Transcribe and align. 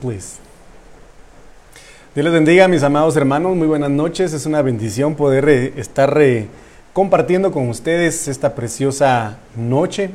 Please. 0.00 0.36
Dios 2.14 2.24
les 2.24 2.32
bendiga, 2.32 2.68
mis 2.68 2.82
amados 2.82 3.16
hermanos. 3.16 3.56
Muy 3.56 3.66
buenas 3.66 3.88
noches. 3.88 4.34
Es 4.34 4.44
una 4.44 4.60
bendición 4.60 5.14
poder 5.14 5.48
eh, 5.48 5.72
estar 5.78 6.20
eh, 6.20 6.48
compartiendo 6.92 7.50
con 7.50 7.70
ustedes 7.70 8.28
esta 8.28 8.54
preciosa 8.54 9.38
noche 9.56 10.10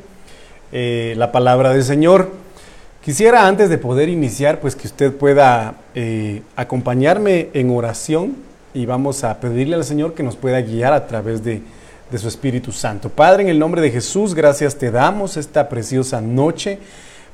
eh, 0.72 1.16
la 1.18 1.32
palabra 1.32 1.74
del 1.74 1.84
Señor. 1.84 2.30
Quisiera 3.04 3.48
antes 3.48 3.70
de 3.70 3.80
poder 3.80 4.08
iniciar, 4.08 4.60
pues 4.60 4.76
que 4.76 4.86
usted 4.86 5.12
pueda 5.12 5.74
acompañarme 6.56 7.50
en 7.54 7.72
oración 7.72 8.36
y 8.76 8.86
vamos 8.86 9.24
a 9.24 9.40
pedirle 9.40 9.76
al 9.76 9.84
Señor 9.84 10.14
que 10.14 10.22
nos 10.22 10.36
pueda 10.36 10.62
guiar 10.62 10.94
a 10.94 11.08
través 11.08 11.44
de, 11.44 11.64
de 12.12 12.18
su 12.20 12.28
Espíritu 12.28 12.72
Santo. 12.72 13.10
Padre, 13.10 13.42
en 13.42 13.50
el 13.50 13.58
nombre 13.58 13.82
de 13.82 13.90
Jesús, 13.90 14.36
gracias 14.36 14.76
te 14.76 14.92
damos 14.92 15.38
esta 15.38 15.68
preciosa 15.68 16.22
noche 16.22 16.78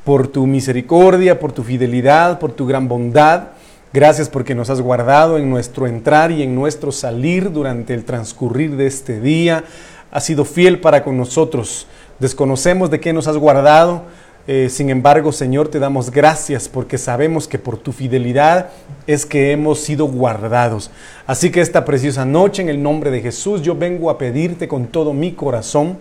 por 0.07 0.29
tu 0.29 0.47
misericordia, 0.47 1.37
por 1.37 1.51
tu 1.51 1.63
fidelidad, 1.63 2.39
por 2.39 2.53
tu 2.53 2.65
gran 2.65 2.87
bondad. 2.87 3.49
Gracias 3.91 4.29
porque 4.29 4.55
nos 4.55 4.69
has 4.69 4.79
guardado 4.79 5.37
en 5.37 5.49
nuestro 5.49 5.85
entrar 5.85 6.31
y 6.31 6.43
en 6.43 6.55
nuestro 6.55 6.93
salir 6.93 7.51
durante 7.51 7.93
el 7.93 8.05
transcurrir 8.05 8.77
de 8.77 8.87
este 8.87 9.19
día. 9.19 9.65
Has 10.09 10.23
sido 10.23 10.45
fiel 10.45 10.79
para 10.79 11.03
con 11.03 11.17
nosotros. 11.17 11.87
Desconocemos 12.19 12.89
de 12.89 13.01
qué 13.01 13.11
nos 13.11 13.27
has 13.27 13.35
guardado. 13.35 14.03
Eh, 14.47 14.69
sin 14.69 14.89
embargo, 14.89 15.33
Señor, 15.33 15.67
te 15.67 15.77
damos 15.77 16.09
gracias 16.09 16.69
porque 16.69 16.97
sabemos 16.97 17.45
que 17.45 17.59
por 17.59 17.77
tu 17.77 17.91
fidelidad 17.91 18.69
es 19.07 19.25
que 19.25 19.51
hemos 19.51 19.81
sido 19.81 20.05
guardados. 20.05 20.89
Así 21.25 21.51
que 21.51 21.59
esta 21.59 21.83
preciosa 21.83 22.23
noche, 22.23 22.61
en 22.61 22.69
el 22.69 22.81
nombre 22.81 23.11
de 23.11 23.19
Jesús, 23.19 23.61
yo 23.61 23.75
vengo 23.75 24.09
a 24.09 24.17
pedirte 24.17 24.69
con 24.69 24.87
todo 24.87 25.11
mi 25.11 25.33
corazón 25.33 25.97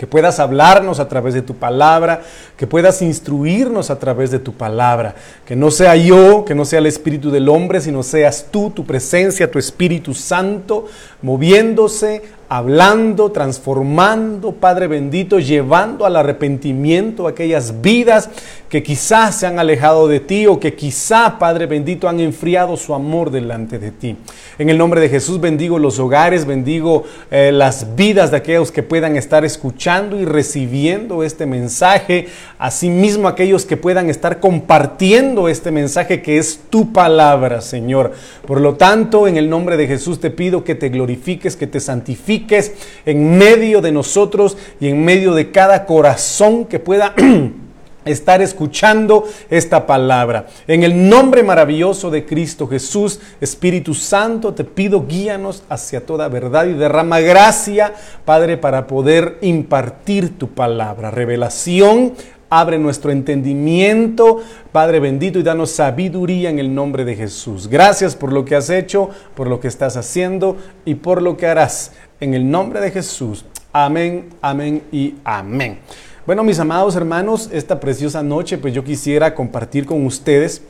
que 0.00 0.06
puedas 0.06 0.40
hablarnos 0.40 0.98
a 0.98 1.08
través 1.08 1.34
de 1.34 1.42
tu 1.42 1.56
palabra, 1.56 2.22
que 2.56 2.66
puedas 2.66 3.02
instruirnos 3.02 3.90
a 3.90 3.98
través 3.98 4.30
de 4.30 4.38
tu 4.38 4.54
palabra, 4.54 5.14
que 5.44 5.54
no 5.54 5.70
sea 5.70 5.94
yo, 5.94 6.46
que 6.46 6.54
no 6.54 6.64
sea 6.64 6.78
el 6.78 6.86
espíritu 6.86 7.30
del 7.30 7.50
hombre, 7.50 7.82
sino 7.82 8.02
seas 8.02 8.46
tú, 8.50 8.70
tu 8.70 8.86
presencia, 8.86 9.50
tu 9.50 9.58
Espíritu 9.58 10.14
Santo, 10.14 10.86
moviéndose, 11.22 12.22
hablando, 12.50 13.30
transformando, 13.30 14.50
Padre 14.50 14.88
bendito, 14.88 15.38
llevando 15.38 16.04
al 16.04 16.16
arrepentimiento 16.16 17.28
aquellas 17.28 17.80
vidas 17.80 18.28
que 18.68 18.82
quizás 18.82 19.36
se 19.36 19.46
han 19.46 19.60
alejado 19.60 20.08
de 20.08 20.18
ti 20.18 20.48
o 20.48 20.58
que 20.58 20.74
quizá, 20.74 21.38
Padre 21.38 21.66
bendito, 21.66 22.08
han 22.08 22.18
enfriado 22.18 22.76
su 22.76 22.92
amor 22.92 23.30
delante 23.30 23.78
de 23.78 23.92
ti. 23.92 24.16
En 24.58 24.68
el 24.68 24.78
nombre 24.78 25.00
de 25.00 25.08
Jesús 25.08 25.40
bendigo 25.40 25.78
los 25.78 26.00
hogares, 26.00 26.44
bendigo 26.44 27.04
eh, 27.30 27.52
las 27.52 27.94
vidas 27.94 28.32
de 28.32 28.38
aquellos 28.38 28.72
que 28.72 28.82
puedan 28.82 29.16
estar 29.16 29.44
escuchando 29.44 30.18
y 30.18 30.24
recibiendo 30.24 31.22
este 31.22 31.46
mensaje, 31.46 32.28
asimismo 32.58 33.28
aquellos 33.28 33.64
que 33.64 33.76
puedan 33.76 34.10
estar 34.10 34.40
compartiendo 34.40 35.48
este 35.48 35.70
mensaje 35.70 36.20
que 36.20 36.38
es 36.38 36.60
tu 36.68 36.92
palabra, 36.92 37.60
Señor. 37.60 38.12
Por 38.44 38.60
lo 38.60 38.74
tanto, 38.74 39.28
en 39.28 39.36
el 39.36 39.48
nombre 39.48 39.76
de 39.76 39.86
Jesús 39.86 40.18
te 40.18 40.30
pido 40.30 40.64
que 40.64 40.74
te 40.74 40.88
glorifiques, 40.88 41.09
que 41.16 41.66
te 41.66 41.80
santifiques, 41.80 42.72
en 43.06 43.38
medio 43.38 43.80
de 43.80 43.92
nosotros 43.92 44.56
y 44.80 44.88
en 44.88 45.04
medio 45.04 45.34
de 45.34 45.50
cada 45.50 45.86
corazón 45.86 46.64
que 46.64 46.78
pueda 46.78 47.14
estar 48.04 48.40
escuchando 48.42 49.24
esta 49.50 49.86
palabra. 49.86 50.46
En 50.66 50.82
el 50.82 51.08
nombre 51.08 51.42
maravilloso 51.42 52.10
de 52.10 52.24
Cristo 52.24 52.66
Jesús, 52.66 53.20
Espíritu 53.40 53.94
Santo, 53.94 54.54
te 54.54 54.64
pido 54.64 55.06
guíanos 55.06 55.62
hacia 55.68 56.04
toda 56.06 56.28
verdad 56.28 56.66
y 56.66 56.74
derrama 56.74 57.20
gracia, 57.20 57.94
Padre, 58.24 58.56
para 58.56 58.86
poder 58.86 59.38
impartir 59.42 60.38
tu 60.38 60.48
palabra, 60.48 61.10
revelación 61.10 62.14
Abre 62.50 62.78
nuestro 62.78 63.12
entendimiento, 63.12 64.42
Padre 64.72 64.98
bendito, 64.98 65.38
y 65.38 65.44
danos 65.44 65.70
sabiduría 65.70 66.50
en 66.50 66.58
el 66.58 66.74
nombre 66.74 67.04
de 67.04 67.14
Jesús. 67.14 67.68
Gracias 67.68 68.16
por 68.16 68.32
lo 68.32 68.44
que 68.44 68.56
has 68.56 68.70
hecho, 68.70 69.10
por 69.36 69.48
lo 69.48 69.60
que 69.60 69.68
estás 69.68 69.96
haciendo 69.96 70.56
y 70.84 70.96
por 70.96 71.22
lo 71.22 71.36
que 71.36 71.46
harás. 71.46 71.92
En 72.18 72.34
el 72.34 72.50
nombre 72.50 72.80
de 72.80 72.90
Jesús. 72.90 73.44
Amén, 73.72 74.30
amén 74.42 74.82
y 74.90 75.14
amén. 75.22 75.78
Bueno, 76.26 76.42
mis 76.42 76.58
amados 76.58 76.96
hermanos, 76.96 77.48
esta 77.52 77.78
preciosa 77.78 78.22
noche, 78.22 78.58
pues 78.58 78.74
yo 78.74 78.82
quisiera 78.82 79.34
compartir 79.34 79.86
con 79.86 80.04
ustedes 80.04 80.62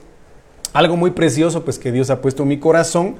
algo 0.72 0.96
muy 0.96 1.10
precioso, 1.10 1.64
pues 1.64 1.78
que 1.78 1.90
Dios 1.90 2.10
ha 2.10 2.20
puesto 2.20 2.42
en 2.42 2.50
mi 2.50 2.58
corazón. 2.58 3.16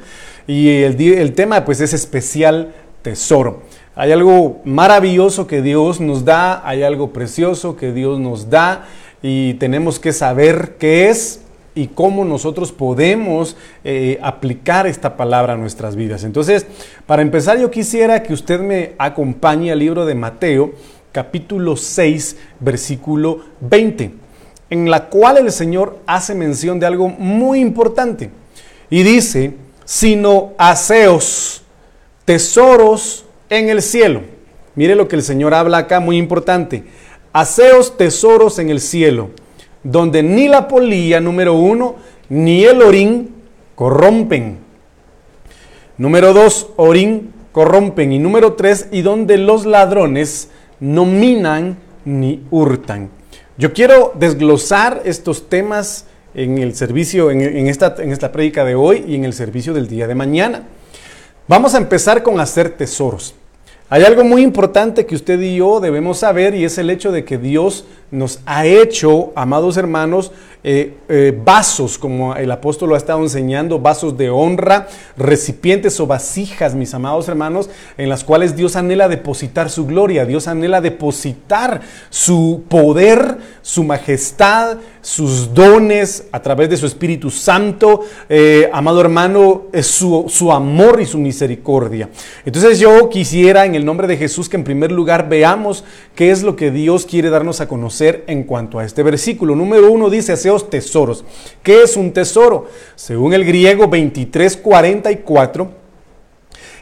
Y 0.47 0.69
el, 0.83 1.01
el 1.01 1.33
tema, 1.33 1.65
pues 1.65 1.81
es 1.81 1.93
especial 1.93 2.75
tesoro. 3.03 3.63
Hay 3.97 4.13
algo 4.13 4.61
maravilloso 4.65 5.47
que 5.47 5.63
Dios 5.63 6.01
nos 6.01 6.25
da, 6.25 6.67
hay 6.67 6.85
algo 6.85 7.13
precioso 7.13 7.77
que 7.77 7.93
Dios 7.93 8.21
nos 8.21 8.49
da 8.49 8.87
y 9.21 9.55
tenemos 9.55 9.99
que 9.99 10.13
saber 10.13 10.77
qué 10.79 11.09
es 11.09 11.41
y 11.75 11.89
cómo 11.89 12.25
nosotros 12.25 12.71
podemos 12.71 13.57
eh, 13.83 14.19
aplicar 14.23 14.87
esta 14.87 15.17
palabra 15.17 15.55
a 15.55 15.57
nuestras 15.57 15.97
vidas. 15.97 16.23
Entonces, 16.23 16.67
para 17.07 17.23
empezar, 17.23 17.59
yo 17.59 17.71
quisiera 17.71 18.23
que 18.23 18.33
usted 18.33 18.61
me 18.61 18.95
acompañe 18.97 19.73
al 19.73 19.81
libro 19.81 20.07
de 20.07 20.15
Mateo, 20.15 20.73
capítulo 21.11 21.77
6, 21.77 22.37
versículo 22.61 23.41
20, 23.61 24.13
en 24.71 24.91
la 24.91 25.09
cual 25.09 25.39
el 25.39 25.51
Señor 25.51 25.99
hace 26.07 26.35
mención 26.35 26.79
de 26.79 26.87
algo 26.87 27.09
muy 27.09 27.61
importante 27.61 28.31
y 28.89 29.03
dice, 29.03 29.55
sino 29.85 30.53
aseos, 30.59 31.63
tesoros 32.25 33.25
en 33.51 33.69
el 33.69 33.83
cielo. 33.83 34.23
Mire 34.75 34.95
lo 34.95 35.09
que 35.09 35.17
el 35.17 35.23
Señor 35.23 35.53
habla 35.53 35.79
acá, 35.79 36.01
muy 36.01 36.17
importante. 36.17 36.85
Haceos 37.33 37.97
tesoros 37.97 38.59
en 38.59 38.71
el 38.71 38.81
cielo, 38.81 39.31
donde 39.83 40.23
ni 40.23 40.49
la 40.49 40.69
polilla, 40.69 41.21
número 41.21 41.55
uno, 41.55 41.97
ni 42.29 42.65
el 42.65 42.81
orín 42.81 43.35
corrompen. 43.75 44.59
Número 45.99 46.33
dos, 46.33 46.69
orín 46.77 47.33
corrompen. 47.53 48.13
Y 48.13 48.19
número 48.19 48.55
tres, 48.55 48.89
y 48.91 49.03
donde 49.03 49.37
los 49.37 49.67
ladrones 49.67 50.49
no 50.79 51.05
minan 51.05 51.79
ni 52.05 52.43
hurtan. 52.51 53.11
Yo 53.59 53.75
quiero 53.75 54.15
desglosar 54.19 55.03
estos 55.05 55.49
temas 55.49 56.07
en 56.35 56.59
el 56.59 56.75
servicio, 56.75 57.31
en, 57.31 57.67
esta, 57.67 57.97
en 57.99 58.13
esta 58.13 58.31
de 58.31 58.75
hoy 58.75 59.05
y 59.07 59.17
en 59.17 59.25
el 59.25 59.35
servicio 59.35 59.75
del 59.75 59.89
día 59.89 60.07
de 60.07 60.15
mañana. 60.15 60.63
Vamos 61.47 61.75
a 61.75 61.79
empezar 61.79 62.23
con 62.23 62.39
hacer 62.41 62.71
tesoros. 62.71 63.35
Hay 63.93 64.05
algo 64.05 64.23
muy 64.23 64.43
importante 64.43 65.05
que 65.05 65.17
usted 65.17 65.41
y 65.41 65.57
yo 65.57 65.81
debemos 65.81 66.19
saber 66.19 66.55
y 66.55 66.65
es 66.65 66.79
el 66.79 66.91
hecho 66.91 67.11
de 67.11 67.25
que 67.25 67.39
Dios 67.39 67.85
nos 68.11 68.41
ha 68.47 68.67
hecho, 68.67 69.33
amados 69.37 69.77
hermanos, 69.77 70.33
eh, 70.63 70.95
eh, 71.09 71.41
vasos, 71.43 71.97
como 71.97 72.37
el 72.37 72.51
apóstol 72.51 72.91
lo 72.91 72.95
ha 72.95 72.99
estado 72.99 73.23
enseñando, 73.23 73.79
vasos 73.79 74.19
de 74.19 74.29
honra, 74.29 74.89
recipientes 75.17 75.99
o 76.01 76.07
vasijas, 76.07 76.75
mis 76.75 76.93
amados 76.93 77.29
hermanos, 77.29 77.71
en 77.97 78.11
las 78.11 78.25
cuales 78.25 78.57
Dios 78.57 78.77
anhela 78.77 79.09
depositar 79.09 79.71
su 79.71 79.87
gloria, 79.87 80.27
Dios 80.27 80.49
anhela 80.49 80.83
depositar 80.83 81.81
su 82.11 82.65
poder, 82.69 83.39
su 83.63 83.85
majestad, 83.85 84.77
sus 85.01 85.55
dones 85.55 86.25
a 86.31 86.43
través 86.43 86.69
de 86.69 86.77
su 86.77 86.85
Espíritu 86.85 87.31
Santo, 87.31 88.03
eh, 88.29 88.69
amado 88.71 89.01
hermano, 89.01 89.63
su 89.81 90.53
amor 90.53 91.01
y 91.01 91.07
su 91.07 91.17
misericordia. 91.17 92.11
Entonces 92.45 92.79
yo 92.79 93.09
quisiera 93.09 93.65
en 93.65 93.75
el 93.75 93.87
nombre 93.87 94.07
de 94.07 94.19
Jesús 94.19 94.51
que 94.51 94.59
en 94.59 94.65
primer 94.65 94.93
lugar 94.93 95.31
veamos 95.31 95.85
qué 96.15 96.31
es 96.31 96.43
lo 96.43 96.55
que 96.55 96.71
Dios 96.71 97.07
quiere 97.07 97.31
darnos 97.31 97.63
a 97.63 97.69
conocer 97.69 98.00
en 98.01 98.45
cuanto 98.45 98.79
a 98.79 98.85
este 98.85 99.03
versículo. 99.03 99.55
Número 99.55 99.91
uno 99.91 100.09
dice, 100.11 100.33
haceos 100.33 100.71
tesoros. 100.71 101.25
¿Qué 101.63 101.83
es 101.83 101.97
un 101.97 102.13
tesoro? 102.13 102.69
Según 102.97 103.35
el 103.35 103.45
griego 103.45 103.87
2344, 103.87 105.71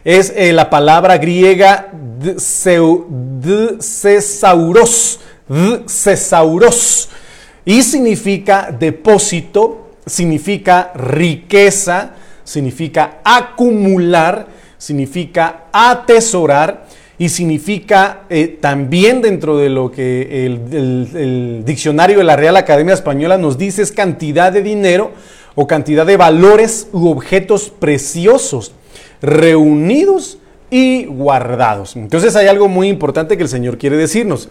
es 0.04 0.32
eh, 0.36 0.52
la 0.52 0.70
palabra 0.70 1.18
griega 1.18 1.92
cesauros, 3.80 5.20
cesauros 5.86 7.08
y 7.64 7.82
significa 7.82 8.74
depósito, 8.76 9.90
significa 10.06 10.92
riqueza, 10.94 12.12
significa 12.44 13.18
acumular, 13.24 14.46
significa 14.78 15.66
atesorar 15.72 16.86
y 17.18 17.28
significa 17.28 18.22
eh, 18.30 18.58
también 18.60 19.20
dentro 19.20 19.58
de 19.58 19.68
lo 19.68 19.90
que 19.90 20.46
el, 20.46 21.64
diccionario 21.64 22.18
de 22.18 22.24
la 22.24 22.36
Real 22.36 22.56
Academia 22.56 22.94
Española 22.94 23.36
nos 23.36 23.58
dice 23.58 23.82
es 23.82 23.90
cantidad 23.90 24.52
de 24.52 24.62
dinero 24.62 25.10
o 25.56 25.66
cantidad 25.66 26.06
de 26.06 26.16
valores 26.16 26.86
u 26.92 27.08
objetos 27.08 27.70
preciosos 27.70 28.72
reunidos 29.20 30.38
y 30.70 31.06
guardados. 31.06 31.96
Entonces 31.96 32.36
hay 32.36 32.46
algo 32.46 32.68
muy 32.68 32.88
importante 32.88 33.36
que 33.36 33.42
el 33.42 33.48
Señor 33.48 33.78
quiere 33.78 33.96
decirnos 33.96 34.48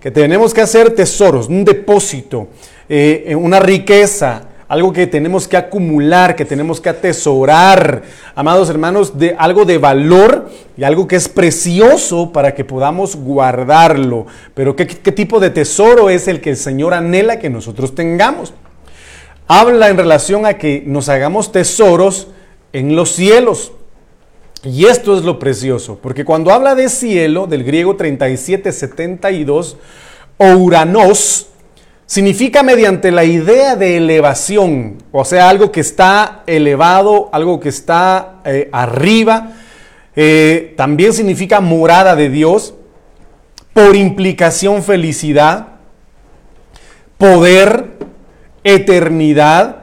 que 0.00 0.10
tenemos 0.10 0.52
que 0.52 0.62
hacer 0.62 0.94
tesoros, 0.94 1.48
un 1.48 1.64
depósito, 1.64 2.48
eh, 2.88 3.36
una 3.38 3.60
riqueza, 3.60 4.48
algo 4.70 4.92
que 4.92 5.08
tenemos 5.08 5.48
que 5.48 5.56
acumular, 5.56 6.36
que 6.36 6.44
tenemos 6.44 6.80
que 6.80 6.88
atesorar, 6.88 8.02
amados 8.36 8.70
hermanos, 8.70 9.18
de 9.18 9.34
algo 9.36 9.64
de 9.64 9.78
valor 9.78 10.48
y 10.76 10.84
algo 10.84 11.08
que 11.08 11.16
es 11.16 11.28
precioso 11.28 12.32
para 12.32 12.54
que 12.54 12.64
podamos 12.64 13.16
guardarlo. 13.16 14.26
Pero 14.54 14.76
¿qué, 14.76 14.86
tipo 14.86 15.40
de 15.40 15.50
tesoro 15.50 16.08
es 16.08 16.28
el 16.28 16.40
que 16.40 16.50
el 16.50 16.56
Señor 16.56 16.94
anhela 16.94 17.40
que 17.40 17.50
nosotros 17.50 17.96
tengamos? 17.96 18.54
habla 19.48 19.88
en 19.88 19.96
relación 19.96 20.46
a 20.46 20.54
que 20.54 20.84
nos 20.86 21.08
hagamos 21.08 21.50
tesoros 21.50 22.28
en 22.72 22.94
los 22.94 23.10
cielos. 23.10 23.72
Y 24.62 24.84
esto 24.84 25.18
es 25.18 25.24
lo 25.24 25.40
precioso, 25.40 25.98
porque 26.00 26.24
cuando 26.24 26.52
habla 26.52 26.76
de 26.76 26.88
cielo, 26.88 27.48
del 27.48 27.64
griego 27.64 27.96
3772, 27.96 29.78
uranos, 30.38 31.49
significa 32.10 32.64
mediante 32.64 33.12
la 33.12 33.22
idea 33.22 33.76
de 33.76 33.96
elevación, 33.96 34.98
o 35.12 35.24
sea, 35.24 35.48
algo 35.48 35.70
que 35.70 35.78
está 35.78 36.42
elevado, 36.44 37.30
algo 37.32 37.60
que 37.60 37.68
está 37.68 38.40
eh, 38.44 38.68
arriba. 38.72 39.52
Eh, 40.16 40.74
también 40.76 41.12
significa 41.12 41.60
morada 41.60 42.16
de 42.16 42.28
Dios, 42.28 42.74
por 43.72 43.94
implicación 43.94 44.82
felicidad, 44.82 45.68
poder, 47.16 47.90
eternidad, 48.64 49.82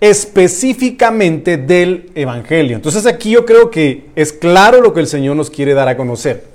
específicamente 0.00 1.56
del 1.56 2.10
Evangelio. 2.16 2.74
Entonces 2.74 3.06
aquí 3.06 3.30
yo 3.30 3.46
creo 3.46 3.70
que 3.70 4.10
es 4.16 4.32
claro 4.32 4.80
lo 4.80 4.92
que 4.92 4.98
el 4.98 5.06
Señor 5.06 5.36
nos 5.36 5.50
quiere 5.50 5.74
dar 5.74 5.86
a 5.86 5.96
conocer. 5.96 6.46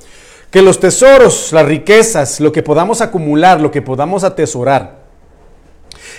Que 0.51 0.61
los 0.61 0.81
tesoros, 0.81 1.53
las 1.53 1.65
riquezas, 1.65 2.41
lo 2.41 2.51
que 2.51 2.63
podamos 2.63 2.99
acumular, 2.99 3.61
lo 3.61 3.71
que 3.71 3.81
podamos 3.81 4.25
atesorar, 4.25 5.04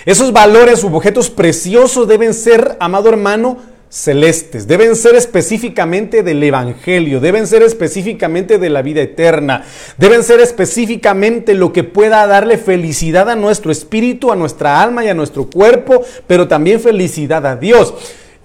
esos 0.05 0.31
valores 0.33 0.83
u 0.83 0.95
objetos 0.95 1.29
preciosos 1.29 2.07
deben 2.07 2.33
ser, 2.33 2.77
amado 2.79 3.09
hermano, 3.09 3.57
celestes, 3.89 4.67
deben 4.67 4.95
ser 4.95 5.15
específicamente 5.15 6.21
del 6.21 6.43
Evangelio, 6.43 7.19
deben 7.19 7.47
ser 7.47 7.63
específicamente 7.63 8.57
de 8.57 8.69
la 8.69 8.81
vida 8.81 9.01
eterna, 9.01 9.63
deben 9.97 10.23
ser 10.23 10.41
específicamente 10.41 11.53
lo 11.53 11.71
que 11.71 11.83
pueda 11.83 12.27
darle 12.27 12.57
felicidad 12.57 13.29
a 13.29 13.35
nuestro 13.35 13.71
espíritu, 13.71 14.31
a 14.31 14.35
nuestra 14.35 14.81
alma 14.81 15.05
y 15.05 15.09
a 15.09 15.13
nuestro 15.13 15.49
cuerpo, 15.49 16.03
pero 16.27 16.47
también 16.47 16.81
felicidad 16.81 17.45
a 17.45 17.55
Dios. 17.55 17.93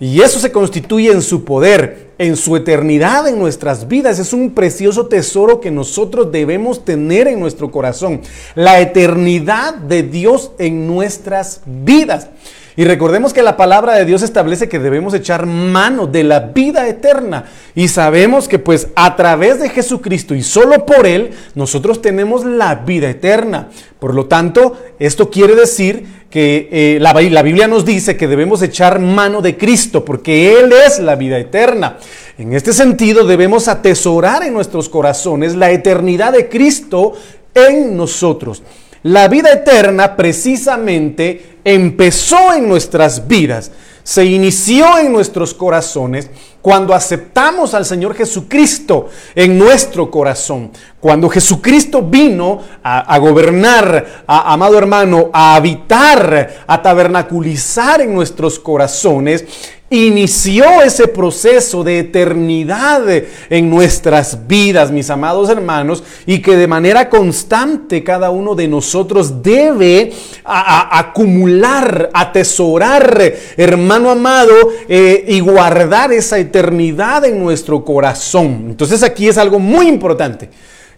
Y 0.02 0.20
eso 0.20 0.40
se 0.40 0.50
constituye 0.50 1.12
en 1.12 1.22
su 1.22 1.44
poder, 1.44 2.10
en 2.18 2.36
su 2.36 2.56
eternidad 2.56 3.28
en 3.28 3.38
nuestras 3.38 3.86
vidas. 3.86 4.18
Es 4.18 4.32
un 4.32 4.50
precioso 4.50 5.06
tesoro 5.06 5.60
que 5.60 5.70
nosotros 5.70 6.32
debemos 6.32 6.84
tener 6.84 7.28
en 7.28 7.38
nuestro 7.38 7.70
corazón. 7.70 8.20
La 8.56 8.80
eternidad 8.80 9.74
de 9.74 10.02
Dios 10.02 10.50
en 10.58 10.88
nuestras 10.88 11.60
vidas. 11.66 12.30
Y 12.74 12.84
recordemos 12.84 13.34
que 13.34 13.42
la 13.42 13.56
palabra 13.56 13.94
de 13.94 14.06
Dios 14.06 14.22
establece 14.22 14.68
que 14.68 14.78
debemos 14.78 15.12
echar 15.12 15.44
mano 15.44 16.06
de 16.06 16.24
la 16.24 16.40
vida 16.40 16.88
eterna. 16.88 17.44
Y 17.74 17.88
sabemos 17.88 18.48
que 18.48 18.58
pues 18.58 18.88
a 18.94 19.14
través 19.14 19.60
de 19.60 19.68
Jesucristo 19.68 20.34
y 20.34 20.42
solo 20.42 20.86
por 20.86 21.06
Él 21.06 21.32
nosotros 21.54 22.00
tenemos 22.00 22.44
la 22.44 22.76
vida 22.76 23.10
eterna. 23.10 23.68
Por 23.98 24.14
lo 24.14 24.26
tanto, 24.26 24.78
esto 24.98 25.30
quiere 25.30 25.54
decir 25.54 26.22
que 26.30 26.68
eh, 26.72 26.98
la, 26.98 27.12
la 27.12 27.42
Biblia 27.42 27.68
nos 27.68 27.84
dice 27.84 28.16
que 28.16 28.26
debemos 28.26 28.62
echar 28.62 29.00
mano 29.00 29.42
de 29.42 29.58
Cristo 29.58 30.02
porque 30.02 30.58
Él 30.58 30.72
es 30.72 30.98
la 30.98 31.14
vida 31.14 31.38
eterna. 31.38 31.98
En 32.38 32.54
este 32.54 32.72
sentido 32.72 33.26
debemos 33.26 33.68
atesorar 33.68 34.42
en 34.42 34.54
nuestros 34.54 34.88
corazones 34.88 35.54
la 35.54 35.70
eternidad 35.70 36.32
de 36.32 36.48
Cristo 36.48 37.12
en 37.54 37.98
nosotros. 37.98 38.62
La 39.02 39.26
vida 39.26 39.52
eterna 39.52 40.14
precisamente 40.14 41.58
empezó 41.64 42.54
en 42.54 42.68
nuestras 42.68 43.26
vidas, 43.26 43.72
se 44.04 44.24
inició 44.24 44.98
en 44.98 45.12
nuestros 45.12 45.54
corazones 45.54 46.30
cuando 46.60 46.94
aceptamos 46.94 47.74
al 47.74 47.84
Señor 47.84 48.14
Jesucristo 48.14 49.08
en 49.34 49.58
nuestro 49.58 50.08
corazón. 50.08 50.70
Cuando 51.00 51.28
Jesucristo 51.28 52.02
vino 52.02 52.60
a, 52.84 53.18
gobernar, 53.18 54.24
a, 54.26 54.52
amado 54.52 54.78
hermano, 54.78 55.30
a 55.32 55.56
habitar, 55.56 56.64
a 56.64 56.82
tabernaculizar 56.82 58.00
en 58.02 58.14
nuestros 58.14 58.60
corazones, 58.60 59.44
inició 59.92 60.82
ese 60.82 61.06
proceso 61.06 61.84
de 61.84 61.98
eternidad 62.00 63.02
en 63.50 63.70
nuestras 63.70 64.46
vidas, 64.46 64.90
mis 64.90 65.10
amados 65.10 65.50
hermanos, 65.50 66.02
y 66.26 66.40
que 66.40 66.56
de 66.56 66.66
manera 66.66 67.08
constante 67.10 68.02
cada 68.02 68.30
uno 68.30 68.54
de 68.54 68.68
nosotros 68.68 69.42
debe 69.42 70.12
acumular, 70.44 72.10
atesorar, 72.12 73.34
hermano 73.56 74.10
amado, 74.10 74.54
eh, 74.88 75.24
y 75.28 75.40
guardar 75.40 76.12
esa 76.12 76.38
eternidad 76.38 77.24
en 77.24 77.38
nuestro 77.38 77.84
corazón. 77.84 78.66
Entonces 78.70 79.02
aquí 79.02 79.28
es 79.28 79.38
algo 79.38 79.58
muy 79.58 79.88
importante 79.88 80.48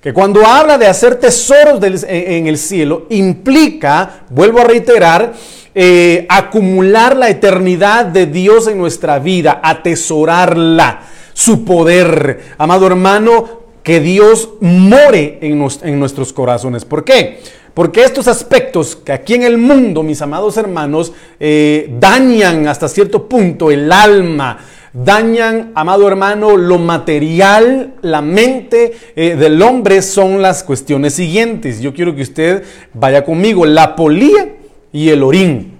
que 0.00 0.12
cuando 0.12 0.46
habla 0.46 0.76
de 0.76 0.86
hacer 0.86 1.14
tesoros 1.14 1.82
en 2.06 2.46
el 2.46 2.58
cielo, 2.58 3.06
implica, 3.08 4.26
vuelvo 4.28 4.60
a 4.60 4.64
reiterar, 4.64 5.32
eh, 5.74 6.26
acumular 6.28 7.16
la 7.16 7.28
eternidad 7.28 8.06
de 8.06 8.26
Dios 8.26 8.68
en 8.68 8.78
nuestra 8.78 9.18
vida, 9.18 9.60
atesorarla, 9.62 11.02
su 11.32 11.64
poder. 11.64 12.40
Amado 12.58 12.86
hermano, 12.86 13.64
que 13.82 14.00
Dios 14.00 14.50
more 14.60 15.38
en, 15.42 15.98
nuestros 15.98 16.32
corazones. 16.32 16.84
¿Por 16.84 17.04
qué? 17.04 17.40
Porque 17.74 18.04
estos 18.04 18.28
aspectos 18.28 18.96
que 18.96 19.12
aquí 19.12 19.34
en 19.34 19.42
el 19.42 19.58
mundo, 19.58 20.02
mis 20.02 20.22
amados 20.22 20.56
hermanos, 20.56 21.12
eh, 21.40 21.92
dañan 21.98 22.68
hasta 22.68 22.88
cierto 22.88 23.28
punto 23.28 23.70
el 23.70 23.90
alma, 23.90 24.58
dañan, 24.92 25.72
amado 25.74 26.06
hermano, 26.06 26.56
lo 26.56 26.78
material, 26.78 27.94
la 28.00 28.22
mente 28.22 28.92
eh, 29.16 29.34
del 29.34 29.60
hombre 29.60 30.02
son 30.02 30.40
las 30.40 30.62
cuestiones 30.62 31.14
siguientes. 31.14 31.80
Yo 31.80 31.92
quiero 31.92 32.14
que 32.14 32.22
usted 32.22 32.62
vaya 32.94 33.24
conmigo. 33.24 33.66
La 33.66 33.96
polía 33.96 34.54
y 34.94 35.10
el 35.10 35.22
orín. 35.24 35.74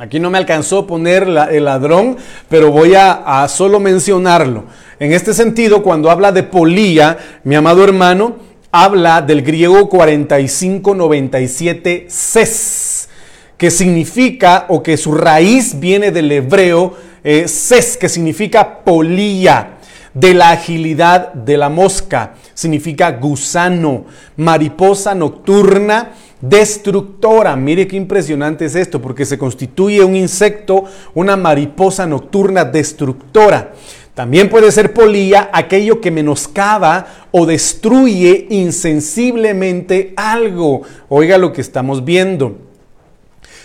Aquí 0.00 0.18
no 0.18 0.28
me 0.28 0.36
alcanzó 0.36 0.80
a 0.80 0.86
poner 0.86 1.22
el 1.22 1.64
ladrón, 1.64 2.16
pero 2.48 2.72
voy 2.72 2.94
a, 2.96 3.46
solo 3.48 3.78
mencionarlo. 3.78 4.64
En 4.98 5.12
este 5.12 5.32
sentido, 5.32 5.84
cuando 5.84 6.10
habla 6.10 6.32
de 6.32 6.42
polía, 6.42 7.18
mi 7.44 7.54
amado 7.54 7.84
hermano, 7.84 8.38
habla 8.72 9.22
del 9.22 9.42
griego 9.42 9.88
4597 9.88 12.06
ses, 12.08 13.08
que 13.56 13.70
significa 13.70 14.66
o 14.68 14.82
que 14.82 14.96
su 14.96 15.12
raíz 15.12 15.78
viene 15.78 16.10
del 16.10 16.32
hebreo 16.32 16.96
eh, 17.22 17.46
ses, 17.46 17.96
que 17.96 18.08
significa 18.08 18.82
polía, 18.82 19.78
de 20.14 20.34
la 20.34 20.50
agilidad 20.50 21.32
de 21.32 21.56
la 21.56 21.68
mosca, 21.68 22.34
significa 22.54 23.12
gusano, 23.12 24.04
mariposa 24.36 25.14
nocturna, 25.14 26.12
destructora. 26.42 27.56
Mire 27.56 27.86
qué 27.86 27.96
impresionante 27.96 28.66
es 28.66 28.74
esto, 28.74 29.00
porque 29.00 29.24
se 29.24 29.38
constituye 29.38 30.04
un 30.04 30.14
insecto, 30.14 30.84
una 31.14 31.36
mariposa 31.36 32.06
nocturna 32.06 32.66
destructora. 32.66 33.72
También 34.14 34.50
puede 34.50 34.70
ser 34.70 34.92
polía 34.92 35.48
aquello 35.54 36.02
que 36.02 36.10
menoscaba 36.10 37.06
o 37.30 37.46
destruye 37.46 38.46
insensiblemente 38.50 40.12
algo. 40.16 40.82
Oiga 41.08 41.38
lo 41.38 41.54
que 41.54 41.62
estamos 41.62 42.04
viendo. 42.04 42.58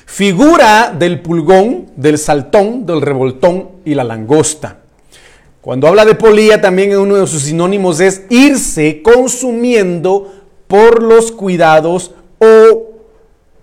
Figura 0.06 0.96
del 0.98 1.20
pulgón, 1.20 1.88
del 1.98 2.18
saltón, 2.18 2.86
del 2.86 3.02
revoltón 3.02 3.72
y 3.84 3.94
la 3.94 4.06
langosta. 4.06 4.78
Cuando 5.60 5.86
habla 5.86 6.06
de 6.06 6.16
polía, 6.16 6.62
también 6.62 6.98
uno 6.98 7.18
de 7.18 7.28
sus 7.28 7.42
sinónimos 7.42 8.00
es 8.00 8.24
irse 8.30 9.02
consumiendo 9.02 10.34
por 10.68 11.04
los 11.04 11.34
cuidados 11.34 12.14
o 12.40 12.92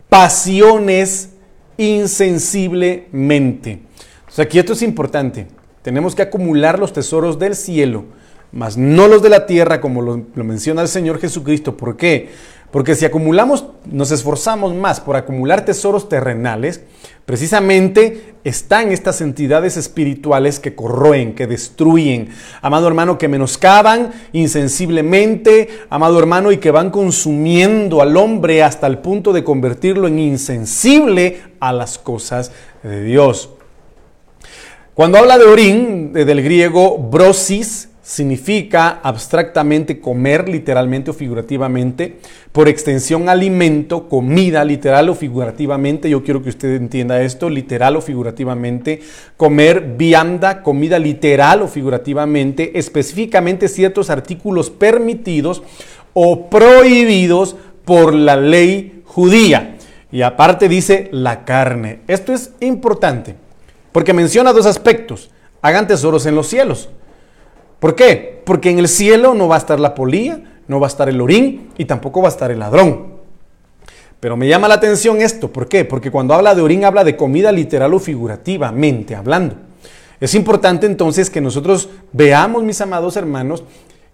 pasiones 0.08 1.30
insensiblemente. 1.76 3.80
O 4.28 4.30
sea, 4.30 4.44
aquí 4.44 4.58
esto 4.58 4.72
es 4.72 4.82
importante. 4.82 5.48
Tenemos 5.82 6.14
que 6.14 6.22
acumular 6.22 6.78
los 6.78 6.92
tesoros 6.92 7.38
del 7.38 7.56
cielo, 7.56 8.04
mas 8.52 8.76
no 8.76 9.08
los 9.08 9.22
de 9.22 9.28
la 9.28 9.46
tierra, 9.46 9.80
como 9.80 10.02
lo, 10.02 10.24
lo 10.34 10.44
menciona 10.44 10.82
el 10.82 10.88
Señor 10.88 11.20
Jesucristo. 11.20 11.76
¿Por 11.76 11.96
qué? 11.96 12.30
Porque 12.74 12.96
si 12.96 13.04
acumulamos, 13.04 13.66
nos 13.88 14.10
esforzamos 14.10 14.74
más 14.74 14.98
por 14.98 15.14
acumular 15.14 15.64
tesoros 15.64 16.08
terrenales, 16.08 16.80
precisamente 17.24 18.34
están 18.42 18.90
estas 18.90 19.20
entidades 19.20 19.76
espirituales 19.76 20.58
que 20.58 20.74
corroen, 20.74 21.36
que 21.36 21.46
destruyen, 21.46 22.30
amado 22.62 22.88
hermano, 22.88 23.16
que 23.16 23.28
menoscaban 23.28 24.10
insensiblemente, 24.32 25.68
amado 25.88 26.18
hermano, 26.18 26.50
y 26.50 26.56
que 26.56 26.72
van 26.72 26.90
consumiendo 26.90 28.02
al 28.02 28.16
hombre 28.16 28.64
hasta 28.64 28.88
el 28.88 28.98
punto 28.98 29.32
de 29.32 29.44
convertirlo 29.44 30.08
en 30.08 30.18
insensible 30.18 31.42
a 31.60 31.72
las 31.72 31.96
cosas 31.96 32.50
de 32.82 33.04
Dios. 33.04 33.50
Cuando 34.94 35.18
habla 35.18 35.38
de 35.38 35.44
orín, 35.44 36.12
del 36.12 36.42
griego 36.42 36.98
brosis, 36.98 37.90
significa 38.04 39.00
abstractamente 39.02 39.98
comer, 39.98 40.46
literalmente 40.46 41.10
o 41.10 41.14
figurativamente, 41.14 42.18
por 42.52 42.68
extensión 42.68 43.30
alimento, 43.30 44.10
comida, 44.10 44.62
literal 44.62 45.08
o 45.08 45.14
figurativamente, 45.14 46.10
yo 46.10 46.22
quiero 46.22 46.42
que 46.42 46.50
usted 46.50 46.76
entienda 46.76 47.22
esto, 47.22 47.48
literal 47.48 47.96
o 47.96 48.02
figurativamente, 48.02 49.00
comer 49.38 49.94
vianda, 49.96 50.62
comida 50.62 50.98
literal 50.98 51.62
o 51.62 51.66
figurativamente, 51.66 52.78
específicamente 52.78 53.68
ciertos 53.68 54.10
artículos 54.10 54.68
permitidos 54.68 55.62
o 56.12 56.50
prohibidos 56.50 57.56
por 57.86 58.14
la 58.14 58.36
ley 58.36 59.02
judía. 59.06 59.78
Y 60.12 60.20
aparte 60.20 60.68
dice 60.68 61.08
la 61.10 61.46
carne. 61.46 62.00
Esto 62.06 62.34
es 62.34 62.52
importante, 62.60 63.34
porque 63.92 64.12
menciona 64.12 64.52
dos 64.52 64.66
aspectos. 64.66 65.30
Hagan 65.62 65.86
tesoros 65.86 66.26
en 66.26 66.34
los 66.34 66.48
cielos. 66.48 66.90
¿Por 67.84 67.94
qué? 67.94 68.40
Porque 68.46 68.70
en 68.70 68.78
el 68.78 68.88
cielo 68.88 69.34
no 69.34 69.46
va 69.46 69.56
a 69.56 69.58
estar 69.58 69.78
la 69.78 69.94
polía, 69.94 70.42
no 70.68 70.80
va 70.80 70.86
a 70.86 70.88
estar 70.88 71.06
el 71.10 71.20
orín 71.20 71.68
y 71.76 71.84
tampoco 71.84 72.22
va 72.22 72.28
a 72.28 72.30
estar 72.30 72.50
el 72.50 72.60
ladrón. 72.60 73.08
Pero 74.20 74.38
me 74.38 74.48
llama 74.48 74.68
la 74.68 74.76
atención 74.76 75.20
esto, 75.20 75.52
¿por 75.52 75.68
qué? 75.68 75.84
Porque 75.84 76.10
cuando 76.10 76.32
habla 76.32 76.54
de 76.54 76.62
orín 76.62 76.86
habla 76.86 77.04
de 77.04 77.14
comida 77.14 77.52
literal 77.52 77.92
o 77.92 77.98
figurativamente 77.98 79.14
hablando. 79.14 79.56
Es 80.18 80.34
importante 80.34 80.86
entonces 80.86 81.28
que 81.28 81.42
nosotros 81.42 81.90
veamos, 82.10 82.62
mis 82.62 82.80
amados 82.80 83.18
hermanos, 83.18 83.64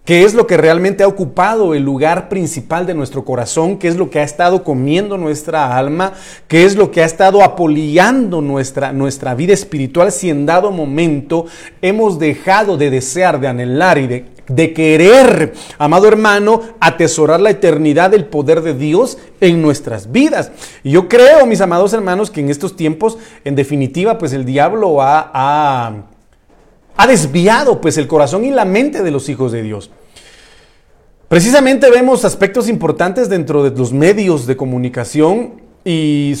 qué 0.05 0.23
es 0.23 0.33
lo 0.33 0.47
que 0.47 0.57
realmente 0.57 1.03
ha 1.03 1.07
ocupado 1.07 1.75
el 1.75 1.83
lugar 1.83 2.27
principal 2.27 2.85
de 2.85 2.93
nuestro 2.93 3.23
corazón, 3.23 3.77
qué 3.77 3.87
es 3.87 3.97
lo 3.97 4.09
que 4.09 4.19
ha 4.19 4.23
estado 4.23 4.63
comiendo 4.63 5.17
nuestra 5.17 5.77
alma, 5.77 6.13
qué 6.47 6.65
es 6.65 6.75
lo 6.75 6.89
que 6.89 7.03
ha 7.03 7.05
estado 7.05 7.43
apoliando 7.43 8.41
nuestra, 8.41 8.93
nuestra 8.93 9.35
vida 9.35 9.53
espiritual 9.53 10.11
si 10.11 10.29
en 10.29 10.45
dado 10.45 10.71
momento 10.71 11.45
hemos 11.81 12.17
dejado 12.17 12.77
de 12.77 12.89
desear, 12.89 13.39
de 13.39 13.47
anhelar 13.47 13.99
y 13.99 14.07
de, 14.07 14.25
de 14.47 14.73
querer, 14.73 15.53
amado 15.77 16.07
hermano, 16.07 16.61
atesorar 16.79 17.39
la 17.39 17.51
eternidad 17.51 18.09
del 18.09 18.25
poder 18.25 18.61
de 18.61 18.73
Dios 18.73 19.19
en 19.39 19.61
nuestras 19.61 20.11
vidas. 20.11 20.51
Y 20.83 20.91
yo 20.91 21.07
creo, 21.07 21.45
mis 21.45 21.61
amados 21.61 21.93
hermanos, 21.93 22.31
que 22.31 22.41
en 22.41 22.49
estos 22.49 22.75
tiempos, 22.75 23.19
en 23.45 23.55
definitiva, 23.55 24.17
pues 24.17 24.33
el 24.33 24.45
diablo 24.45 25.01
ha, 25.01 25.29
ha 25.31 26.10
ha 26.97 27.07
desviado 27.07 27.81
pues 27.81 27.97
el 27.97 28.07
corazón 28.07 28.45
y 28.45 28.51
la 28.51 28.65
mente 28.65 29.03
de 29.03 29.11
los 29.11 29.29
hijos 29.29 29.51
de 29.51 29.63
Dios. 29.63 29.91
Precisamente 31.27 31.89
vemos 31.89 32.25
aspectos 32.25 32.67
importantes 32.67 33.29
dentro 33.29 33.63
de 33.63 33.71
los 33.77 33.93
medios 33.93 34.47
de 34.47 34.57
comunicación 34.57 35.61
y, 35.85 36.35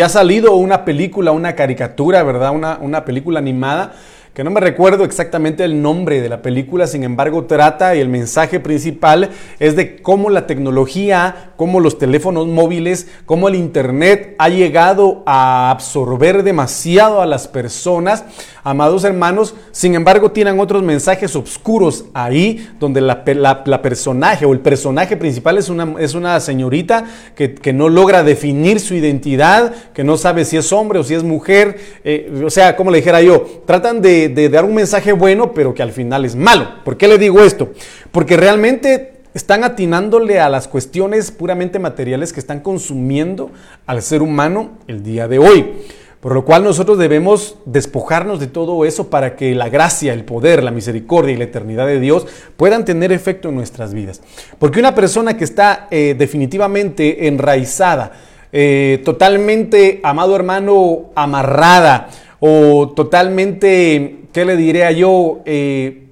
ha 0.00 0.08
salido 0.08 0.54
una 0.54 0.84
película, 0.84 1.32
una 1.32 1.54
caricatura, 1.54 2.22
¿verdad? 2.22 2.52
Una, 2.52 2.78
una 2.80 3.04
película 3.04 3.40
animada 3.40 3.94
que 4.36 4.44
no 4.44 4.50
me 4.50 4.60
recuerdo 4.60 5.04
exactamente 5.04 5.64
el 5.64 5.80
nombre 5.80 6.20
de 6.20 6.28
la 6.28 6.42
película, 6.42 6.86
sin 6.86 7.04
embargo 7.04 7.46
trata 7.46 7.96
y 7.96 8.00
el 8.00 8.10
mensaje 8.10 8.60
principal 8.60 9.30
es 9.58 9.76
de 9.76 9.96
cómo 10.02 10.28
la 10.28 10.46
tecnología, 10.46 11.52
cómo 11.56 11.80
los 11.80 11.96
teléfonos 11.96 12.46
móviles, 12.46 13.08
cómo 13.24 13.48
el 13.48 13.54
Internet 13.54 14.34
ha 14.38 14.50
llegado 14.50 15.22
a 15.24 15.70
absorber 15.70 16.42
demasiado 16.42 17.22
a 17.22 17.26
las 17.26 17.48
personas, 17.48 18.24
amados 18.62 19.04
hermanos, 19.04 19.54
sin 19.72 19.94
embargo 19.94 20.32
tienen 20.32 20.60
otros 20.60 20.82
mensajes 20.82 21.34
oscuros 21.34 22.04
ahí, 22.12 22.68
donde 22.78 23.00
la, 23.00 23.24
personaje 23.80 24.44
o 24.44 24.52
el 24.52 24.60
personaje 24.60 25.16
principal 25.16 25.56
es 25.56 25.70
una, 25.70 25.94
es 25.98 26.14
una 26.14 26.40
señorita 26.40 27.06
que, 27.34 27.72
no 27.72 27.88
logra 27.88 28.22
definir 28.22 28.80
su 28.80 28.94
identidad, 28.94 29.72
que 29.94 30.04
no 30.04 30.18
sabe 30.18 30.44
si 30.44 30.58
es 30.58 30.72
hombre 30.74 30.98
o 30.98 31.04
si 31.04 31.14
es 31.14 31.22
mujer, 31.22 31.78
eh, 32.04 32.42
o 32.44 32.50
sea, 32.50 32.76
como 32.76 32.90
le 32.90 32.98
dijera 32.98 33.22
yo, 33.22 33.62
tratan 33.64 34.02
de 34.02 34.25
de, 34.28 34.48
dar 34.48 34.64
un 34.64 34.74
mensaje 34.74 35.12
bueno, 35.12 35.52
pero 35.52 35.74
que 35.74 35.82
al 35.82 35.92
final 35.92 36.24
es 36.24 36.36
malo. 36.36 36.84
¿Por 36.84 36.96
qué 36.96 37.08
le 37.08 37.18
digo 37.18 37.40
esto? 37.40 37.72
Porque 38.12 38.36
realmente 38.36 39.22
están 39.34 39.64
atinándole 39.64 40.40
a 40.40 40.48
las 40.48 40.68
cuestiones 40.68 41.30
puramente 41.30 41.78
materiales 41.78 42.32
que 42.32 42.40
están 42.40 42.60
consumiendo 42.60 43.50
al 43.86 44.02
ser 44.02 44.22
humano 44.22 44.78
el 44.86 45.02
día 45.02 45.28
de 45.28 45.38
hoy. 45.38 45.74
Por 46.20 46.34
lo 46.34 46.44
cual 46.44 46.64
nosotros 46.64 46.98
debemos 46.98 47.56
despojarnos 47.66 48.40
de 48.40 48.46
todo 48.46 48.84
eso 48.84 49.10
para 49.10 49.36
que 49.36 49.54
la 49.54 49.68
gracia, 49.68 50.12
el 50.12 50.24
poder, 50.24 50.64
la 50.64 50.70
misericordia 50.70 51.34
y 51.34 51.36
la 51.36 51.44
eternidad 51.44 51.86
de 51.86 52.00
Dios 52.00 52.26
puedan 52.56 52.84
tener 52.84 53.12
efecto 53.12 53.50
en 53.50 53.54
nuestras 53.54 53.92
vidas. 53.92 54.22
Porque 54.58 54.80
una 54.80 54.94
persona 54.94 55.36
que 55.36 55.44
está 55.44 55.86
eh, 55.90 56.16
definitivamente 56.18 57.28
enraizada, 57.28 58.12
eh, 58.52 59.02
totalmente, 59.04 60.00
amado 60.02 60.34
hermano, 60.34 61.10
amarrada, 61.14 62.08
o 62.40 62.92
totalmente, 62.94 64.18
¿qué 64.32 64.44
le 64.44 64.56
diría 64.56 64.90
yo? 64.90 65.40
Eh, 65.44 66.06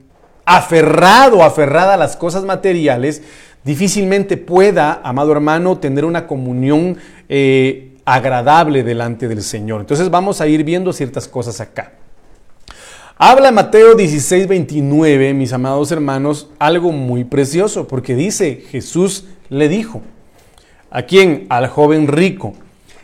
aferrado, 0.45 1.43
aferrada 1.43 1.95
a 1.95 1.97
las 1.97 2.17
cosas 2.17 2.45
materiales, 2.45 3.23
difícilmente 3.65 4.37
pueda, 4.37 5.01
amado 5.03 5.33
hermano, 5.33 5.79
tener 5.79 6.05
una 6.05 6.27
comunión 6.27 6.99
eh, 7.29 7.97
agradable 8.05 8.83
delante 8.83 9.29
del 9.29 9.43
Señor. 9.43 9.81
Entonces 9.81 10.11
vamos 10.11 10.41
a 10.41 10.47
ir 10.47 10.65
viendo 10.65 10.93
ciertas 10.93 11.29
cosas 11.29 11.61
acá. 11.61 11.93
Habla 13.17 13.53
Mateo 13.53 13.95
16, 13.95 14.49
29, 14.49 15.35
mis 15.35 15.53
amados 15.53 15.93
hermanos, 15.93 16.49
algo 16.59 16.91
muy 16.91 17.23
precioso, 17.23 17.87
porque 17.87 18.17
dice, 18.17 18.65
Jesús 18.71 19.27
le 19.49 19.69
dijo, 19.69 20.03
¿a 20.91 21.03
quién? 21.03 21.47
Al 21.49 21.69
joven 21.69 22.09
rico, 22.09 22.55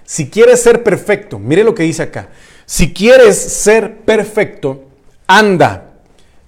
si 0.05 0.29
quieres 0.29 0.61
ser 0.61 0.83
perfecto, 0.83 1.39
mire 1.39 1.63
lo 1.63 1.77
que 1.77 1.85
dice 1.85 2.03
acá, 2.03 2.29
si 2.71 2.93
quieres 2.93 3.37
ser 3.37 4.03
perfecto, 4.03 4.85
anda, 5.27 5.91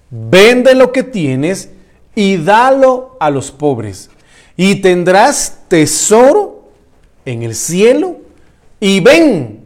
vende 0.09 0.73
lo 0.73 0.93
que 0.93 1.03
tienes 1.03 1.67
y 2.15 2.37
dalo 2.37 3.17
a 3.19 3.29
los 3.29 3.51
pobres. 3.51 4.09
Y 4.55 4.75
tendrás 4.75 5.63
tesoro 5.67 6.69
en 7.25 7.43
el 7.43 7.53
cielo. 7.55 8.21
Y 8.79 9.01
ven, 9.01 9.65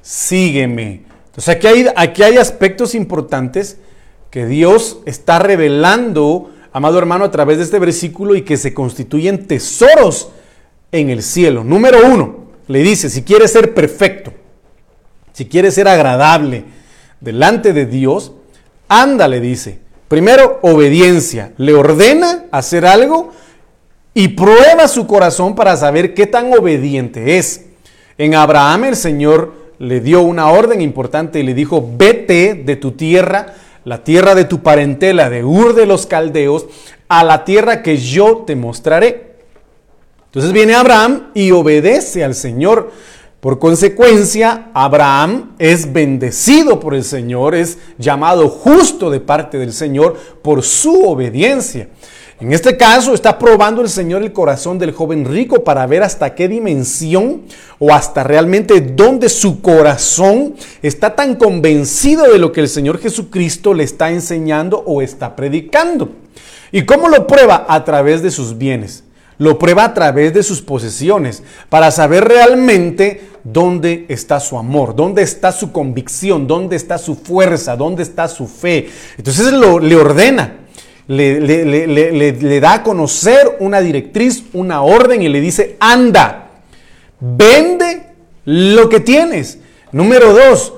sígueme. 0.00 1.02
Entonces 1.26 1.48
aquí 1.48 1.66
hay, 1.66 1.86
aquí 1.96 2.22
hay 2.22 2.36
aspectos 2.36 2.94
importantes 2.94 3.78
que 4.30 4.46
Dios 4.46 5.00
está 5.06 5.40
revelando, 5.40 6.52
amado 6.72 6.98
hermano, 7.00 7.24
a 7.24 7.32
través 7.32 7.58
de 7.58 7.64
este 7.64 7.80
versículo 7.80 8.36
y 8.36 8.42
que 8.42 8.56
se 8.56 8.72
constituyen 8.72 9.48
tesoros 9.48 10.28
en 10.92 11.10
el 11.10 11.24
cielo. 11.24 11.64
Número 11.64 11.98
uno, 12.06 12.44
le 12.68 12.84
dice, 12.84 13.10
si 13.10 13.24
quieres 13.24 13.50
ser 13.50 13.74
perfecto, 13.74 14.32
si 15.36 15.44
quieres 15.44 15.74
ser 15.74 15.86
agradable 15.86 16.64
delante 17.20 17.74
de 17.74 17.84
Dios, 17.84 18.32
anda, 18.88 19.28
le 19.28 19.38
dice. 19.38 19.80
Primero, 20.08 20.60
obediencia. 20.62 21.52
Le 21.58 21.74
ordena 21.74 22.46
hacer 22.50 22.86
algo 22.86 23.32
y 24.14 24.28
prueba 24.28 24.88
su 24.88 25.06
corazón 25.06 25.54
para 25.54 25.76
saber 25.76 26.14
qué 26.14 26.26
tan 26.26 26.54
obediente 26.54 27.36
es. 27.36 27.66
En 28.16 28.34
Abraham 28.34 28.84
el 28.84 28.96
Señor 28.96 29.52
le 29.78 30.00
dio 30.00 30.22
una 30.22 30.48
orden 30.48 30.80
importante 30.80 31.40
y 31.40 31.42
le 31.42 31.52
dijo, 31.52 31.86
vete 31.98 32.54
de 32.54 32.76
tu 32.76 32.92
tierra, 32.92 33.56
la 33.84 34.04
tierra 34.04 34.34
de 34.34 34.46
tu 34.46 34.62
parentela, 34.62 35.28
de 35.28 35.44
Ur 35.44 35.74
de 35.74 35.84
los 35.84 36.06
Caldeos, 36.06 36.64
a 37.08 37.22
la 37.24 37.44
tierra 37.44 37.82
que 37.82 37.98
yo 37.98 38.44
te 38.46 38.56
mostraré. 38.56 39.34
Entonces 40.24 40.52
viene 40.52 40.74
Abraham 40.74 41.30
y 41.34 41.50
obedece 41.50 42.24
al 42.24 42.34
Señor. 42.34 42.90
Por 43.46 43.60
consecuencia, 43.60 44.72
Abraham 44.74 45.54
es 45.60 45.92
bendecido 45.92 46.80
por 46.80 46.96
el 46.96 47.04
Señor, 47.04 47.54
es 47.54 47.78
llamado 47.96 48.48
justo 48.48 49.08
de 49.08 49.20
parte 49.20 49.56
del 49.56 49.72
Señor 49.72 50.16
por 50.42 50.64
su 50.64 51.04
obediencia. 51.08 51.88
En 52.40 52.52
este 52.52 52.76
caso 52.76 53.14
está 53.14 53.38
probando 53.38 53.82
el 53.82 53.88
Señor 53.88 54.22
el 54.22 54.32
corazón 54.32 54.80
del 54.80 54.90
joven 54.90 55.24
rico 55.24 55.62
para 55.62 55.86
ver 55.86 56.02
hasta 56.02 56.34
qué 56.34 56.48
dimensión 56.48 57.42
o 57.78 57.94
hasta 57.94 58.24
realmente 58.24 58.80
dónde 58.80 59.28
su 59.28 59.62
corazón 59.62 60.56
está 60.82 61.14
tan 61.14 61.36
convencido 61.36 62.24
de 62.24 62.40
lo 62.40 62.50
que 62.50 62.62
el 62.62 62.68
Señor 62.68 62.98
Jesucristo 62.98 63.74
le 63.74 63.84
está 63.84 64.10
enseñando 64.10 64.82
o 64.84 65.02
está 65.02 65.36
predicando. 65.36 66.10
¿Y 66.72 66.84
cómo 66.84 67.08
lo 67.08 67.28
prueba? 67.28 67.64
A 67.68 67.84
través 67.84 68.24
de 68.24 68.32
sus 68.32 68.58
bienes. 68.58 69.04
Lo 69.38 69.58
prueba 69.58 69.84
a 69.84 69.94
través 69.94 70.32
de 70.32 70.42
sus 70.42 70.62
posesiones 70.62 71.42
para 71.68 71.90
saber 71.90 72.24
realmente 72.24 73.28
dónde 73.44 74.06
está 74.08 74.40
su 74.40 74.56
amor, 74.58 74.96
dónde 74.96 75.22
está 75.22 75.52
su 75.52 75.72
convicción, 75.72 76.46
dónde 76.46 76.76
está 76.76 76.98
su 76.98 77.14
fuerza, 77.14 77.76
dónde 77.76 78.02
está 78.02 78.28
su 78.28 78.46
fe. 78.46 78.88
Entonces 79.18 79.52
lo, 79.52 79.78
le 79.78 79.94
ordena, 79.94 80.56
le, 81.06 81.40
le, 81.40 82.60
da 82.60 82.74
a 82.74 82.82
conocer 82.82 83.58
una 83.60 83.80
directriz, 83.80 84.44
una 84.54 84.82
orden 84.82 85.22
y 85.22 85.28
le 85.28 85.40
dice, 85.40 85.76
anda, 85.80 86.48
vende 87.20 88.06
lo 88.46 88.88
que 88.88 89.00
tienes. 89.00 89.58
Número 89.92 90.32
dos, 90.32 90.72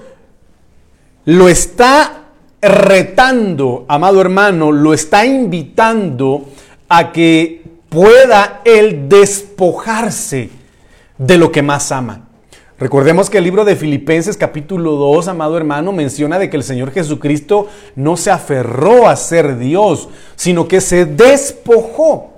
lo 1.25 1.49
está 1.49 2.25
retando, 2.61 3.87
amado 3.89 4.21
hermano, 4.21 4.73
lo 4.73 4.93
está 4.93 5.25
invitando 5.25 6.49
a 6.89 7.13
que 7.13 7.63
pueda 7.89 8.61
él 8.65 9.09
despojarse 9.09 10.51
de 11.17 11.39
lo 11.39 11.51
que 11.51 11.63
más 11.63 11.91
ama. 11.93 12.29
Recordemos 12.79 13.29
que 13.29 13.39
el 13.39 13.45
libro 13.45 13.65
de 13.65 13.75
Filipenses 13.75 14.37
capítulo 14.37 14.93
2, 14.93 15.27
amado 15.27 15.57
hermano, 15.57 15.93
menciona 15.93 16.39
de 16.39 16.49
que 16.49 16.57
el 16.57 16.63
Señor 16.63 16.93
Jesucristo 16.93 17.67
no 17.97 18.17
se 18.17 18.31
aferró 18.31 19.09
a 19.09 19.17
ser 19.17 19.59
Dios, 19.59 20.09
sino 20.37 20.69
que 20.69 20.81
se 20.81 21.05
despojó. 21.05 22.35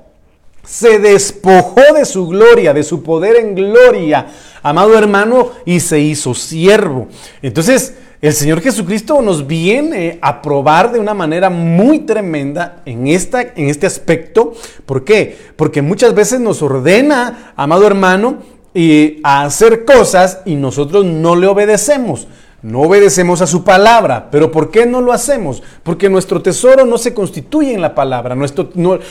Se 0.65 0.99
despojó 0.99 1.83
de 1.95 2.07
su 2.07 2.27
gloria, 2.27 2.73
de 2.73 2.85
su 2.85 3.03
poder 3.03 3.37
en 3.37 3.55
gloria, 3.55 4.29
amado 4.63 4.97
hermano, 4.97 5.51
y 5.67 5.81
se 5.81 6.01
hizo 6.01 6.33
siervo. 6.33 7.09
Entonces, 7.43 7.95
el 8.21 8.35
Señor 8.35 8.61
Jesucristo 8.61 9.23
nos 9.23 9.47
viene 9.47 10.19
a 10.21 10.43
probar 10.43 10.93
de 10.93 10.99
una 10.99 11.15
manera 11.15 11.49
muy 11.49 12.01
tremenda 12.01 12.83
en, 12.85 13.07
esta, 13.07 13.41
en 13.41 13.71
este 13.71 13.87
aspecto. 13.87 14.53
¿Por 14.85 15.05
qué? 15.05 15.39
Porque 15.57 15.81
muchas 15.81 16.15
veces 16.15 16.39
nos 16.39 16.61
ordena, 16.61 17.53
amado 17.57 17.87
hermano, 17.87 18.39
y 18.75 19.21
a 19.23 19.45
hacer 19.45 19.87
cosas 19.87 20.41
y 20.45 20.55
nosotros 20.55 21.05
no 21.07 21.35
le 21.35 21.47
obedecemos. 21.47 22.29
No 22.63 22.81
obedecemos 22.81 23.41
a 23.41 23.47
su 23.47 23.65
palabra, 23.65 24.29
pero 24.31 24.53
¿por 24.53 24.71
qué 24.71 24.85
no 24.85 25.01
lo 25.01 25.15
hacemos? 25.15 25.63
Porque 25.83 26.11
nuestro 26.11 26.43
tesoro 26.43 26.85
no 26.85 26.99
se 26.99 27.15
constituye 27.15 27.73
en 27.73 27.81
la 27.81 27.95
palabra, 27.95 28.35
nuestro, 28.35 28.69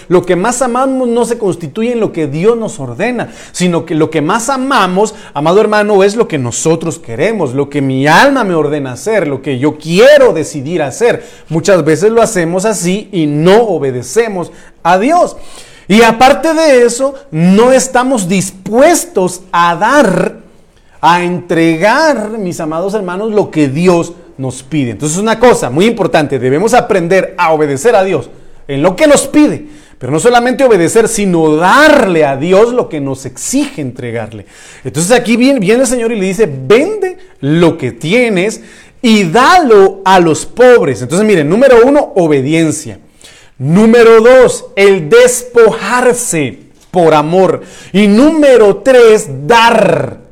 lo 0.07 0.23
que 0.23 0.35
más 0.35 0.61
amamos 0.61 1.07
no 1.07 1.25
se 1.25 1.39
constituye 1.39 1.93
en 1.93 1.99
lo 1.99 2.11
que 2.11 2.27
Dios 2.27 2.55
nos 2.55 2.79
ordena, 2.79 3.33
sino 3.51 3.87
que 3.87 3.95
lo 3.95 4.11
que 4.11 4.21
más 4.21 4.49
amamos, 4.49 5.15
amado 5.33 5.61
hermano, 5.61 6.03
es 6.03 6.15
lo 6.15 6.27
que 6.27 6.37
nosotros 6.37 6.99
queremos, 6.99 7.55
lo 7.55 7.71
que 7.71 7.81
mi 7.81 8.05
alma 8.05 8.43
me 8.43 8.53
ordena 8.53 8.91
hacer, 8.91 9.27
lo 9.27 9.41
que 9.41 9.57
yo 9.57 9.79
quiero 9.79 10.31
decidir 10.31 10.83
hacer. 10.83 11.25
Muchas 11.49 11.83
veces 11.83 12.11
lo 12.11 12.21
hacemos 12.21 12.65
así 12.65 13.09
y 13.11 13.25
no 13.25 13.63
obedecemos 13.63 14.51
a 14.83 14.99
Dios. 14.99 15.37
Y 15.87 16.03
aparte 16.03 16.53
de 16.53 16.83
eso, 16.83 17.15
no 17.31 17.71
estamos 17.71 18.29
dispuestos 18.29 19.41
a 19.51 19.75
dar 19.75 20.48
a 21.01 21.23
entregar, 21.23 22.37
mis 22.37 22.59
amados 22.59 22.93
hermanos, 22.93 23.31
lo 23.31 23.51
que 23.51 23.67
Dios 23.67 24.13
nos 24.37 24.63
pide. 24.63 24.91
Entonces, 24.91 25.17
una 25.17 25.39
cosa 25.39 25.69
muy 25.69 25.85
importante, 25.85 26.39
debemos 26.39 26.73
aprender 26.73 27.35
a 27.37 27.51
obedecer 27.53 27.95
a 27.95 28.03
Dios 28.03 28.29
en 28.67 28.81
lo 28.81 28.95
que 28.95 29.07
nos 29.07 29.27
pide. 29.27 29.67
Pero 29.99 30.13
no 30.13 30.19
solamente 30.19 30.63
obedecer, 30.63 31.09
sino 31.09 31.57
darle 31.57 32.23
a 32.23 32.37
Dios 32.37 32.71
lo 32.71 32.87
que 32.87 33.01
nos 33.01 33.25
exige 33.25 33.81
entregarle. 33.81 34.45
Entonces 34.85 35.11
aquí 35.11 35.35
viene, 35.35 35.59
viene 35.59 35.81
el 35.81 35.87
Señor 35.87 36.13
y 36.13 36.19
le 36.19 36.27
dice, 36.27 36.49
vende 36.49 37.17
lo 37.41 37.77
que 37.77 37.91
tienes 37.91 38.61
y 39.01 39.25
dalo 39.25 40.01
a 40.05 40.21
los 40.21 40.45
pobres. 40.45 41.01
Entonces 41.01 41.27
miren, 41.27 41.49
número 41.49 41.85
uno, 41.85 42.13
obediencia. 42.15 42.99
Número 43.57 44.21
dos, 44.21 44.67
el 44.77 45.09
despojarse 45.09 46.59
por 46.91 47.13
amor. 47.13 47.61
Y 47.91 48.07
número 48.07 48.77
tres, 48.77 49.27
dar. 49.45 50.28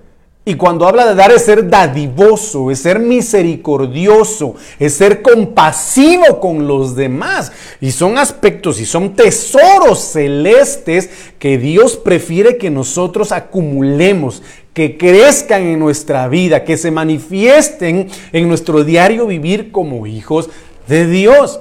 Y 0.47 0.53
cuando 0.53 0.87
habla 0.87 1.05
de 1.05 1.13
dar 1.13 1.29
es 1.33 1.43
ser 1.43 1.69
dadivoso, 1.69 2.71
es 2.71 2.79
ser 2.79 2.99
misericordioso, 2.99 4.55
es 4.79 4.93
ser 4.93 5.21
compasivo 5.21 6.39
con 6.39 6.65
los 6.65 6.95
demás. 6.95 7.51
Y 7.81 7.91
son 7.91 8.17
aspectos 8.17 8.79
y 8.79 8.85
son 8.85 9.13
tesoros 9.13 9.99
celestes 9.99 11.09
que 11.37 11.57
Dios 11.57 11.97
prefiere 11.97 12.55
que 12.55 12.69
nosotros 12.69 13.33
acumulemos, 13.33 14.41
que 14.73 14.97
crezcan 14.97 15.63
en 15.63 15.79
nuestra 15.79 16.29
vida, 16.29 16.63
que 16.63 16.77
se 16.77 16.91
manifiesten 16.91 18.07
en 18.31 18.47
nuestro 18.47 18.85
diario 18.85 19.27
vivir 19.27 19.73
como 19.73 20.07
hijos 20.07 20.49
de 20.87 21.07
Dios. 21.07 21.59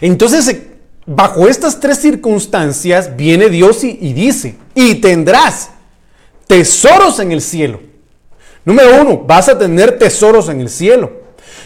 Entonces, 0.00 0.60
bajo 1.06 1.46
estas 1.46 1.78
tres 1.78 1.98
circunstancias 1.98 3.16
viene 3.16 3.48
Dios 3.48 3.84
y, 3.84 3.96
y 4.00 4.12
dice, 4.12 4.56
y 4.74 4.96
tendrás 4.96 5.70
tesoros 6.46 7.18
en 7.20 7.32
el 7.32 7.40
cielo. 7.40 7.80
Número 8.64 9.00
uno, 9.00 9.18
vas 9.18 9.48
a 9.48 9.58
tener 9.58 9.98
tesoros 9.98 10.48
en 10.48 10.60
el 10.60 10.68
cielo. 10.68 11.12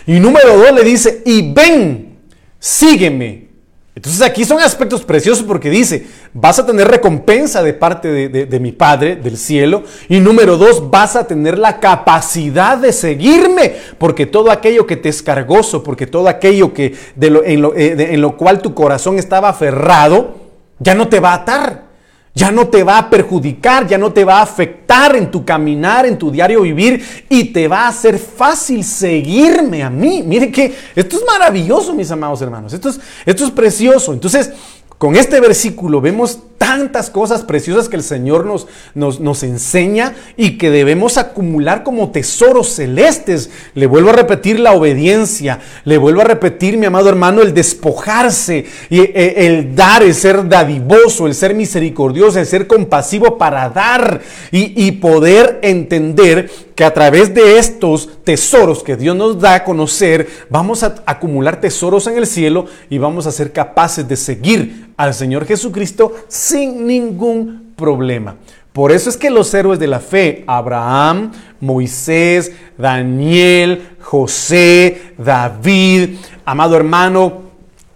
Y 0.06 0.20
número 0.20 0.56
dos 0.56 0.72
le 0.72 0.82
dice, 0.82 1.22
y 1.25 1.52
ven, 1.52 2.18
sígueme. 2.58 3.49
Entonces 3.94 4.22
aquí 4.22 4.44
son 4.44 4.60
aspectos 4.60 5.02
preciosos 5.02 5.44
porque 5.44 5.68
dice, 5.68 6.06
vas 6.32 6.58
a 6.58 6.64
tener 6.64 6.88
recompensa 6.88 7.62
de 7.62 7.75
parte 7.75 8.28
de, 8.28 8.60
mi 8.60 8.72
Padre 8.72 9.16
del 9.16 9.37
cielo. 9.37 9.82
Y 10.08 10.20
número 10.20 10.56
dos, 10.56 10.90
vas 10.90 11.16
a 11.16 11.26
tener 11.26 11.58
la 11.58 11.80
capacidad 11.80 12.78
de 12.78 12.92
seguirme, 12.92 13.75
porque 13.99 14.26
todo 14.26 14.50
aquello 14.50 14.87
que 14.87 14.96
te 14.96 15.08
es 15.08 15.22
cargoso, 15.22 15.82
porque 15.82 16.06
todo 16.06 16.28
aquello 16.28 16.72
que 16.72 16.94
de 17.16 17.30
lo, 17.30 17.44
en, 17.44 17.62
lo, 17.62 17.75
eh, 17.75 18.14
en 18.14 18.20
lo 18.20 18.37
cual 18.37 18.62
tu 18.62 18.75
corazón 18.75 19.18
estaba 19.18 19.49
aferrado, 19.49 20.37
ya 20.78 20.94
no 20.94 21.08
te 21.08 21.20
va 21.20 21.32
a 21.32 21.37
atar 21.37 21.89
ya 22.34 22.50
no 22.50 22.68
te 22.68 22.82
va 22.82 22.99
a 22.99 23.10
perjudicar, 23.10 23.87
ya 23.87 23.99
no 23.99 24.12
te 24.12 24.25
va 24.25 24.38
a 24.38 24.42
afectar 24.42 25.16
en 25.16 25.30
tu 25.30 25.44
caminar, 25.44 26.06
en 26.06 26.16
tu 26.16 26.30
diario 26.30 26.62
vivir 26.62 27.25
y 27.28 27.44
te 27.44 27.66
va 27.66 27.82
a 27.82 27.88
hacer 27.88 28.18
fácil 28.18 28.84
seguirme 28.84 29.82
a 29.82 29.90
mí. 29.90 30.22
Mire 30.25 30.50
que 30.50 30.75
esto 30.94 31.16
es 31.16 31.25
maravilloso, 31.26 31.92
mis 31.92 32.10
amados 32.10 32.40
hermanos, 32.40 32.72
esto 32.72 32.88
es, 32.90 33.00
esto 33.26 33.44
es 33.44 33.50
precioso. 33.50 34.12
Entonces, 34.12 34.52
con 35.00 35.17
este 35.17 35.41
versículo 35.41 36.02
vemos 36.02 36.41
tantas 36.58 37.08
cosas 37.08 37.43
preciosas 37.43 37.89
que 37.89 37.97
el 37.97 38.02
Señor 38.02 38.45
nos, 38.45 38.67
nos, 38.95 39.19
nos, 39.19 39.43
enseña 39.43 40.15
y 40.36 40.58
que 40.58 40.71
debemos 40.71 41.17
acumular 41.17 41.84
como 41.84 42.10
tesoros 42.10 42.69
celestes. 42.69 43.49
Le 43.73 43.86
vuelvo 43.86 44.10
a 44.10 44.13
repetir 44.13 44.60
la 44.60 44.75
obediencia, 44.75 45.60
le 45.84 45.97
vuelvo 45.97 46.21
a 46.21 46.25
repetir, 46.25 46.76
mi 46.76 46.84
amado 46.84 47.08
hermano, 47.08 47.41
el 47.41 47.54
despojarse, 47.54 48.67
y 48.91 49.00
eh, 49.00 49.47
el 49.47 49.75
dar, 49.75 50.02
el 50.02 50.15
ser 50.15 50.47
dadivoso, 50.47 51.26
el 51.26 51.34
ser 51.34 51.54
misericordioso, 51.54 52.39
el 52.39 52.45
ser 52.45 52.67
compasivo 52.67 53.39
para 53.39 53.71
dar 53.71 54.21
y, 54.52 54.86
y 54.86 54.93
poder 54.93 55.60
entender 55.63 56.50
que 56.75 56.84
a 56.84 56.93
través 56.93 57.32
de 57.32 57.58
estos 57.58 58.23
tesoros 58.23 58.82
que 58.82 58.99
Dios 58.99 59.17
nos 59.17 59.41
da 59.41 59.54
a 59.54 59.65
conocer, 59.65 60.28
vamos 60.50 60.82
a 60.82 60.95
acumular 61.06 61.58
tesoros 61.58 62.06
en 62.06 62.19
el 62.19 62.26
cielo 62.26 62.67
y 62.91 62.99
vamos 62.99 63.26
a 63.26 63.32
ser 63.32 63.50
capaces 63.52 64.06
de 64.06 64.17
seguir 64.17 64.89
al 65.00 65.15
Señor 65.15 65.47
Jesucristo 65.47 66.15
sin 66.28 66.86
ningún 66.86 67.73
problema. 67.75 68.36
Por 68.71 68.93
eso 68.93 69.08
es 69.08 69.17
que 69.17 69.30
los 69.30 69.52
héroes 69.54 69.78
de 69.78 69.86
la 69.86 69.99
fe, 69.99 70.45
Abraham, 70.47 71.32
Moisés, 71.58 72.52
Daniel, 72.76 73.97
José, 74.02 75.15
David, 75.17 76.17
amado 76.45 76.76
hermano, 76.76 77.45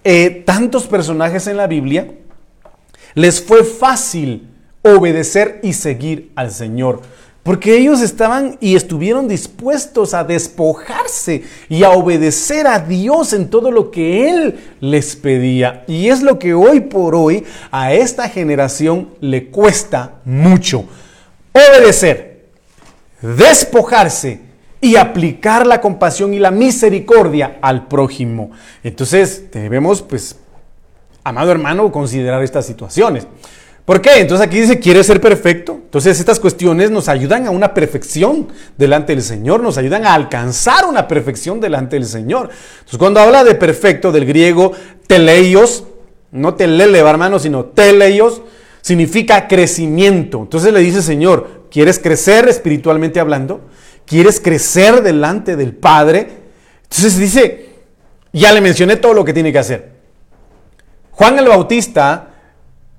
eh, 0.02 0.44
tantos 0.46 0.86
personajes 0.86 1.46
en 1.46 1.58
la 1.58 1.66
Biblia, 1.66 2.08
les 3.12 3.38
fue 3.42 3.64
fácil 3.64 4.48
obedecer 4.80 5.60
y 5.62 5.74
seguir 5.74 6.32
al 6.34 6.52
Señor. 6.52 7.02
Porque 7.44 7.76
ellos 7.76 8.00
estaban 8.00 8.56
y 8.58 8.74
estuvieron 8.74 9.28
dispuestos 9.28 10.14
a 10.14 10.24
despojarse 10.24 11.44
y 11.68 11.84
a 11.84 11.90
obedecer 11.90 12.66
a 12.66 12.78
Dios 12.78 13.34
en 13.34 13.50
todo 13.50 13.70
lo 13.70 13.90
que 13.90 14.30
Él 14.30 14.58
les 14.80 15.14
pedía. 15.14 15.84
Y 15.86 16.08
es 16.08 16.22
lo 16.22 16.38
que 16.38 16.54
hoy 16.54 16.80
por 16.80 17.14
hoy 17.14 17.44
a 17.70 17.92
esta 17.92 18.30
generación 18.30 19.10
le 19.20 19.50
cuesta 19.50 20.14
mucho. 20.24 20.86
Obedecer, 21.52 22.46
despojarse 23.20 24.40
y 24.80 24.96
aplicar 24.96 25.66
la 25.66 25.82
compasión 25.82 26.32
y 26.32 26.38
la 26.38 26.50
misericordia 26.50 27.58
al 27.60 27.88
prójimo. 27.88 28.52
Entonces 28.82 29.50
debemos, 29.52 30.00
pues, 30.00 30.36
amado 31.22 31.52
hermano, 31.52 31.92
considerar 31.92 32.42
estas 32.42 32.64
situaciones. 32.64 33.26
¿Por 33.84 34.00
qué? 34.00 34.20
Entonces 34.20 34.46
aquí 34.46 34.60
dice, 34.60 34.78
¿quiere 34.80 35.04
ser 35.04 35.20
perfecto? 35.20 35.72
Entonces 35.72 36.18
estas 36.18 36.40
cuestiones 36.40 36.90
nos 36.90 37.08
ayudan 37.08 37.46
a 37.46 37.50
una 37.50 37.74
perfección 37.74 38.48
delante 38.78 39.14
del 39.14 39.22
Señor, 39.22 39.62
nos 39.62 39.76
ayudan 39.76 40.06
a 40.06 40.14
alcanzar 40.14 40.86
una 40.86 41.06
perfección 41.06 41.60
delante 41.60 41.96
del 41.96 42.06
Señor. 42.06 42.48
Entonces 42.78 42.98
cuando 42.98 43.20
habla 43.20 43.44
de 43.44 43.54
perfecto 43.54 44.10
del 44.10 44.24
griego 44.24 44.72
teleios, 45.06 45.84
no 46.32 46.54
telele, 46.54 46.98
hermano, 46.98 47.38
sino 47.38 47.66
teleios, 47.66 48.40
significa 48.80 49.48
crecimiento. 49.48 50.40
Entonces 50.40 50.72
le 50.72 50.80
dice, 50.80 51.02
Señor, 51.02 51.66
¿quieres 51.70 51.98
crecer 51.98 52.48
espiritualmente 52.48 53.20
hablando? 53.20 53.60
¿Quieres 54.06 54.40
crecer 54.40 55.02
delante 55.02 55.56
del 55.56 55.74
Padre? 55.74 56.28
Entonces 56.84 57.18
dice, 57.18 57.68
ya 58.32 58.50
le 58.52 58.62
mencioné 58.62 58.96
todo 58.96 59.12
lo 59.12 59.24
que 59.26 59.34
tiene 59.34 59.52
que 59.52 59.58
hacer. 59.58 59.92
Juan 61.10 61.38
el 61.38 61.48
Bautista 61.48 62.33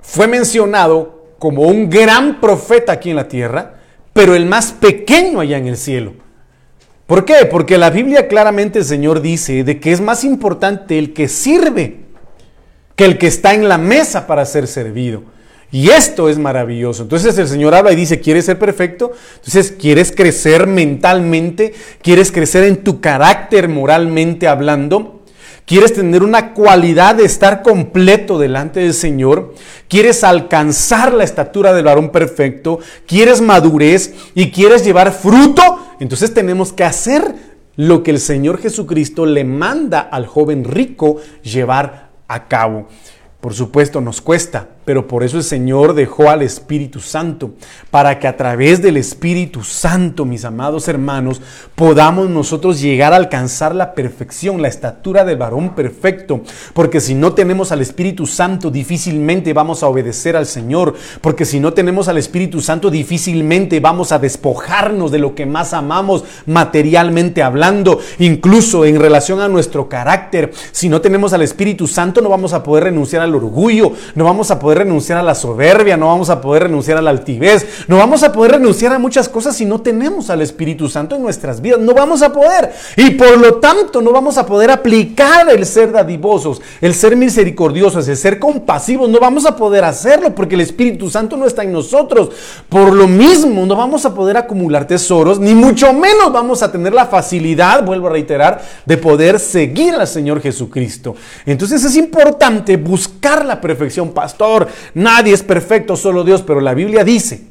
fue 0.06 0.28
mencionado 0.28 1.26
como 1.40 1.64
un 1.64 1.90
gran 1.90 2.40
profeta 2.40 2.94
aquí 2.94 3.10
en 3.10 3.16
la 3.18 3.28
tierra, 3.28 3.76
pero 4.14 4.36
el 4.36 4.46
más 4.46 4.72
pequeño 4.72 5.40
allá 5.40 5.58
en 5.58 5.68
el 5.68 5.78
cielo. 5.78 6.14
¿Por 7.06 7.26
qué? 7.26 7.46
Porque 7.50 7.78
la 7.78 7.90
Biblia 7.90 8.28
claramente 8.28 8.80
el 8.80 8.86
Señor 8.86 9.22
dice 9.22 9.64
de 9.64 9.80
que 9.80 9.92
es 9.92 10.02
más 10.02 10.24
importante 10.24 10.98
el 10.98 11.14
que 11.14 11.28
sirve 11.28 12.06
que 12.96 13.06
el 13.06 13.18
que 13.18 13.28
está 13.28 13.54
en 13.54 13.68
la 13.68 13.78
mesa 13.78 14.26
para 14.26 14.46
ser 14.46 14.68
servido. 14.68 15.24
Y 15.72 15.90
esto 15.90 16.30
es 16.30 16.38
maravilloso. 16.38 17.04
Entonces 17.04 17.38
el 17.38 17.48
Señor 17.48 17.76
habla 17.76 17.92
y 17.92 17.96
dice, 17.96 18.22
¿quieres 18.22 18.46
ser 18.46 18.58
perfecto? 18.58 19.12
Entonces, 19.36 19.74
¿quieres 19.78 20.12
crecer 20.12 20.68
mentalmente? 20.68 21.74
¿Quieres 22.02 22.32
crecer 22.32 22.64
en 22.64 22.84
tu 22.84 23.02
carácter 23.02 23.68
moralmente 23.68 24.48
hablando? 24.48 25.15
¿Quieres 25.66 25.94
tener 25.94 26.22
una 26.22 26.54
cualidad 26.54 27.16
de 27.16 27.26
estar 27.26 27.64
completo 27.64 28.38
delante 28.38 28.82
del 28.82 28.94
Señor? 28.94 29.56
¿Quieres 29.88 30.24
alcanzar 30.24 31.12
la 31.12 31.24
estatura 31.24 31.74
del 31.74 31.86
varón 31.86 32.12
perfecto? 32.12 32.80
¿Quieres 33.08 33.42
madurez 33.42 34.14
y 34.36 34.52
quieres 34.52 34.86
llevar 34.86 35.12
fruto? 35.12 35.64
Entonces 36.00 36.36
tenemos 36.36 36.72
que 36.72 36.84
hacer 36.84 37.34
lo 37.78 38.04
que 38.04 38.12
el 38.12 38.20
Señor 38.20 38.60
Jesucristo 38.62 39.26
le 39.26 39.44
manda 39.44 40.02
al 40.02 40.28
joven 40.28 40.66
rico 40.66 41.18
llevar 41.42 42.12
a 42.28 42.48
cabo. 42.48 42.88
Por 43.42 43.56
supuesto, 43.56 44.02
nos 44.02 44.22
cuesta. 44.22 44.70
Pero 44.86 45.08
por 45.08 45.24
eso 45.24 45.38
el 45.38 45.44
Señor 45.44 45.96
dejó 45.96 46.30
al 46.30 46.44
Espíritu 46.44 47.00
Santo, 47.00 47.52
para 47.92 48.20
que 48.20 48.28
a 48.28 48.38
través 48.38 48.82
del 48.82 48.98
Espíritu 48.98 49.64
Santo, 49.64 50.26
mis 50.26 50.46
amados 50.46 50.88
hermanos, 50.88 51.42
podamos 51.76 52.30
nosotros 52.30 52.80
llegar 52.80 53.12
a 53.12 53.18
alcanzar 53.18 53.76
la 53.76 53.94
perfección, 53.96 54.62
la 54.62 54.68
estatura 54.68 55.26
del 55.26 55.38
varón 55.38 55.76
perfecto, 55.76 56.42
porque 56.74 57.02
si 57.02 57.16
no 57.16 57.34
tenemos 57.34 57.72
al 57.72 57.82
Espíritu 57.82 58.28
Santo, 58.28 58.70
difícilmente 58.70 59.54
vamos 59.54 59.82
a 59.82 59.88
obedecer 59.88 60.36
al 60.36 60.46
Señor, 60.46 60.94
porque 61.22 61.46
si 61.46 61.60
no 61.60 61.74
tenemos 61.74 62.08
al 62.08 62.18
Espíritu 62.18 62.62
Santo, 62.62 62.92
difícilmente 62.92 63.80
vamos 63.80 64.12
a 64.12 64.20
despojarnos 64.20 65.12
de 65.12 65.20
lo 65.20 65.34
que 65.34 65.46
más 65.46 65.74
amamos 65.74 66.24
materialmente 66.46 67.42
hablando, 67.42 68.00
incluso 68.20 68.86
en 68.86 69.00
relación 69.00 69.42
a 69.42 69.48
nuestro 69.48 69.90
carácter. 69.90 70.52
Si 70.72 70.90
no 70.90 71.02
tenemos 71.02 71.34
al 71.34 71.42
Espíritu 71.42 71.88
Santo, 71.88 72.22
no 72.22 72.30
vamos 72.30 72.54
a 72.54 72.62
poder 72.62 72.86
renunciar 72.86 73.24
al 73.24 73.34
orgullo, 73.34 73.94
no 74.14 74.26
vamos 74.26 74.52
a 74.52 74.60
poder 74.60 74.75
renunciar 74.76 75.18
a 75.20 75.24
la 75.24 75.36
soberbia, 75.36 75.98
no 75.98 76.08
vamos 76.08 76.30
a 76.30 76.42
poder 76.42 76.64
renunciar 76.64 76.98
a 76.98 77.02
la 77.02 77.10
altivez, 77.10 77.86
no 77.88 77.98
vamos 77.98 78.24
a 78.24 78.32
poder 78.32 78.54
renunciar 78.54 78.94
a 78.94 79.00
muchas 79.00 79.30
cosas 79.30 79.56
si 79.56 79.66
no 79.66 79.82
tenemos 79.82 80.30
al 80.30 80.42
Espíritu 80.42 80.90
Santo 80.90 81.16
en 81.16 81.24
nuestras 81.24 81.62
vidas. 81.62 81.80
No 81.80 81.94
vamos 81.94 82.22
a 82.22 82.32
poder. 82.32 82.74
Y 82.96 83.12
por 83.12 83.38
lo 83.38 83.56
tanto 83.56 84.02
no 84.02 84.12
vamos 84.12 84.38
a 84.38 84.46
poder 84.46 84.72
aplicar 84.72 85.50
el 85.50 85.66
ser 85.66 85.92
dadivosos, 85.92 86.62
el 86.82 86.94
ser 86.94 87.16
misericordiosos, 87.16 88.08
el 88.08 88.18
ser 88.18 88.40
compasivos. 88.40 89.10
No 89.10 89.20
vamos 89.20 89.46
a 89.46 89.56
poder 89.56 89.84
hacerlo 89.84 90.34
porque 90.34 90.56
el 90.56 90.62
Espíritu 90.62 91.10
Santo 91.10 91.38
no 91.38 91.46
está 91.46 91.64
en 91.64 91.72
nosotros. 91.72 92.30
Por 92.70 92.94
lo 92.94 93.08
mismo 93.08 93.66
no 93.66 93.76
vamos 93.76 94.06
a 94.06 94.14
poder 94.14 94.38
acumular 94.38 94.88
tesoros, 94.88 95.40
ni 95.40 95.54
mucho 95.54 95.94
menos 95.94 96.32
vamos 96.32 96.62
a 96.64 96.72
tener 96.72 96.94
la 96.94 97.06
facilidad, 97.06 97.84
vuelvo 97.84 98.08
a 98.08 98.12
reiterar, 98.12 98.62
de 98.86 98.98
poder 98.98 99.40
seguir 99.40 99.96
al 99.96 100.08
Señor 100.08 100.42
Jesucristo. 100.42 101.16
Entonces 101.46 101.84
es 101.84 101.96
importante 101.96 102.78
buscar 102.78 103.46
la 103.46 103.62
perfección, 103.62 104.10
pastor 104.10 104.65
nadie 104.94 105.34
es 105.34 105.44
perfecto, 105.44 105.96
solo 105.96 106.24
Dios, 106.24 106.42
pero 106.42 106.62
la 106.62 106.74
Biblia 106.74 107.04
dice 107.04 107.44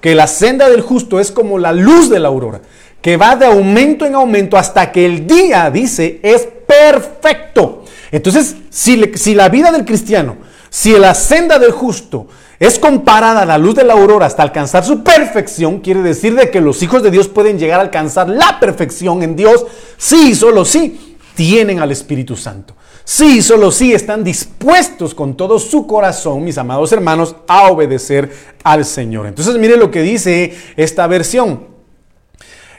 que 0.00 0.14
la 0.14 0.26
senda 0.26 0.68
del 0.68 0.80
justo 0.80 1.20
es 1.20 1.30
como 1.30 1.58
la 1.58 1.72
luz 1.72 2.08
de 2.08 2.18
la 2.18 2.28
aurora, 2.28 2.60
que 3.02 3.16
va 3.16 3.36
de 3.36 3.46
aumento 3.46 4.06
en 4.06 4.14
aumento 4.14 4.56
hasta 4.56 4.92
que 4.92 5.04
el 5.04 5.26
día, 5.26 5.70
dice, 5.70 6.20
es 6.22 6.48
perfecto. 6.66 7.84
Entonces, 8.10 8.56
si, 8.70 9.12
si 9.14 9.34
la 9.34 9.48
vida 9.48 9.70
del 9.72 9.84
cristiano, 9.84 10.36
si 10.70 10.92
la 10.92 11.14
senda 11.14 11.58
del 11.58 11.72
justo 11.72 12.28
es 12.58 12.78
comparada 12.78 13.42
a 13.42 13.46
la 13.46 13.58
luz 13.58 13.74
de 13.74 13.84
la 13.84 13.94
aurora 13.94 14.26
hasta 14.26 14.42
alcanzar 14.42 14.84
su 14.84 15.02
perfección, 15.02 15.80
quiere 15.80 16.02
decir 16.02 16.34
de 16.34 16.50
que 16.50 16.60
los 16.60 16.82
hijos 16.82 17.02
de 17.02 17.10
Dios 17.10 17.28
pueden 17.28 17.58
llegar 17.58 17.80
a 17.80 17.84
alcanzar 17.84 18.28
la 18.28 18.60
perfección 18.60 19.22
en 19.22 19.34
Dios, 19.34 19.66
sí, 19.96 20.34
solo 20.34 20.64
sí, 20.64 21.16
tienen 21.34 21.80
al 21.80 21.90
Espíritu 21.90 22.36
Santo. 22.36 22.74
Sí, 23.04 23.42
solo 23.42 23.70
sí 23.72 23.92
están 23.92 24.22
dispuestos 24.22 25.14
con 25.14 25.36
todo 25.36 25.58
su 25.58 25.86
corazón, 25.86 26.44
mis 26.44 26.58
amados 26.58 26.92
hermanos, 26.92 27.34
a 27.48 27.68
obedecer 27.68 28.30
al 28.62 28.84
Señor. 28.84 29.26
Entonces, 29.26 29.56
mire 29.56 29.76
lo 29.76 29.90
que 29.90 30.02
dice 30.02 30.54
esta 30.76 31.06
versión. 31.06 31.66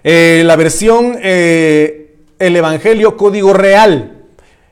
Eh, 0.04 0.44
la 0.46 0.56
versión, 0.56 1.18
eh, 1.22 2.16
el 2.40 2.56
Evangelio 2.56 3.18
Código 3.18 3.54
Real. 3.54 4.24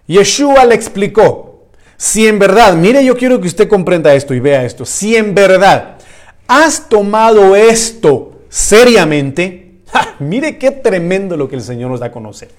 Yeshua 0.07 0.65
le 0.65 0.75
explicó, 0.75 1.67
si 1.97 2.27
en 2.27 2.39
verdad, 2.39 2.73
mire, 2.75 3.03
yo 3.03 3.15
quiero 3.15 3.39
que 3.39 3.47
usted 3.47 3.67
comprenda 3.67 4.13
esto 4.15 4.33
y 4.33 4.39
vea 4.39 4.65
esto, 4.65 4.85
si 4.85 5.15
en 5.15 5.35
verdad 5.35 5.97
has 6.47 6.89
tomado 6.89 7.55
esto 7.55 8.39
seriamente, 8.49 9.81
mire 10.19 10.57
qué 10.57 10.71
tremendo 10.71 11.37
lo 11.37 11.47
que 11.47 11.57
el 11.57 11.61
Señor 11.61 11.91
nos 11.91 11.99
da 11.99 12.07
a 12.07 12.11
conocer. 12.11 12.49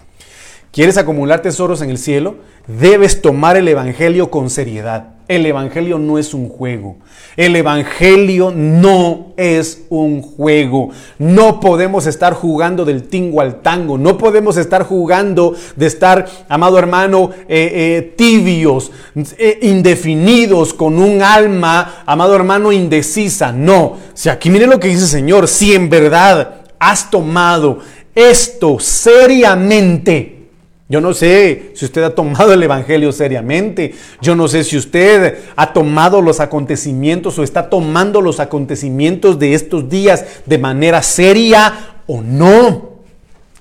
¿Quieres 0.72 0.98
acumular 0.98 1.42
tesoros 1.42 1.82
en 1.82 1.90
el 1.90 1.98
cielo? 1.98 2.36
Debes 2.68 3.20
tomar 3.20 3.56
el 3.56 3.66
Evangelio 3.66 4.30
con 4.30 4.50
seriedad. 4.50 5.14
El 5.26 5.44
Evangelio 5.44 5.98
no 5.98 6.16
es 6.16 6.32
un 6.32 6.48
juego. 6.48 6.96
El 7.36 7.56
Evangelio 7.56 8.52
no 8.54 9.32
es 9.36 9.82
un 9.88 10.22
juego. 10.22 10.90
No 11.18 11.58
podemos 11.58 12.06
estar 12.06 12.34
jugando 12.34 12.84
del 12.84 13.08
tingo 13.08 13.40
al 13.40 13.62
tango. 13.62 13.98
No 13.98 14.16
podemos 14.16 14.56
estar 14.56 14.84
jugando 14.84 15.56
de 15.74 15.86
estar, 15.86 16.28
amado 16.48 16.78
hermano, 16.78 17.30
eh, 17.48 17.72
eh, 17.74 18.14
tibios, 18.16 18.92
eh, 19.38 19.58
indefinidos, 19.62 20.72
con 20.72 21.00
un 21.00 21.20
alma, 21.20 22.04
amado 22.06 22.36
hermano, 22.36 22.70
indecisa. 22.70 23.50
No. 23.50 23.96
Si 24.14 24.28
aquí 24.28 24.50
mire 24.50 24.68
lo 24.68 24.78
que 24.78 24.86
dice 24.86 25.02
el 25.02 25.08
Señor. 25.08 25.48
Si 25.48 25.74
en 25.74 25.90
verdad 25.90 26.60
has 26.78 27.10
tomado 27.10 27.80
esto 28.14 28.78
seriamente, 28.78 30.39
yo 30.90 31.00
no 31.00 31.14
sé 31.14 31.70
si 31.76 31.84
usted 31.84 32.02
ha 32.02 32.16
tomado 32.16 32.52
el 32.52 32.64
Evangelio 32.64 33.12
seriamente. 33.12 33.94
Yo 34.20 34.34
no 34.34 34.48
sé 34.48 34.64
si 34.64 34.76
usted 34.76 35.38
ha 35.54 35.72
tomado 35.72 36.20
los 36.20 36.40
acontecimientos 36.40 37.38
o 37.38 37.44
está 37.44 37.70
tomando 37.70 38.20
los 38.20 38.40
acontecimientos 38.40 39.38
de 39.38 39.54
estos 39.54 39.88
días 39.88 40.24
de 40.46 40.58
manera 40.58 41.00
seria 41.00 42.02
o 42.08 42.22
no. 42.22 42.90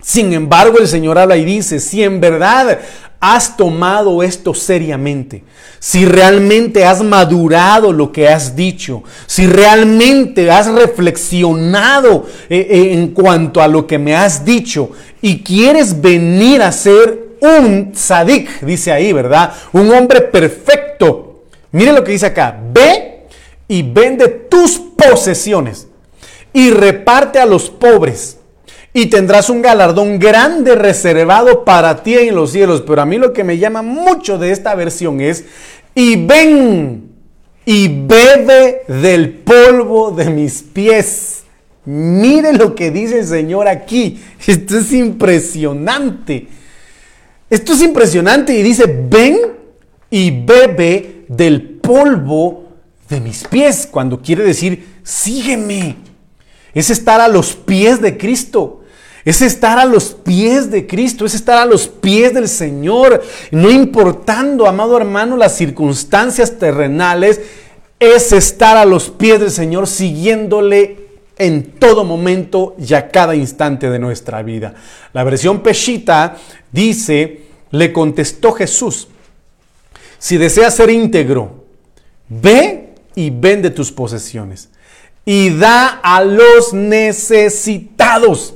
Sin 0.02 0.34
embargo, 0.34 0.80
el 0.80 0.88
Señor 0.88 1.20
habla 1.20 1.38
y 1.38 1.46
dice, 1.46 1.80
si 1.80 2.02
en 2.02 2.20
verdad 2.20 2.80
has 3.20 3.56
tomado 3.56 4.24
esto 4.24 4.56
seriamente, 4.56 5.44
si 5.80 6.06
realmente 6.06 6.84
has 6.84 7.04
madurado 7.04 7.94
lo 7.94 8.12
que 8.12 8.28
has 8.28 8.56
dicho, 8.56 9.04
si 9.28 9.46
realmente 9.46 10.50
has 10.50 10.68
reflexionado 10.68 12.26
eh, 12.50 12.68
eh, 12.70 12.94
en 12.94 13.10
cuanto 13.10 13.62
a 13.62 13.68
lo 13.68 13.86
que 13.86 14.00
me 14.00 14.15
has 14.15 14.44
dicho 14.44 14.92
y 15.21 15.43
quieres 15.43 15.99
venir 16.01 16.62
a 16.62 16.71
ser 16.71 17.29
un 17.41 17.91
sadik, 17.95 18.62
dice 18.62 18.91
ahí, 18.91 19.13
¿verdad? 19.13 19.53
Un 19.73 19.91
hombre 19.91 20.21
perfecto. 20.21 21.43
Mire 21.71 21.93
lo 21.93 22.03
que 22.03 22.12
dice 22.12 22.27
acá, 22.27 22.58
ve 22.73 23.25
y 23.67 23.84
vende 23.84 24.27
tus 24.27 24.79
posesiones 24.79 25.88
y 26.51 26.71
reparte 26.71 27.39
a 27.39 27.45
los 27.45 27.69
pobres 27.69 28.38
y 28.93 29.05
tendrás 29.05 29.49
un 29.49 29.62
galardón 29.62 30.17
grande 30.19 30.75
reservado 30.75 31.63
para 31.63 32.01
ti 32.03 32.15
en 32.15 32.36
los 32.36 32.51
cielos. 32.51 32.84
Pero 32.86 33.01
a 33.01 33.05
mí 33.05 33.17
lo 33.17 33.34
que 33.34 33.43
me 33.43 33.58
llama 33.58 33.82
mucho 33.82 34.38
de 34.38 34.51
esta 34.51 34.75
versión 34.75 35.21
es, 35.21 35.45
y 35.93 36.15
ven 36.25 37.10
y 37.65 37.88
bebe 37.88 38.82
del 38.88 39.32
polvo 39.32 40.12
de 40.12 40.29
mis 40.29 40.63
pies. 40.63 41.43
Mire 41.91 42.54
lo 42.54 42.75
que 42.75 42.91
dice 42.91 43.17
el 43.17 43.25
Señor 43.25 43.67
aquí. 43.67 44.21
Esto 44.45 44.78
es 44.78 44.93
impresionante. 44.93 46.47
Esto 47.49 47.73
es 47.73 47.82
impresionante 47.82 48.56
y 48.56 48.62
dice, 48.62 48.86
ven 49.10 49.39
y 50.12 50.30
bebe 50.30 51.25
del 51.28 51.80
polvo 51.82 52.65
de 53.10 53.19
mis 53.19 53.43
pies, 53.47 53.88
cuando 53.89 54.21
quiere 54.21 54.43
decir, 54.43 54.99
sígueme. 55.02 55.95
Es 56.75 56.91
estar 56.91 57.21
a 57.21 57.28
los 57.28 57.56
pies 57.56 57.99
de 57.99 58.19
Cristo. 58.19 58.84
Es 59.25 59.41
estar 59.41 59.80
a 59.80 59.86
los 59.86 60.12
pies 60.12 60.69
de 60.69 60.86
Cristo, 60.86 61.25
es 61.25 61.34
estar 61.34 61.58
a 61.58 61.65
los 61.65 61.88
pies 61.88 62.36
del 62.36 62.47
Señor, 62.47 63.23
no 63.49 63.71
importando, 63.71 64.67
amado 64.67 64.95
hermano, 64.95 65.38
las 65.38 65.58
circunstancias 65.58 66.60
terrenales, 66.60 67.41
es 67.99 68.32
estar 68.32 68.78
a 68.78 68.86
los 68.86 69.10
pies 69.10 69.39
del 69.39 69.52
Señor 69.52 69.88
siguiéndole 69.88 71.09
en 71.39 71.71
todo 71.80 72.04
momento 72.04 72.75
y 72.78 72.93
a 72.93 73.10
cada 73.10 73.36
instante 73.36 73.89
de 73.89 73.97
nuestra 73.97 74.43
vida. 74.43 74.75
La 75.13 75.23
versión 75.23 75.63
Peshita 75.63 76.38
dice, 76.71 77.45
le 77.71 77.91
contestó 77.91 78.52
Jesús, 78.52 79.08
si 80.19 80.38
deseas 80.38 80.75
ser 80.75 80.91
íntegro, 80.91 81.65
ve 82.28 82.93
y 83.15 83.32
vende 83.32 83.71
tus 83.71 83.91
posesiones 83.91 84.69
y 85.25 85.49
da 85.58 85.99
a 86.04 86.23
los 86.23 86.73
necesitados 86.73 88.54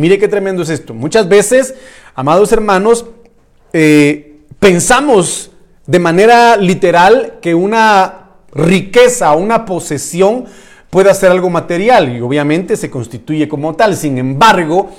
Mire 0.00 0.18
qué 0.18 0.28
tremendo 0.28 0.62
es 0.62 0.70
esto. 0.70 0.94
Muchas 0.94 1.28
veces, 1.28 1.74
amados 2.14 2.52
hermanos, 2.52 3.04
eh, 3.74 4.38
pensamos 4.58 5.50
de 5.86 5.98
manera 5.98 6.56
literal 6.56 7.38
que 7.42 7.54
una 7.54 8.30
riqueza, 8.52 9.32
una 9.32 9.66
posesión 9.66 10.46
puede 10.90 11.14
ser 11.14 11.30
algo 11.30 11.48
material 11.48 12.14
y 12.14 12.20
obviamente 12.20 12.76
se 12.76 12.90
constituye 12.90 13.48
como 13.48 13.74
tal. 13.74 13.96
Sin 13.96 14.18
embargo, 14.18 14.90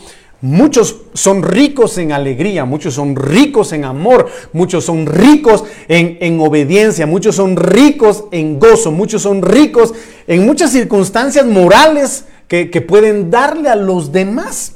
Muchos 0.41 1.01
son 1.13 1.43
ricos 1.43 1.99
en 1.99 2.11
alegría, 2.11 2.65
muchos 2.65 2.95
son 2.95 3.15
ricos 3.15 3.73
en 3.73 3.85
amor, 3.85 4.27
muchos 4.53 4.85
son 4.85 5.05
ricos 5.05 5.63
en, 5.87 6.39
obediencia, 6.39 7.05
muchos 7.05 7.35
son 7.35 7.55
ricos 7.55 8.23
en 8.31 8.59
gozo, 8.59 8.91
muchos 8.91 9.21
son 9.21 9.43
ricos 9.43 9.93
en 10.25 10.43
muchas 10.43 10.71
circunstancias 10.71 11.45
morales 11.45 12.25
que, 12.47 12.65
pueden 12.81 13.29
darle 13.29 13.69
a 13.69 13.75
los 13.75 14.11
demás. 14.11 14.73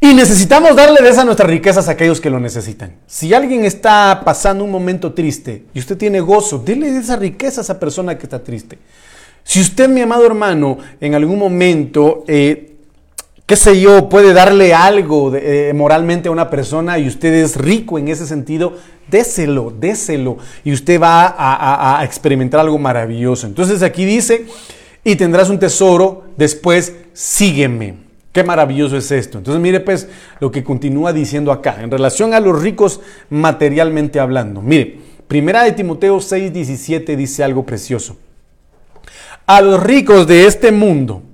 Y 0.00 0.14
necesitamos 0.14 0.74
darle 0.74 1.00
de 1.00 1.10
esas 1.10 1.24
nuestras 1.24 1.48
riquezas 1.48 1.86
a 1.86 1.92
aquellos 1.92 2.20
que 2.20 2.30
lo 2.30 2.40
necesitan. 2.40 2.96
Si 3.06 3.32
alguien 3.32 3.64
está 3.64 4.22
pasando 4.24 4.64
un 4.64 4.70
momento 4.72 5.12
triste 5.12 5.66
y 5.74 5.78
usted 5.78 5.96
tiene 5.96 6.20
gozo, 6.20 6.58
dele 6.58 6.90
de 6.90 6.98
esa 6.98 7.14
riqueza 7.14 7.60
a 7.60 7.64
esa 7.64 7.78
persona 7.78 8.18
que 8.18 8.24
está 8.24 8.42
triste. 8.42 8.78
Si 9.44 9.60
usted, 9.60 9.88
mi 9.88 10.00
amado 10.00 10.26
hermano, 10.26 10.78
en 11.00 11.14
algún 11.14 11.38
momento 11.38 12.24
eh, 12.28 12.70
qué 13.50 13.56
sé 13.56 13.80
yo, 13.80 14.08
puede 14.08 14.32
darle 14.32 14.72
algo 14.72 15.34
eh, 15.34 15.72
moralmente 15.74 16.28
a 16.28 16.30
una 16.30 16.48
persona 16.48 17.00
y 17.00 17.08
usted 17.08 17.34
es 17.34 17.56
rico 17.56 17.98
en 17.98 18.06
ese 18.06 18.24
sentido, 18.24 18.74
déselo, 19.10 19.74
déselo 19.76 20.38
y 20.62 20.72
usted 20.72 21.00
va 21.00 21.34
a, 21.36 22.04
experimentar 22.04 22.60
algo 22.60 22.78
maravilloso. 22.78 23.48
Entonces 23.48 23.82
aquí 23.82 24.04
dice, 24.04 24.46
y 25.02 25.16
tendrás 25.16 25.50
un 25.50 25.58
tesoro, 25.58 26.26
después 26.36 26.94
sígueme. 27.12 27.96
Qué 28.30 28.44
maravilloso 28.44 28.96
es 28.96 29.10
esto. 29.10 29.38
Entonces 29.38 29.60
mire 29.60 29.80
pues 29.80 30.06
lo 30.38 30.52
que 30.52 30.62
continúa 30.62 31.12
diciendo 31.12 31.50
acá 31.50 31.78
en 31.82 31.90
relación 31.90 32.34
a 32.34 32.38
los 32.38 32.62
ricos 32.62 33.00
materialmente 33.30 34.20
hablando. 34.20 34.62
Mire, 34.62 35.00
primera 35.26 35.64
de 35.64 35.72
Timoteo 35.72 36.20
6, 36.20 36.52
17 36.52 37.16
dice 37.16 37.42
algo 37.42 37.66
precioso. 37.66 38.16
A 39.50 39.62
los 39.62 39.82
ricos 39.82 40.28
de 40.28 40.46
este 40.46 40.70
mundo, 40.70 41.24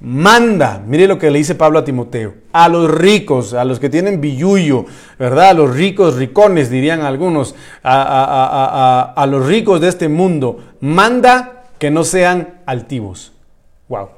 manda, 0.00 0.84
mire 0.86 1.06
lo 1.06 1.18
que 1.18 1.30
le 1.30 1.38
dice 1.38 1.54
Pablo 1.54 1.78
a 1.78 1.84
Timoteo, 1.84 2.34
a 2.52 2.68
los 2.68 2.90
ricos, 2.90 3.54
a 3.54 3.64
los 3.64 3.80
que 3.80 3.88
tienen 3.88 4.20
billuyo, 4.20 4.84
¿verdad? 5.18 5.48
A 5.48 5.54
los 5.54 5.74
ricos, 5.74 6.16
ricones, 6.16 6.68
dirían 6.68 7.00
algunos, 7.00 7.54
a, 7.82 9.26
los 9.30 9.46
ricos 9.46 9.80
de 9.80 9.88
este 9.88 10.10
mundo, 10.10 10.74
manda 10.80 11.64
que 11.78 11.90
no 11.90 12.04
sean 12.04 12.60
altivos. 12.66 13.32
Wow. 13.88 14.10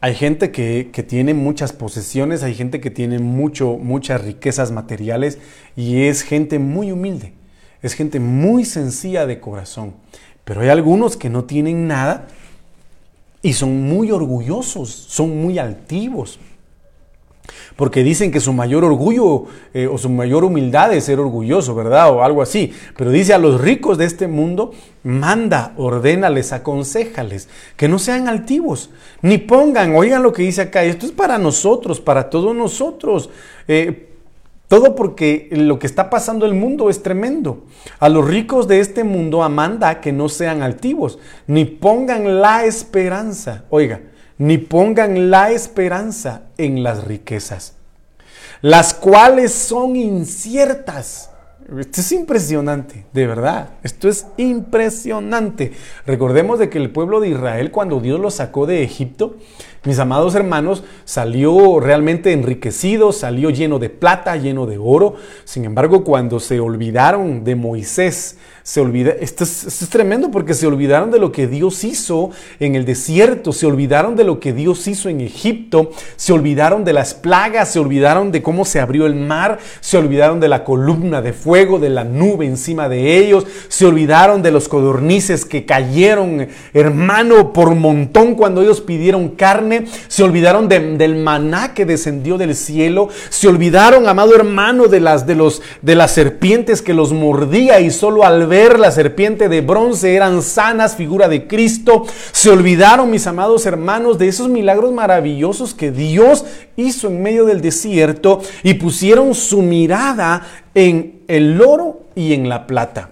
Hay 0.00 0.14
gente 0.14 0.52
que, 0.52 0.88
que, 0.90 1.02
tiene 1.02 1.34
muchas 1.34 1.74
posesiones, 1.74 2.42
hay 2.42 2.54
gente 2.54 2.80
que 2.80 2.90
tiene 2.90 3.18
mucho, 3.18 3.76
muchas 3.76 4.24
riquezas 4.24 4.72
materiales 4.72 5.38
y 5.76 6.04
es 6.04 6.22
gente 6.22 6.58
muy 6.58 6.92
humilde, 6.92 7.34
es 7.82 7.92
gente 7.92 8.20
muy 8.20 8.64
sencilla 8.64 9.26
de 9.26 9.38
corazón. 9.38 9.92
Pero 10.44 10.60
hay 10.60 10.68
algunos 10.68 11.16
que 11.16 11.30
no 11.30 11.44
tienen 11.44 11.86
nada 11.86 12.26
y 13.42 13.52
son 13.52 13.82
muy 13.82 14.10
orgullosos, 14.10 14.90
son 14.90 15.40
muy 15.42 15.58
altivos. 15.58 16.38
Porque 17.76 18.04
dicen 18.04 18.30
que 18.30 18.40
su 18.40 18.52
mayor 18.52 18.84
orgullo 18.84 19.46
eh, 19.74 19.86
o 19.86 19.98
su 19.98 20.08
mayor 20.08 20.44
humildad 20.44 20.92
es 20.92 21.04
ser 21.04 21.18
orgulloso, 21.18 21.74
¿verdad? 21.74 22.12
O 22.12 22.22
algo 22.22 22.42
así. 22.42 22.72
Pero 22.96 23.10
dice 23.10 23.34
a 23.34 23.38
los 23.38 23.60
ricos 23.60 23.98
de 23.98 24.04
este 24.04 24.28
mundo, 24.28 24.72
manda, 25.02 25.72
ordénales, 25.76 26.52
aconsejales, 26.52 27.48
que 27.76 27.88
no 27.88 27.98
sean 27.98 28.28
altivos, 28.28 28.90
ni 29.22 29.38
pongan, 29.38 29.94
oigan 29.96 30.22
lo 30.22 30.32
que 30.32 30.42
dice 30.42 30.62
acá, 30.62 30.84
esto 30.84 31.06
es 31.06 31.12
para 31.12 31.38
nosotros, 31.38 32.00
para 32.00 32.30
todos 32.30 32.54
nosotros. 32.54 33.30
Eh, 33.66 34.11
todo 34.72 34.94
porque 34.94 35.50
lo 35.50 35.78
que 35.78 35.86
está 35.86 36.08
pasando 36.08 36.46
en 36.46 36.54
el 36.54 36.58
mundo 36.58 36.88
es 36.88 37.02
tremendo. 37.02 37.64
A 37.98 38.08
los 38.08 38.26
ricos 38.26 38.66
de 38.68 38.80
este 38.80 39.04
mundo 39.04 39.42
amanda 39.42 40.00
que 40.00 40.12
no 40.12 40.30
sean 40.30 40.62
altivos, 40.62 41.18
ni 41.46 41.66
pongan 41.66 42.40
la 42.40 42.64
esperanza, 42.64 43.64
oiga, 43.68 44.00
ni 44.38 44.56
pongan 44.56 45.30
la 45.30 45.50
esperanza 45.50 46.44
en 46.56 46.82
las 46.82 47.04
riquezas, 47.04 47.74
las 48.62 48.94
cuales 48.94 49.52
son 49.52 49.94
inciertas. 49.94 51.28
Esto 51.78 52.00
es 52.00 52.12
impresionante, 52.12 53.04
de 53.12 53.26
verdad. 53.26 53.70
Esto 53.82 54.08
es 54.08 54.26
impresionante. 54.38 55.72
Recordemos 56.06 56.58
de 56.58 56.70
que 56.70 56.78
el 56.78 56.90
pueblo 56.90 57.20
de 57.20 57.28
Israel, 57.28 57.70
cuando 57.70 58.00
Dios 58.00 58.18
lo 58.18 58.30
sacó 58.30 58.64
de 58.64 58.82
Egipto, 58.82 59.36
mis 59.84 59.98
amados 59.98 60.34
hermanos, 60.36 60.84
salió 61.04 61.80
realmente 61.80 62.32
enriquecido, 62.32 63.10
salió 63.10 63.50
lleno 63.50 63.80
de 63.80 63.90
plata, 63.90 64.36
lleno 64.36 64.66
de 64.66 64.78
oro. 64.78 65.14
Sin 65.44 65.64
embargo, 65.64 66.04
cuando 66.04 66.38
se 66.38 66.60
olvidaron 66.60 67.42
de 67.42 67.56
Moisés, 67.56 68.36
se 68.62 68.80
olvida, 68.80 69.12
esto 69.20 69.42
es, 69.42 69.88
tremendo 69.90 70.30
porque 70.30 70.54
se 70.54 70.68
olvidaron 70.68 71.10
de 71.10 71.18
lo 71.18 71.32
que 71.32 71.48
Dios 71.48 71.82
hizo 71.82 72.30
en 72.60 72.76
el 72.76 72.84
desierto, 72.84 73.52
se 73.52 73.66
olvidaron 73.66 74.14
de 74.14 74.22
lo 74.22 74.38
que 74.38 74.52
Dios 74.52 74.86
hizo 74.86 75.08
en 75.08 75.20
Egipto, 75.20 75.90
se 76.14 76.32
olvidaron 76.32 76.84
de 76.84 76.92
las 76.92 77.12
plagas, 77.12 77.72
se 77.72 77.80
olvidaron 77.80 78.30
de 78.30 78.40
cómo 78.40 78.64
se 78.64 78.78
abrió 78.78 79.06
el 79.06 79.16
mar, 79.16 79.58
se 79.80 79.98
olvidaron 79.98 80.38
de 80.38 80.48
la 80.48 80.62
columna 80.62 81.22
de 81.22 81.32
fuego, 81.32 81.80
de 81.80 81.90
la 81.90 82.04
nube 82.04 82.46
encima 82.46 82.88
de 82.88 83.18
ellos, 83.18 83.46
se 83.66 83.84
olvidaron 83.84 84.42
de 84.42 84.52
los 84.52 84.68
codornices 84.68 85.44
que 85.44 85.66
cayeron, 85.66 86.46
hermano, 86.72 87.52
por 87.52 87.74
montón 87.74 88.36
cuando 88.36 88.62
ellos 88.62 88.80
pidieron 88.80 89.30
carne, 89.30 89.71
se 90.08 90.22
olvidaron 90.22 90.68
del 90.68 91.16
maná 91.16 91.74
que 91.74 91.86
descendió 91.86 92.38
del 92.38 92.54
cielo, 92.54 93.08
se 93.28 93.48
olvidaron, 93.48 94.08
amado 94.08 94.34
hermano, 94.34 94.86
de 94.86 95.00
las, 95.00 95.26
de 95.26 95.34
los, 95.34 95.62
de 95.82 95.94
las 95.94 96.12
serpientes 96.12 96.82
que 96.82 96.94
los 96.94 97.12
mordía 97.12 97.80
y 97.80 97.90
solo 97.90 98.24
al 98.24 98.46
ver 98.46 98.78
la 98.78 98.90
serpiente 98.90 99.48
de 99.48 99.60
bronce 99.60 100.14
eran 100.14 100.42
sanas, 100.42 100.96
figura 100.96 101.28
de 101.28 101.46
Cristo. 101.46 102.04
Se 102.32 102.50
olvidaron, 102.50 103.10
mis 103.10 103.26
amados 103.26 103.66
hermanos, 103.66 104.18
de 104.18 104.28
esos 104.28 104.48
milagros 104.48 104.92
maravillosos 104.92 105.74
que 105.74 105.90
Dios 105.90 106.44
hizo 106.76 107.08
en 107.08 107.22
medio 107.22 107.44
del 107.44 107.60
desierto 107.60 108.40
y 108.62 108.74
pusieron 108.74 109.34
su 109.34 109.62
mirada 109.62 110.46
en 110.74 111.22
el 111.28 111.60
oro 111.60 112.00
y 112.14 112.34
en 112.34 112.48
la 112.48 112.66
plata. 112.66 113.10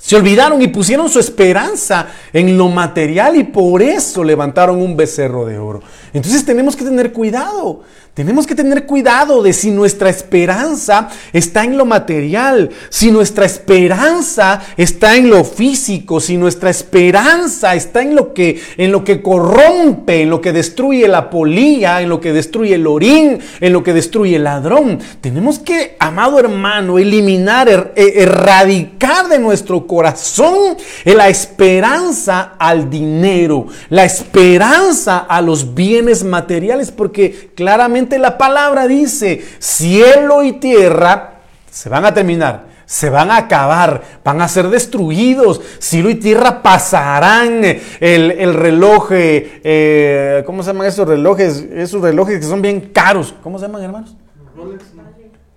Se 0.00 0.16
olvidaron 0.16 0.62
y 0.62 0.68
pusieron 0.68 1.10
su 1.10 1.20
esperanza 1.20 2.06
en 2.32 2.56
lo 2.56 2.68
material 2.68 3.36
y 3.36 3.44
por 3.44 3.82
eso 3.82 4.24
levantaron 4.24 4.80
un 4.80 4.96
becerro 4.96 5.44
de 5.44 5.58
oro. 5.58 5.82
Entonces 6.12 6.44
tenemos 6.44 6.76
que 6.76 6.84
tener 6.84 7.12
cuidado. 7.12 7.82
Tenemos 8.14 8.44
que 8.44 8.56
tener 8.56 8.86
cuidado 8.86 9.40
de 9.40 9.52
si 9.52 9.70
nuestra 9.70 10.10
esperanza 10.10 11.08
está 11.32 11.62
en 11.62 11.78
lo 11.78 11.86
material, 11.86 12.70
si 12.88 13.12
nuestra 13.12 13.46
esperanza 13.46 14.60
está 14.76 15.16
en 15.16 15.30
lo 15.30 15.44
físico, 15.44 16.18
si 16.18 16.36
nuestra 16.36 16.70
esperanza 16.70 17.76
está 17.76 18.02
en 18.02 18.16
lo 18.16 18.34
que 18.34 18.60
en 18.76 18.90
lo 18.90 19.04
que 19.04 19.22
corrompe, 19.22 20.22
en 20.22 20.30
lo 20.30 20.40
que 20.40 20.52
destruye 20.52 21.06
la 21.06 21.30
polilla, 21.30 22.02
en 22.02 22.08
lo 22.08 22.20
que 22.20 22.32
destruye 22.32 22.74
el 22.74 22.86
orín, 22.88 23.38
en 23.60 23.72
lo 23.72 23.84
que 23.84 23.92
destruye 23.92 24.36
el 24.36 24.44
ladrón. 24.44 24.98
Tenemos 25.20 25.60
que, 25.60 25.96
amado 26.00 26.40
hermano, 26.40 26.98
eliminar, 26.98 27.68
er, 27.68 27.92
e, 27.94 28.22
erradicar 28.22 29.28
de 29.28 29.38
nuestro 29.38 29.86
corazón 29.86 30.76
la 31.04 31.28
esperanza 31.28 32.54
al 32.58 32.90
dinero, 32.90 33.66
la 33.88 34.04
esperanza 34.04 35.18
a 35.18 35.40
los 35.40 35.74
bienes 35.74 35.99
materiales, 36.24 36.90
porque 36.90 37.50
claramente 37.54 38.18
la 38.18 38.38
palabra 38.38 38.86
dice, 38.86 39.44
cielo 39.58 40.42
y 40.42 40.52
tierra 40.52 41.34
se 41.70 41.88
van 41.88 42.04
a 42.04 42.12
terminar, 42.12 42.70
se 42.90 43.08
van 43.08 43.30
a 43.30 43.36
acabar, 43.36 44.02
van 44.24 44.42
a 44.42 44.48
ser 44.48 44.68
destruidos. 44.68 45.60
Cielo 45.78 46.10
y 46.10 46.16
tierra 46.16 46.60
pasarán. 46.60 47.62
El, 48.00 48.54
reloj, 48.54 49.12
eh, 49.12 49.60
eh, 49.62 50.42
¿cómo 50.44 50.64
se 50.64 50.72
llaman 50.72 50.88
esos 50.88 51.06
relojes? 51.06 51.68
Esos 51.72 52.02
relojes 52.02 52.40
que 52.40 52.46
son 52.46 52.60
bien 52.60 52.90
caros. 52.92 53.32
¿Cómo 53.44 53.60
se 53.60 53.66
llaman, 53.66 53.84
hermanos? 53.84 54.16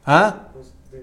¿Ah? 0.06 0.50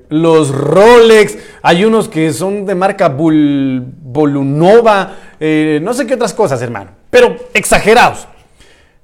Los 0.09 0.55
Rolex. 0.55 1.37
Hay 1.63 1.85
unos 1.85 2.09
que 2.09 2.33
son 2.33 2.65
de 2.65 2.77
marca 2.77 3.09
Volunova. 3.09 5.17
Eh, 5.41 5.81
no 5.83 5.93
sé 5.95 6.07
qué 6.07 6.15
otras 6.15 6.33
cosas, 6.33 6.63
hermano. 6.63 6.93
Pero 7.11 7.35
exagerados. 7.55 8.29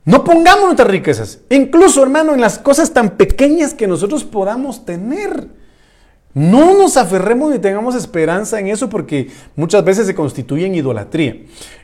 No 0.07 0.23
pongamos 0.23 0.67
nuestras 0.67 0.89
riquezas, 0.89 1.41
incluso 1.51 2.01
hermano, 2.01 2.33
en 2.33 2.41
las 2.41 2.61
cosas 2.61 2.93
tan 2.93 3.17
pequeñas 3.17 3.75
que 3.75 3.89
nosotros 3.89 4.23
podamos 4.23 4.85
tener. 4.85 5.49
No 6.33 6.79
nos 6.79 6.97
aferremos 6.97 7.51
ni 7.51 7.59
tengamos 7.59 7.97
esperanza 7.97 8.61
en 8.61 8.69
eso 8.69 8.89
porque 8.89 9.31
muchas 9.57 9.85
veces 9.85 10.07
se 10.07 10.15
constituye 10.15 10.67
en 10.67 10.77
idolatría. 10.77 11.39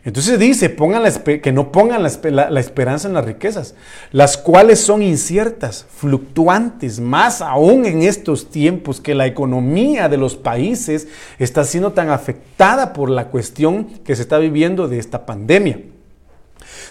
Entonces 0.04 0.38
dice, 0.38 0.70
pongan 0.70 1.02
que 1.42 1.52
no 1.52 1.72
pongan 1.72 2.04
la, 2.04 2.50
la, 2.50 2.60
esperanza 2.60 3.08
en 3.08 3.14
las 3.14 3.24
riquezas, 3.24 3.74
las 4.12 4.36
cuales 4.36 4.78
son 4.78 5.02
inciertas, 5.02 5.86
fluctuantes, 5.92 7.00
más 7.00 7.40
aún 7.40 7.86
en 7.86 8.02
estos 8.02 8.50
tiempos 8.50 9.00
que 9.00 9.16
la 9.16 9.26
economía 9.26 10.08
de 10.08 10.18
los 10.18 10.36
países 10.36 11.08
está 11.40 11.64
siendo 11.64 11.92
tan 11.92 12.10
afectada 12.10 12.92
por 12.92 13.10
la 13.10 13.30
cuestión 13.30 13.86
que 14.04 14.14
se 14.14 14.22
está 14.22 14.38
viviendo 14.38 14.86
de 14.86 15.00
esta 15.00 15.26
pandemia 15.26 15.80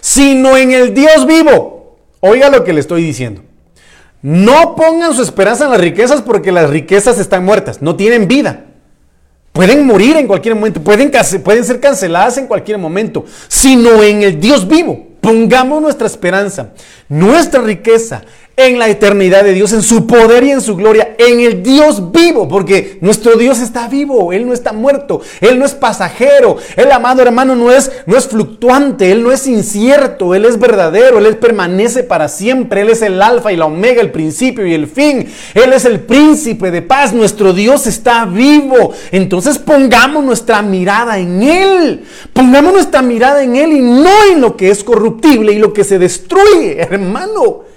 sino 0.00 0.56
en 0.56 0.72
el 0.72 0.94
Dios 0.94 1.26
vivo. 1.26 1.96
Oiga 2.20 2.50
lo 2.50 2.64
que 2.64 2.72
le 2.72 2.80
estoy 2.80 3.02
diciendo. 3.02 3.42
No 4.22 4.76
pongan 4.76 5.14
su 5.14 5.22
esperanza 5.22 5.64
en 5.64 5.72
las 5.72 5.80
riquezas 5.80 6.22
porque 6.22 6.52
las 6.52 6.70
riquezas 6.70 7.18
están 7.18 7.44
muertas, 7.44 7.82
no 7.82 7.96
tienen 7.96 8.28
vida. 8.28 8.66
Pueden 9.52 9.84
morir 9.86 10.16
en 10.16 10.26
cualquier 10.26 10.54
momento, 10.54 10.80
pueden, 10.80 11.12
pueden 11.44 11.64
ser 11.64 11.80
canceladas 11.80 12.38
en 12.38 12.46
cualquier 12.46 12.78
momento, 12.78 13.24
sino 13.48 14.02
en 14.02 14.22
el 14.22 14.40
Dios 14.40 14.66
vivo. 14.66 15.08
Pongamos 15.20 15.82
nuestra 15.82 16.06
esperanza, 16.06 16.70
nuestra 17.08 17.60
riqueza 17.60 18.22
en 18.56 18.78
la 18.78 18.88
eternidad 18.88 19.44
de 19.44 19.54
Dios, 19.54 19.72
en 19.72 19.82
su 19.82 20.06
poder 20.06 20.44
y 20.44 20.50
en 20.50 20.60
su 20.60 20.76
gloria, 20.76 21.14
en 21.18 21.40
el 21.40 21.62
Dios 21.62 22.12
vivo, 22.12 22.48
porque 22.48 22.98
nuestro 23.00 23.36
Dios 23.36 23.60
está 23.60 23.88
vivo, 23.88 24.32
Él 24.32 24.46
no 24.46 24.52
está 24.52 24.72
muerto, 24.72 25.22
Él 25.40 25.58
no 25.58 25.64
es 25.64 25.74
pasajero, 25.74 26.58
el 26.76 26.92
amado 26.92 27.22
hermano 27.22 27.56
no 27.56 27.70
es, 27.70 27.90
no 28.06 28.16
es 28.16 28.28
fluctuante, 28.28 29.10
Él 29.10 29.22
no 29.22 29.32
es 29.32 29.46
incierto, 29.46 30.34
Él 30.34 30.44
es 30.44 30.58
verdadero, 30.58 31.18
Él 31.18 31.36
permanece 31.38 32.02
para 32.02 32.28
siempre, 32.28 32.82
Él 32.82 32.90
es 32.90 33.00
el 33.00 33.22
alfa 33.22 33.52
y 33.52 33.56
la 33.56 33.64
omega, 33.64 34.02
el 34.02 34.12
principio 34.12 34.66
y 34.66 34.74
el 34.74 34.86
fin, 34.86 35.28
Él 35.54 35.72
es 35.72 35.86
el 35.86 36.00
príncipe 36.00 36.70
de 36.70 36.82
paz, 36.82 37.14
nuestro 37.14 37.54
Dios 37.54 37.86
está 37.86 38.26
vivo, 38.26 38.92
entonces 39.12 39.58
pongamos 39.58 40.24
nuestra 40.24 40.60
mirada 40.60 41.18
en 41.18 41.42
Él, 41.42 42.04
pongamos 42.34 42.74
nuestra 42.74 43.00
mirada 43.00 43.42
en 43.42 43.56
Él 43.56 43.72
y 43.72 43.80
no 43.80 44.10
en 44.30 44.42
lo 44.42 44.56
que 44.58 44.70
es 44.70 44.84
corruptible 44.84 45.52
y 45.52 45.58
lo 45.58 45.72
que 45.72 45.84
se 45.84 45.98
destruye, 45.98 46.78
hermano. 46.78 47.71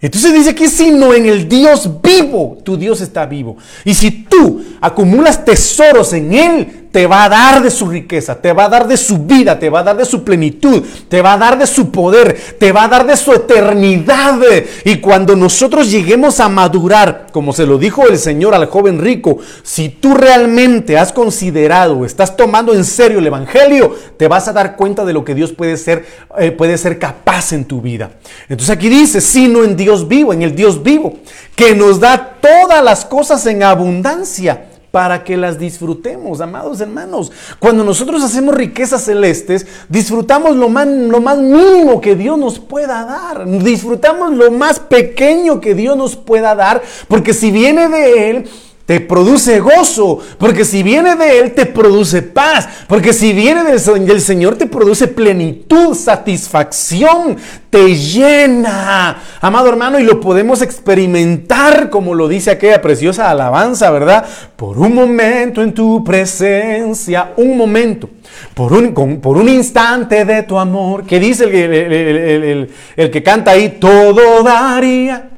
Entonces 0.00 0.32
dice 0.32 0.50
aquí, 0.50 0.66
sino 0.66 1.12
en 1.12 1.26
el 1.26 1.48
Dios 1.48 1.90
vivo, 2.02 2.58
tu 2.64 2.76
Dios 2.76 3.00
está 3.00 3.26
vivo. 3.26 3.56
Y 3.84 3.92
si 3.92 4.10
tú 4.10 4.62
acumulas 4.80 5.44
tesoros 5.44 6.12
en 6.14 6.32
Él, 6.32 6.79
te 6.90 7.06
va 7.06 7.24
a 7.24 7.28
dar 7.28 7.62
de 7.62 7.70
su 7.70 7.86
riqueza, 7.88 8.34
te 8.34 8.52
va 8.52 8.64
a 8.64 8.68
dar 8.68 8.88
de 8.88 8.96
su 8.96 9.18
vida, 9.18 9.58
te 9.58 9.70
va 9.70 9.80
a 9.80 9.84
dar 9.84 9.96
de 9.96 10.04
su 10.04 10.24
plenitud, 10.24 10.82
te 11.08 11.22
va 11.22 11.34
a 11.34 11.38
dar 11.38 11.58
de 11.58 11.66
su 11.66 11.90
poder, 11.90 12.56
te 12.58 12.72
va 12.72 12.84
a 12.84 12.88
dar 12.88 13.06
de 13.06 13.16
su 13.16 13.32
eternidad. 13.32 14.38
Y 14.84 14.96
cuando 14.96 15.36
nosotros 15.36 15.90
lleguemos 15.90 16.40
a 16.40 16.48
madurar, 16.48 17.28
como 17.32 17.52
se 17.52 17.66
lo 17.66 17.78
dijo 17.78 18.06
el 18.08 18.18
Señor 18.18 18.54
al 18.54 18.66
joven 18.66 19.00
rico, 19.00 19.38
si 19.62 19.88
tú 19.88 20.14
realmente 20.14 20.98
has 20.98 21.12
considerado, 21.12 22.04
estás 22.04 22.36
tomando 22.36 22.74
en 22.74 22.84
serio 22.84 23.20
el 23.20 23.26
Evangelio, 23.26 23.94
te 24.16 24.26
vas 24.26 24.48
a 24.48 24.52
dar 24.52 24.74
cuenta 24.76 25.04
de 25.04 25.12
lo 25.12 25.24
que 25.24 25.34
Dios 25.34 25.52
puede 25.52 25.76
ser, 25.76 26.04
eh, 26.38 26.50
puede 26.50 26.76
ser 26.76 26.98
capaz 26.98 27.52
en 27.52 27.66
tu 27.66 27.80
vida. 27.80 28.10
Entonces 28.48 28.70
aquí 28.70 28.88
dice, 28.88 29.20
sino 29.20 29.62
en 29.62 29.76
Dios 29.76 30.08
vivo, 30.08 30.32
en 30.32 30.42
el 30.42 30.56
Dios 30.56 30.82
vivo, 30.82 31.18
que 31.54 31.74
nos 31.74 32.00
da 32.00 32.36
todas 32.40 32.82
las 32.82 33.04
cosas 33.04 33.46
en 33.46 33.62
abundancia 33.62 34.69
para 34.90 35.24
que 35.24 35.36
las 35.36 35.58
disfrutemos, 35.58 36.40
amados 36.40 36.80
hermanos. 36.80 37.30
Cuando 37.58 37.84
nosotros 37.84 38.22
hacemos 38.22 38.54
riquezas 38.54 39.04
celestes, 39.04 39.66
disfrutamos 39.88 40.56
lo 40.56 40.68
más, 40.68 40.86
lo 40.86 41.20
más 41.20 41.38
mínimo 41.38 42.00
que 42.00 42.16
Dios 42.16 42.38
nos 42.38 42.58
pueda 42.58 43.04
dar. 43.04 43.46
Disfrutamos 43.46 44.32
lo 44.32 44.50
más 44.50 44.80
pequeño 44.80 45.60
que 45.60 45.74
Dios 45.74 45.96
nos 45.96 46.16
pueda 46.16 46.54
dar, 46.54 46.82
porque 47.08 47.34
si 47.34 47.50
viene 47.50 47.88
de 47.88 48.30
Él, 48.30 48.50
te 48.90 49.00
produce 49.00 49.60
gozo, 49.60 50.18
porque 50.36 50.64
si 50.64 50.82
viene 50.82 51.14
de 51.14 51.38
Él 51.38 51.52
te 51.52 51.64
produce 51.64 52.22
paz, 52.22 52.68
porque 52.88 53.12
si 53.12 53.32
viene 53.32 53.62
del, 53.62 54.20
Señor 54.20 54.56
te 54.56 54.66
produce 54.66 55.06
plenitud, 55.06 55.94
satisfacción, 55.94 57.36
te 57.70 57.94
llena, 57.94 59.16
amado 59.40 59.68
hermano, 59.68 60.00
y 60.00 60.02
lo 60.02 60.18
podemos 60.18 60.60
experimentar 60.60 61.88
como 61.88 62.16
lo 62.16 62.26
dice 62.26 62.50
aquella 62.50 62.82
preciosa 62.82 63.30
alabanza, 63.30 63.92
¿verdad? 63.92 64.26
Por 64.56 64.76
un 64.76 64.92
momento 64.92 65.62
en 65.62 65.72
tu 65.72 66.02
presencia, 66.02 67.30
un 67.36 67.56
momento. 67.56 68.10
Por 68.54 68.72
un, 68.72 69.20
por 69.20 69.36
un 69.36 69.48
instante 69.48 70.24
de 70.24 70.42
tu 70.42 70.58
amor, 70.58 71.04
que 71.04 71.20
dice 71.20 71.44
el, 71.44 72.68
el 72.96 73.10
que 73.12 73.22
canta 73.22 73.52
ahí, 73.52 73.76
todo 73.78 74.42
daría 74.42 75.29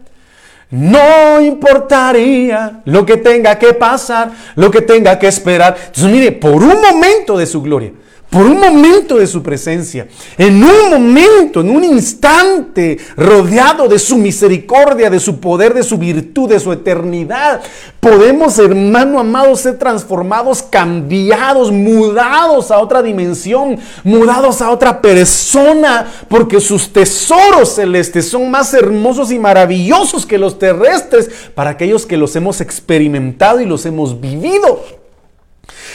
no 0.72 1.40
importaría 1.40 2.80
lo 2.86 3.04
que 3.04 3.18
tenga 3.18 3.58
que 3.58 3.74
pasar, 3.74 4.30
lo 4.56 4.70
que 4.70 4.80
tenga 4.80 5.18
que 5.18 5.28
esperar. 5.28 5.76
Entonces, 5.78 6.10
mire, 6.10 6.32
por 6.32 6.62
un 6.62 6.80
momento 6.80 7.36
de 7.36 7.46
su 7.46 7.60
gloria, 7.60 7.92
por 8.32 8.46
un 8.46 8.58
momento 8.58 9.18
de 9.18 9.26
su 9.26 9.42
presencia, 9.42 10.08
en 10.38 10.64
un 10.64 10.88
momento, 10.88 11.60
en 11.60 11.68
un 11.68 11.84
instante, 11.84 12.96
rodeado 13.14 13.88
de 13.88 13.98
su 13.98 14.16
misericordia, 14.16 15.10
de 15.10 15.20
su 15.20 15.38
poder, 15.38 15.74
de 15.74 15.82
su 15.82 15.98
virtud, 15.98 16.48
de 16.48 16.58
su 16.58 16.72
eternidad, 16.72 17.60
podemos, 18.00 18.58
hermano 18.58 19.20
amado, 19.20 19.54
ser 19.54 19.78
transformados, 19.78 20.62
cambiados, 20.62 21.70
mudados 21.70 22.70
a 22.70 22.78
otra 22.78 23.02
dimensión, 23.02 23.78
mudados 24.02 24.62
a 24.62 24.70
otra 24.70 25.02
persona, 25.02 26.10
porque 26.28 26.58
sus 26.58 26.90
tesoros 26.90 27.74
celestes 27.74 28.30
son 28.30 28.50
más 28.50 28.72
hermosos 28.72 29.30
y 29.30 29.38
maravillosos 29.38 30.24
que 30.24 30.38
los 30.38 30.58
terrestres 30.58 31.28
para 31.54 31.68
aquellos 31.68 32.06
que 32.06 32.16
los 32.16 32.34
hemos 32.34 32.62
experimentado 32.62 33.60
y 33.60 33.66
los 33.66 33.84
hemos 33.84 34.18
vivido. 34.18 34.82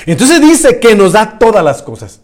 Entonces 0.05 0.39
dice 0.39 0.79
que 0.79 0.93
nos 0.93 1.13
da 1.13 1.39
todas 1.39 1.63
las 1.63 1.81
cosas 1.81 2.21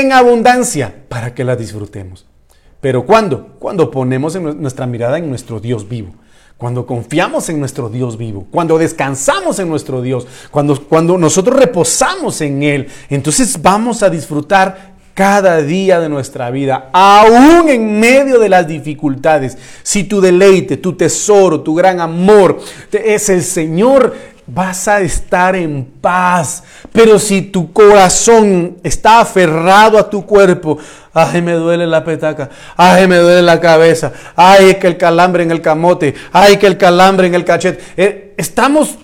en 0.00 0.12
abundancia 0.12 0.94
para 1.08 1.34
que 1.34 1.44
la 1.44 1.56
disfrutemos. 1.56 2.26
Pero 2.80 3.06
¿cuándo? 3.06 3.56
Cuando 3.58 3.90
ponemos 3.90 4.34
nuestra 4.40 4.86
mirada 4.86 5.18
en 5.18 5.28
nuestro 5.28 5.60
Dios 5.60 5.88
vivo. 5.88 6.14
Cuando 6.58 6.86
confiamos 6.86 7.48
en 7.48 7.58
nuestro 7.58 7.88
Dios 7.88 8.16
vivo, 8.16 8.46
cuando 8.50 8.78
descansamos 8.78 9.58
en 9.58 9.68
nuestro 9.68 10.00
Dios, 10.00 10.28
cuando, 10.52 10.80
cuando 10.84 11.18
nosotros 11.18 11.58
reposamos 11.58 12.40
en 12.40 12.62
Él, 12.62 12.88
entonces 13.10 13.60
vamos 13.60 14.04
a 14.04 14.10
disfrutar 14.10 14.92
cada 15.14 15.60
día 15.60 16.00
de 16.00 16.08
nuestra 16.08 16.50
vida, 16.50 16.88
aún 16.92 17.68
en 17.68 18.00
medio 18.00 18.38
de 18.38 18.48
las 18.48 18.66
dificultades. 18.66 19.58
Si 19.82 20.04
tu 20.04 20.20
deleite, 20.20 20.76
tu 20.76 20.94
tesoro, 20.94 21.60
tu 21.60 21.74
gran 21.74 22.00
amor 22.00 22.60
es 22.92 23.28
el 23.28 23.42
Señor, 23.42 24.14
vas 24.46 24.88
a 24.88 25.00
estar 25.00 25.56
en 25.56 25.84
paz. 25.84 26.62
Pero 26.92 27.18
si 27.18 27.42
tu 27.42 27.72
corazón 27.72 28.78
está 28.82 29.20
aferrado 29.20 29.98
a 29.98 30.08
tu 30.08 30.26
cuerpo, 30.26 30.78
ay, 31.12 31.42
me 31.42 31.52
duele 31.52 31.86
la 31.86 32.04
petaca, 32.04 32.50
ay, 32.76 33.06
me 33.06 33.16
duele 33.16 33.42
la 33.42 33.60
cabeza, 33.60 34.12
ay, 34.36 34.74
que 34.74 34.86
el 34.86 34.96
calambre 34.96 35.42
en 35.42 35.50
el 35.50 35.60
camote, 35.60 36.14
ay, 36.32 36.56
que 36.56 36.66
el 36.66 36.76
calambre 36.76 37.26
en 37.26 37.34
el 37.34 37.44
cachete. 37.44 37.82
Eh, 37.96 38.34
estamos 38.36 38.98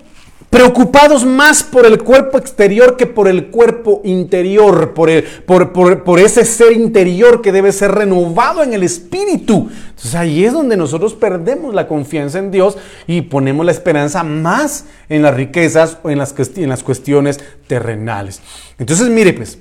preocupados 0.51 1.27
más 1.27 1.63
por 1.63 1.85
el 1.85 2.03
cuerpo 2.03 2.39
exterior 2.39 2.97
que 2.97 3.07
por 3.07 3.29
el 3.29 3.49
cuerpo 3.49 4.01
interior, 4.05 4.95
por, 4.95 5.11
el, 5.11 5.23
por, 5.23 5.73
por, 5.73 6.21
ese 6.21 6.45
ser 6.45 6.73
interior 6.73 7.43
que 7.43 7.53
debe 7.53 7.71
ser 7.71 7.93
renovado 7.93 8.63
en 8.63 8.73
el 8.73 8.83
espíritu. 8.83 9.69
Entonces 9.91 10.15
ahí 10.15 10.45
es 10.45 10.55
donde 10.55 10.77
nosotros 10.77 11.15
perdemos 11.15 11.75
la 11.75 11.87
confianza 11.87 12.39
en 12.39 12.51
Dios 12.51 12.79
y 13.07 13.23
ponemos 13.23 13.67
la 13.67 13.73
esperanza 13.73 14.23
más 14.23 14.87
en 15.11 15.23
las 15.23 15.35
riquezas 15.35 15.99
o 16.03 16.11
en 16.11 16.19
las, 16.19 16.35
en 16.57 16.69
las 16.71 16.83
cuestiones 16.83 17.41
terrenales. 17.67 18.41
Entonces 18.79 19.09
mire 19.09 19.35
pues, 19.35 19.59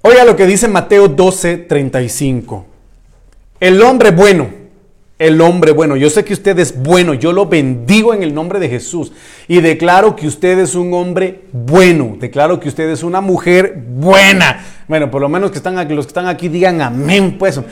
oiga 0.00 0.24
lo 0.24 0.34
que 0.34 0.46
dice 0.46 0.66
Mateo 0.66 1.06
12, 1.06 1.56
35. 1.58 2.66
El 3.60 3.80
hombre 3.80 4.10
bueno 4.10 4.61
el 5.22 5.40
hombre 5.40 5.70
bueno. 5.70 5.96
Yo 5.96 6.10
sé 6.10 6.24
que 6.24 6.32
usted 6.32 6.58
es 6.58 6.82
bueno, 6.82 7.14
yo 7.14 7.32
lo 7.32 7.46
bendigo 7.46 8.12
en 8.12 8.24
el 8.24 8.34
nombre 8.34 8.58
de 8.58 8.68
Jesús 8.68 9.12
y 9.46 9.60
declaro 9.60 10.16
que 10.16 10.26
usted 10.26 10.58
es 10.58 10.74
un 10.74 10.92
hombre 10.94 11.42
bueno, 11.52 12.16
declaro 12.18 12.58
que 12.58 12.68
usted 12.68 12.90
es 12.90 13.04
una 13.04 13.20
mujer 13.20 13.80
buena. 13.88 14.64
Bueno, 14.88 15.12
por 15.12 15.20
lo 15.20 15.28
menos 15.28 15.52
que 15.52 15.58
están 15.58 15.78
aquí, 15.78 15.94
los 15.94 16.06
que 16.06 16.10
están 16.10 16.26
aquí 16.26 16.48
digan 16.48 16.80
amén, 16.80 17.38
pues. 17.38 17.60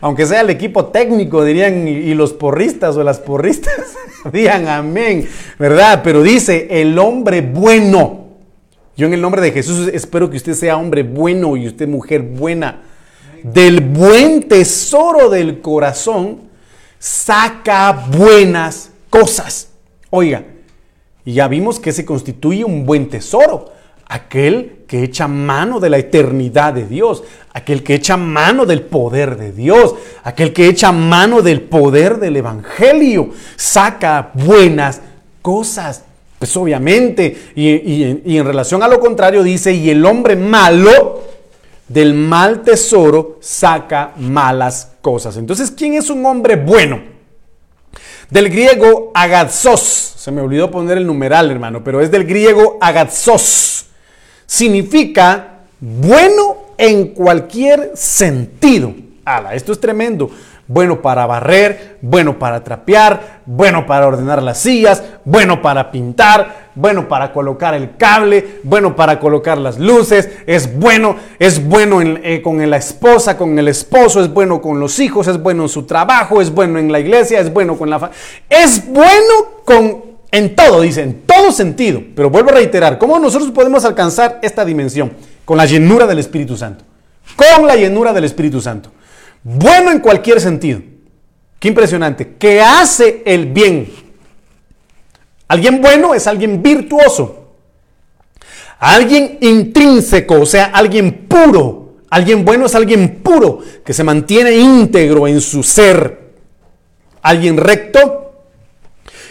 Aunque 0.00 0.26
sea 0.26 0.40
el 0.40 0.50
equipo 0.50 0.86
técnico, 0.86 1.44
dirían, 1.44 1.86
y 1.86 2.14
los 2.14 2.32
porristas 2.32 2.96
o 2.96 3.04
las 3.04 3.20
porristas, 3.20 3.74
digan 4.32 4.66
amén, 4.66 5.28
¿verdad? 5.58 6.00
Pero 6.02 6.20
dice 6.24 6.66
el 6.68 6.98
hombre 6.98 7.42
bueno. 7.42 8.26
Yo 8.96 9.06
en 9.06 9.14
el 9.14 9.20
nombre 9.20 9.40
de 9.40 9.52
Jesús 9.52 9.88
espero 9.92 10.28
que 10.28 10.36
usted 10.36 10.54
sea 10.54 10.76
hombre 10.76 11.04
bueno 11.04 11.56
y 11.56 11.68
usted 11.68 11.86
mujer 11.86 12.22
buena 12.22 12.87
del 13.42 13.80
buen 13.80 14.48
tesoro 14.48 15.28
del 15.28 15.60
corazón 15.60 16.48
saca 16.98 17.92
buenas 17.92 18.90
cosas. 19.10 19.68
Oiga, 20.10 20.44
ya 21.24 21.48
vimos 21.48 21.78
que 21.78 21.92
se 21.92 22.04
constituye 22.04 22.64
un 22.64 22.86
buen 22.86 23.08
tesoro. 23.08 23.72
Aquel 24.10 24.84
que 24.86 25.02
echa 25.02 25.28
mano 25.28 25.80
de 25.80 25.90
la 25.90 25.98
eternidad 25.98 26.72
de 26.72 26.86
Dios, 26.86 27.22
aquel 27.52 27.82
que 27.82 27.94
echa 27.94 28.16
mano 28.16 28.64
del 28.64 28.80
poder 28.80 29.36
de 29.36 29.52
Dios, 29.52 29.94
aquel 30.24 30.54
que 30.54 30.66
echa 30.66 30.92
mano 30.92 31.42
del 31.42 31.60
poder 31.60 32.18
del 32.18 32.36
Evangelio, 32.36 33.30
saca 33.56 34.30
buenas 34.32 35.02
cosas. 35.42 36.04
Pues 36.38 36.56
obviamente, 36.56 37.36
y, 37.54 37.68
y 38.24 38.38
en 38.38 38.46
relación 38.46 38.82
a 38.82 38.88
lo 38.88 38.98
contrario 38.98 39.42
dice, 39.42 39.74
y 39.74 39.90
el 39.90 40.06
hombre 40.06 40.36
malo, 40.36 41.20
del 41.88 42.14
mal 42.14 42.62
tesoro 42.62 43.38
saca 43.40 44.12
malas 44.16 44.92
cosas. 45.00 45.36
Entonces, 45.36 45.70
¿quién 45.70 45.94
es 45.94 46.10
un 46.10 46.24
hombre 46.26 46.56
bueno? 46.56 47.00
Del 48.30 48.50
griego 48.50 49.10
agazos, 49.14 50.12
se 50.16 50.30
me 50.30 50.42
olvidó 50.42 50.70
poner 50.70 50.98
el 50.98 51.06
numeral, 51.06 51.50
hermano, 51.50 51.82
pero 51.82 52.02
es 52.02 52.10
del 52.10 52.24
griego 52.24 52.76
agazos. 52.80 53.86
Significa 54.44 55.60
bueno 55.80 56.68
en 56.76 57.08
cualquier 57.08 57.92
sentido. 57.94 58.94
Ala, 59.24 59.54
esto 59.54 59.72
es 59.72 59.80
tremendo. 59.80 60.30
Bueno 60.66 61.00
para 61.00 61.24
barrer, 61.24 61.96
bueno 62.02 62.38
para 62.38 62.62
trapear, 62.62 63.40
bueno 63.46 63.86
para 63.86 64.06
ordenar 64.06 64.42
las 64.42 64.58
sillas, 64.58 65.02
bueno 65.24 65.62
para 65.62 65.90
pintar, 65.90 66.67
bueno 66.78 67.08
para 67.08 67.32
colocar 67.32 67.74
el 67.74 67.96
cable, 67.96 68.60
bueno 68.62 68.94
para 68.94 69.18
colocar 69.18 69.58
las 69.58 69.78
luces, 69.78 70.28
es 70.46 70.78
bueno, 70.78 71.16
es 71.38 71.66
bueno 71.66 72.00
eh, 72.00 72.40
con 72.40 72.70
la 72.70 72.76
esposa, 72.76 73.36
con 73.36 73.58
el 73.58 73.66
esposo, 73.66 74.22
es 74.22 74.32
bueno 74.32 74.60
con 74.60 74.78
los 74.78 74.98
hijos, 75.00 75.26
es 75.26 75.42
bueno 75.42 75.64
en 75.64 75.68
su 75.68 75.84
trabajo, 75.84 76.40
es 76.40 76.50
bueno 76.50 76.78
en 76.78 76.92
la 76.92 77.00
iglesia, 77.00 77.40
es 77.40 77.52
bueno 77.52 77.76
con 77.76 77.90
la 77.90 77.98
familia. 77.98 78.20
Es 78.48 78.86
bueno 78.86 79.62
con 79.64 80.08
en 80.30 80.54
todo, 80.54 80.82
dice, 80.82 81.02
en 81.02 81.22
todo 81.22 81.50
sentido. 81.50 82.00
Pero 82.14 82.30
vuelvo 82.30 82.50
a 82.50 82.54
reiterar, 82.54 82.98
¿cómo 82.98 83.18
nosotros 83.18 83.50
podemos 83.50 83.84
alcanzar 83.84 84.38
esta 84.42 84.64
dimensión? 84.64 85.12
Con 85.44 85.56
la 85.56 85.66
llenura 85.66 86.06
del 86.06 86.20
Espíritu 86.20 86.56
Santo. 86.56 86.84
Con 87.34 87.66
la 87.66 87.74
llenura 87.74 88.12
del 88.12 88.24
Espíritu 88.24 88.60
Santo. 88.60 88.92
Bueno 89.42 89.90
en 89.90 89.98
cualquier 89.98 90.40
sentido. 90.40 90.80
Qué 91.58 91.68
impresionante. 91.68 92.36
Que 92.36 92.60
hace 92.60 93.22
el 93.24 93.46
bien. 93.46 94.07
Alguien 95.48 95.80
bueno 95.80 96.14
es 96.14 96.26
alguien 96.26 96.62
virtuoso. 96.62 97.46
Alguien 98.78 99.38
intrínseco, 99.40 100.42
o 100.42 100.46
sea, 100.46 100.66
alguien 100.66 101.26
puro. 101.26 101.96
Alguien 102.10 102.44
bueno 102.44 102.66
es 102.66 102.74
alguien 102.74 103.16
puro, 103.22 103.58
que 103.84 103.92
se 103.92 104.04
mantiene 104.04 104.52
íntegro 104.52 105.26
en 105.26 105.40
su 105.40 105.62
ser. 105.62 106.28
Alguien 107.22 107.56
recto 107.56 108.18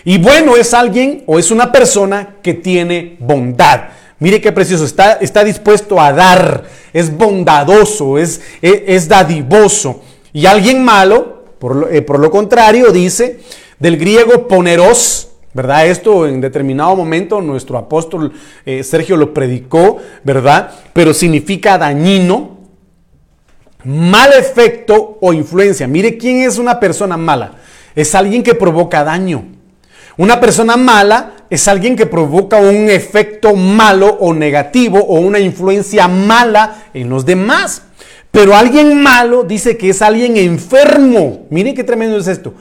y 0.08 0.20
bueno 0.20 0.56
es 0.56 0.74
alguien 0.74 1.26
o 1.26 1.38
es 1.38 1.52
una 1.52 1.70
persona 1.70 2.38
que 2.42 2.54
tiene 2.54 3.18
bondad. 3.20 3.90
Mire 4.20 4.40
qué 4.40 4.54
precioso, 4.54 4.86
está, 4.86 5.16
está 5.16 5.44
dispuesto 5.44 6.00
a 6.00 6.14
dar, 6.14 6.64
es 6.94 7.14
bondadoso, 7.16 8.18
es, 8.18 8.40
es, 8.62 9.10
dadivoso. 9.10 10.02
Y 10.32 10.46
alguien 10.46 10.82
malo, 10.82 11.44
por 11.60 11.76
lo, 11.76 11.90
eh, 11.90 12.02
por 12.02 12.20
lo, 12.20 12.32
contrario, 12.32 12.94
dice 12.94 13.42
del 13.80 13.98
griego 13.98 14.48
poneros, 14.48 15.27
¿verdad? 15.58 15.88
Esto 15.88 16.28
en 16.28 16.40
determinado 16.40 16.96
momento 16.96 17.42
nuestro 17.42 17.80
apóstol 17.80 18.32
eh, 18.64 18.84
Sergio 18.84 19.18
lo 19.18 19.34
predicó, 19.34 19.98
¿verdad? 20.24 20.70
Pero 20.94 21.16
significa 21.16 21.80
dañino, 21.80 22.60
mal 23.84 24.34
efecto 24.34 25.18
o 25.20 25.34
influencia. 25.34 25.88
Mire 25.88 26.16
quién 26.16 26.44
es 26.44 26.60
una 26.60 26.80
persona 26.80 27.18
mala. 27.18 27.56
Es 27.96 28.14
alguien 28.14 28.44
que 28.44 28.54
provoca 28.54 29.04
daño. 29.04 29.46
Una 30.16 30.40
persona 30.40 30.78
mala 30.78 31.34
es 31.50 31.68
alguien 31.68 31.96
que 31.96 32.06
provoca 32.06 32.58
un 32.58 32.92
efecto 32.92 33.56
malo 33.56 34.16
o 34.20 34.36
negativo 34.36 35.00
o 35.00 35.20
una 35.22 35.40
influencia 35.40 36.08
mala 36.08 36.84
en 36.94 37.10
los 37.10 37.26
demás. 37.26 37.82
Pero 38.30 38.56
alguien 38.56 39.02
malo 39.02 39.42
dice 39.42 39.76
que 39.76 39.90
es 39.90 40.04
alguien 40.04 40.38
enfermo. 40.38 41.48
Miren 41.50 41.74
qué 41.74 41.84
tremendo 41.84 42.18
es 42.18 42.28
esto. 42.28 42.54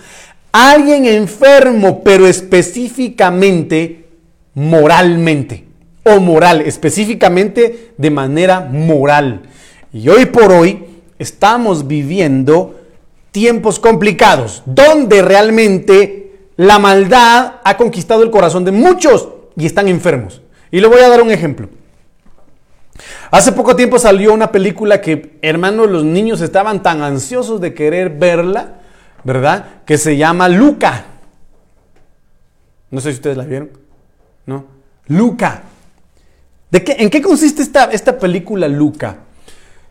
Alguien 0.53 1.05
enfermo, 1.07 2.03
pero 2.03 2.27
específicamente 2.27 4.07
moralmente. 4.55 5.65
O 6.05 6.21
moral, 6.21 6.61
específicamente 6.61 7.93
de 7.97 8.11
manera 8.11 8.61
moral. 8.61 9.43
Y 9.93 10.09
hoy 10.09 10.27
por 10.27 10.53
hoy 10.53 10.85
estamos 11.19 11.87
viviendo 11.87 12.81
tiempos 13.33 13.79
complicados, 13.79 14.63
donde 14.67 15.21
realmente 15.21 16.33
la 16.57 16.79
maldad 16.79 17.57
ha 17.65 17.77
conquistado 17.77 18.23
el 18.23 18.31
corazón 18.31 18.65
de 18.65 18.73
muchos 18.73 19.29
y 19.57 19.67
están 19.67 19.89
enfermos. 19.89 20.41
Y 20.71 20.81
le 20.81 20.87
voy 20.87 21.01
a 21.01 21.09
dar 21.09 21.23
un 21.23 21.31
ejemplo. 21.31 21.69
Hace 23.31 23.53
poco 23.53 23.77
tiempo 23.77 23.99
salió 23.99 24.33
una 24.33 24.53
película 24.53 25.01
que, 25.01 25.39
hermanos, 25.43 25.91
los 25.91 26.05
niños 26.05 26.41
estaban 26.41 26.83
tan 26.83 27.03
ansiosos 27.03 27.61
de 27.61 27.75
querer 27.75 28.11
verla, 28.11 28.81
¿verdad? 29.27 29.83
Que 29.85 29.99
se 29.99 30.17
llama 30.17 30.49
Luca. 30.49 31.05
No 32.93 33.01
sé 33.01 33.11
si 33.11 33.17
ustedes 33.17 33.37
la 33.37 33.45
vieron. 33.45 33.71
¿No? 34.47 34.65
Luca. 35.09 35.65
¿De 36.71 36.85
qué, 36.85 36.95
¿En 37.01 37.11
qué 37.11 37.21
consiste 37.21 37.61
esta, 37.61 37.87
esta 37.87 38.21
película 38.21 38.69
Luca? 38.69 39.17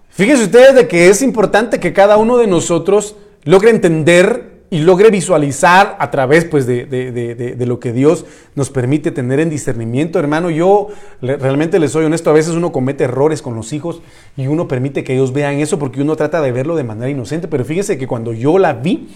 Fíjense 0.10 0.46
ustedes 0.46 0.74
de 0.76 0.88
que 0.88 1.10
es 1.10 1.22
importante 1.22 1.82
que 1.82 1.92
cada 1.92 2.16
uno 2.16 2.38
de 2.38 2.48
nosotros 2.48 3.18
logre 3.44 3.72
entender 3.72 4.55
y 4.70 4.80
logre 4.80 5.10
visualizar 5.10 5.96
a 6.00 6.10
través 6.12 6.46
pues, 6.46 6.66
de, 6.66 7.56
lo 7.66 7.80
que 7.80 7.94
Dios 7.94 8.26
nos 8.56 8.70
permite 8.70 9.12
tener 9.12 9.40
en 9.40 9.50
discernimiento. 9.50 10.20
Hermano, 10.20 10.50
yo 10.50 10.90
realmente 11.22 11.80
les 11.80 11.92
soy 11.92 12.06
honesto, 12.06 12.30
a 12.30 12.34
veces 12.34 12.56
uno 12.56 12.72
comete 12.72 13.04
errores 13.04 13.42
con 13.42 13.56
los 13.56 13.74
hijos 13.74 14.02
y 14.36 14.48
uno 14.48 14.68
permite 14.68 15.04
que 15.04 15.14
ellos 15.14 15.34
vean 15.34 15.60
eso 15.60 15.78
porque 15.78 16.02
uno 16.02 16.16
trata 16.16 16.42
de 16.42 16.52
verlo 16.52 16.76
de 16.76 16.84
manera 16.84 17.10
inocente, 17.10 17.48
pero 17.48 17.64
fíjese 17.64 17.98
que 17.98 18.08
cuando 18.08 18.34
yo 18.34 18.58
la 18.58 18.74
vi, 18.74 19.10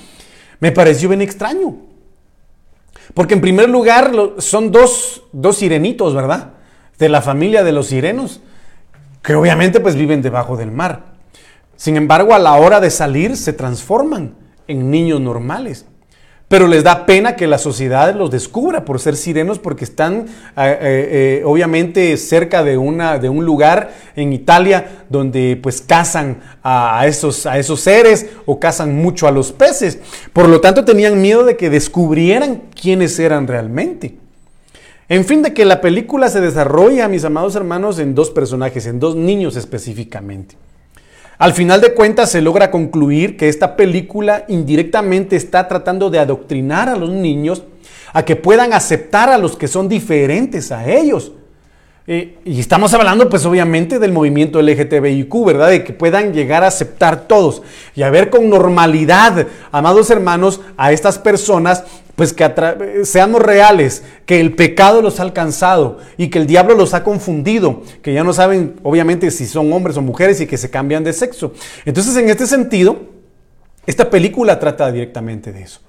me 0.60 0.72
pareció 0.72 1.10
bien 1.10 1.22
extraño. 1.22 1.78
Porque 3.14 3.34
en 3.34 3.42
primer 3.42 3.70
lugar 3.70 4.12
son 4.38 4.72
dos, 4.72 5.24
dos 5.32 5.58
sirenitos, 5.58 6.14
¿verdad? 6.14 6.54
De 7.00 7.10
la 7.10 7.22
familia 7.22 7.64
de 7.64 7.72
los 7.72 7.88
sirenos, 7.88 8.42
que 9.24 9.34
obviamente 9.34 9.80
pues 9.80 9.96
viven 9.96 10.22
debajo 10.22 10.58
del 10.58 10.72
mar. 10.72 11.06
Sin 11.76 11.98
embargo, 11.98 12.34
a 12.36 12.40
la 12.40 12.54
hora 12.54 12.80
de 12.80 12.92
salir 12.92 13.36
se 13.36 13.54
transforman 13.54 14.39
en 14.70 14.90
niños 14.90 15.20
normales. 15.20 15.86
Pero 16.50 16.68
les 16.68 16.84
da 16.84 17.06
pena 17.06 17.36
que 17.36 17.46
la 17.46 17.60
sociedad 17.60 18.16
los 18.16 18.32
descubra 18.32 18.84
por 18.84 19.00
ser 19.00 19.16
sirenos 19.16 19.60
porque 19.60 19.84
están 19.84 20.22
eh, 20.22 20.26
eh, 20.58 20.80
eh, 20.82 21.44
obviamente 21.46 22.18
cerca 22.18 22.64
de, 22.64 22.76
una, 22.76 23.20
de 23.20 23.30
un 23.30 23.46
lugar 23.46 23.92
en 24.16 24.34
Italia 24.34 25.06
donde 25.10 25.60
pues 25.62 25.80
cazan 25.80 26.40
a, 26.64 27.06
esos, 27.06 27.46
a 27.46 27.60
esos 27.60 27.82
seres 27.82 28.26
o 28.48 28.60
cazan 28.60 28.96
mucho 28.96 29.28
a 29.28 29.32
los 29.32 29.52
peces. 29.52 30.00
Por 30.34 30.50
lo 30.50 30.60
tanto 30.60 30.84
tenían 30.84 31.22
miedo 31.22 31.44
de 31.46 31.56
que 31.56 31.70
descubrieran 31.70 32.64
quiénes 32.74 33.20
eran 33.20 33.46
realmente. 33.46 34.18
En 35.08 35.26
fin, 35.26 35.44
de 35.44 35.54
que 35.54 35.66
la 35.66 35.82
película 35.82 36.30
se 36.30 36.42
desarrolla, 36.42 37.08
mis 37.08 37.26
amados 37.26 37.56
hermanos, 37.56 38.00
en 38.00 38.16
dos 38.16 38.32
personajes, 38.32 38.88
en 38.88 39.00
dos 39.00 39.16
niños 39.16 39.56
específicamente. 39.56 40.56
Al 41.40 41.54
final 41.54 41.80
de 41.80 41.94
cuentas 41.94 42.32
se 42.32 42.42
logra 42.42 42.70
concluir 42.70 43.38
que 43.38 43.48
esta 43.48 43.78
película 43.78 44.44
indirectamente 44.50 45.38
está 45.38 45.70
tratando 45.70 46.10
de 46.10 46.20
adoctrinar 46.20 46.90
a 46.90 46.98
los 46.98 47.12
niños 47.12 47.64
a 48.12 48.26
que 48.26 48.36
puedan 48.36 48.74
aceptar 48.74 49.30
a 49.30 49.38
los 49.38 49.56
que 49.56 49.70
son 49.70 49.88
diferentes 49.88 50.70
a 50.74 50.86
ellos. 50.90 51.32
Eh, 52.12 52.40
y 52.44 52.60
estamos 52.60 52.92
hablando 52.96 53.30
pues 53.30 53.46
obviamente 53.46 54.00
del 54.00 54.12
movimiento 54.12 54.60
LGTBIQ, 54.60 55.46
¿verdad? 55.46 55.70
De 55.70 55.84
que 55.84 55.94
puedan 55.94 56.34
llegar 56.34 56.64
a 56.64 56.68
aceptar 56.68 57.28
todos 57.28 57.62
y 57.96 58.02
a 58.02 58.10
ver 58.10 58.32
con 58.32 58.50
normalidad, 58.50 59.46
amados 59.72 60.10
hermanos, 60.10 60.60
a 60.76 60.92
estas 60.92 61.20
personas 61.20 61.84
pues 62.16 62.34
que 62.34 62.52
seamos 63.04 63.44
reales, 63.44 64.04
que 64.26 64.40
el 64.40 64.56
pecado 64.56 65.04
los 65.04 65.20
ha 65.20 65.22
alcanzado 65.22 66.00
y 66.18 66.30
que 66.30 66.40
el 66.40 66.48
diablo 66.48 66.74
los 66.74 66.96
ha 66.96 67.04
confundido, 67.04 67.84
que 68.02 68.12
ya 68.12 68.24
no 68.24 68.34
saben 68.34 68.80
obviamente 68.82 69.30
si 69.30 69.46
son 69.46 69.72
hombres 69.72 69.96
o 69.96 70.02
mujeres 70.02 70.42
y 70.42 70.48
que 70.48 70.58
se 70.58 70.72
cambian 70.72 71.04
de 71.04 71.14
sexo. 71.14 71.54
Entonces 71.86 72.18
en 72.18 72.28
este 72.28 72.48
sentido, 72.48 73.02
esta 73.86 74.10
película 74.10 74.58
trata 74.58 74.92
directamente 74.92 75.52
de 75.52 75.62
eso. 75.62 75.80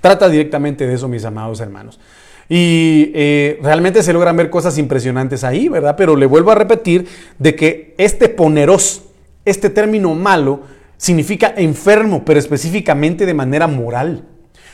Trata 0.00 0.26
directamente 0.30 0.86
de 0.86 0.94
eso, 0.94 1.06
mis 1.06 1.26
amados 1.26 1.60
hermanos. 1.60 2.00
Y 2.48 3.10
eh, 3.14 3.58
realmente 3.62 4.02
se 4.02 4.12
logran 4.12 4.36
ver 4.36 4.50
cosas 4.50 4.78
impresionantes 4.78 5.42
ahí, 5.42 5.68
¿verdad? 5.68 5.96
Pero 5.96 6.14
le 6.14 6.26
vuelvo 6.26 6.52
a 6.52 6.54
repetir 6.54 7.06
de 7.38 7.56
que 7.56 7.94
este 7.98 8.28
poneros, 8.28 9.02
este 9.44 9.70
término 9.70 10.14
malo, 10.14 10.60
significa 10.96 11.52
enfermo, 11.56 12.24
pero 12.24 12.38
específicamente 12.38 13.26
de 13.26 13.34
manera 13.34 13.66
moral. 13.66 14.24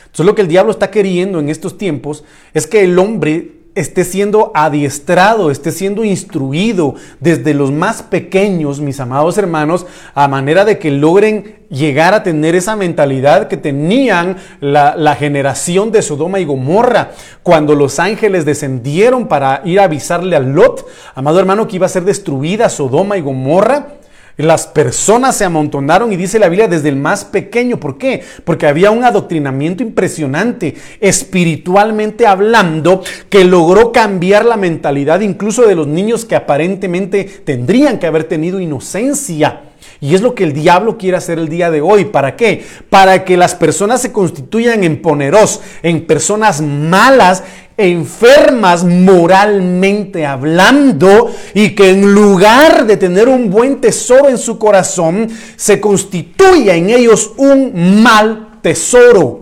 Entonces 0.03 0.25
lo 0.25 0.35
que 0.35 0.41
el 0.43 0.47
diablo 0.47 0.71
está 0.71 0.91
queriendo 0.91 1.39
en 1.39 1.49
estos 1.49 1.77
tiempos 1.77 2.23
es 2.53 2.67
que 2.67 2.83
el 2.83 2.99
hombre 2.99 3.62
esté 3.75 4.03
siendo 4.03 4.51
adiestrado, 4.53 5.49
esté 5.49 5.71
siendo 5.71 6.03
instruido 6.03 6.95
desde 7.19 7.53
los 7.53 7.71
más 7.71 8.03
pequeños, 8.03 8.79
mis 8.79 8.99
amados 8.99 9.37
hermanos, 9.37 9.85
a 10.13 10.27
manera 10.27 10.63
de 10.63 10.77
que 10.77 10.91
logren 10.91 11.63
llegar 11.69 12.13
a 12.13 12.21
tener 12.21 12.53
esa 12.53 12.75
mentalidad 12.75 13.47
que 13.47 13.57
tenían 13.57 14.37
la, 14.59 14.95
la, 14.95 15.15
generación 15.15 15.91
de 15.91 16.03
Sodoma 16.03 16.39
y 16.39 16.45
Gomorra, 16.45 17.11
cuando 17.41 17.73
los 17.73 17.99
ángeles 17.99 18.45
descendieron 18.45 19.27
para 19.27 19.61
ir 19.65 19.79
a 19.79 19.85
avisarle 19.85 20.35
a 20.35 20.39
Lot, 20.39 20.85
amado 21.15 21.39
hermano, 21.39 21.67
que 21.67 21.77
iba 21.77 21.87
a 21.87 21.89
ser 21.89 22.03
destruida 22.03 22.69
Sodoma 22.69 23.17
y 23.17 23.21
Gomorra. 23.21 24.02
Las 24.37 24.65
personas 24.65 25.35
se 25.35 25.45
amontonaron 25.45 26.11
y 26.11 26.15
dice 26.15 26.39
la 26.39 26.49
Biblia 26.49 26.67
desde 26.67 26.89
el 26.89 26.95
más 26.95 27.23
pequeño. 27.23 27.79
¿Por 27.79 27.99
qué? 27.99 28.23
Porque 28.43 28.65
había 28.65 28.89
un 28.89 29.03
adoctrinamiento 29.03 29.83
impresionante, 29.83 30.75
espiritualmente 30.99 32.25
hablando, 32.25 33.03
que 33.29 33.43
logró 33.43 33.91
cambiar 33.91 34.45
la 34.45 34.57
mentalidad 34.57 35.19
incluso 35.19 35.67
de 35.67 35.75
los 35.75 35.85
niños 35.85 36.25
que 36.25 36.35
aparentemente 36.35 37.23
tendrían 37.23 37.99
que 37.99 38.07
haber 38.07 38.23
tenido 38.23 38.59
inocencia. 38.59 39.72
Y 40.01 40.15
es 40.15 40.21
lo 40.21 40.35
que 40.35 40.43
el 40.43 40.53
diablo 40.53 40.97
quiere 40.97 41.17
hacer 41.17 41.39
el 41.39 41.49
día 41.49 41.71
de 41.71 41.81
hoy. 41.81 42.05
¿Para 42.05 42.35
qué? 42.35 42.65
Para 42.89 43.23
que 43.23 43.37
las 43.37 43.55
personas 43.55 44.01
se 44.01 44.11
constituyan 44.11 44.83
en 44.83 45.01
poneros, 45.01 45.61
en 45.81 46.05
personas 46.05 46.61
malas 46.61 47.43
enfermas 47.77 48.83
moralmente 48.83 50.25
hablando 50.25 51.31
y 51.53 51.71
que 51.71 51.89
en 51.89 52.13
lugar 52.13 52.85
de 52.85 52.97
tener 52.97 53.27
un 53.27 53.49
buen 53.49 53.81
tesoro 53.81 54.29
en 54.29 54.37
su 54.37 54.59
corazón, 54.59 55.27
se 55.55 55.79
constituya 55.79 56.75
en 56.75 56.89
ellos 56.89 57.31
un 57.37 58.03
mal 58.03 58.59
tesoro. 58.61 59.41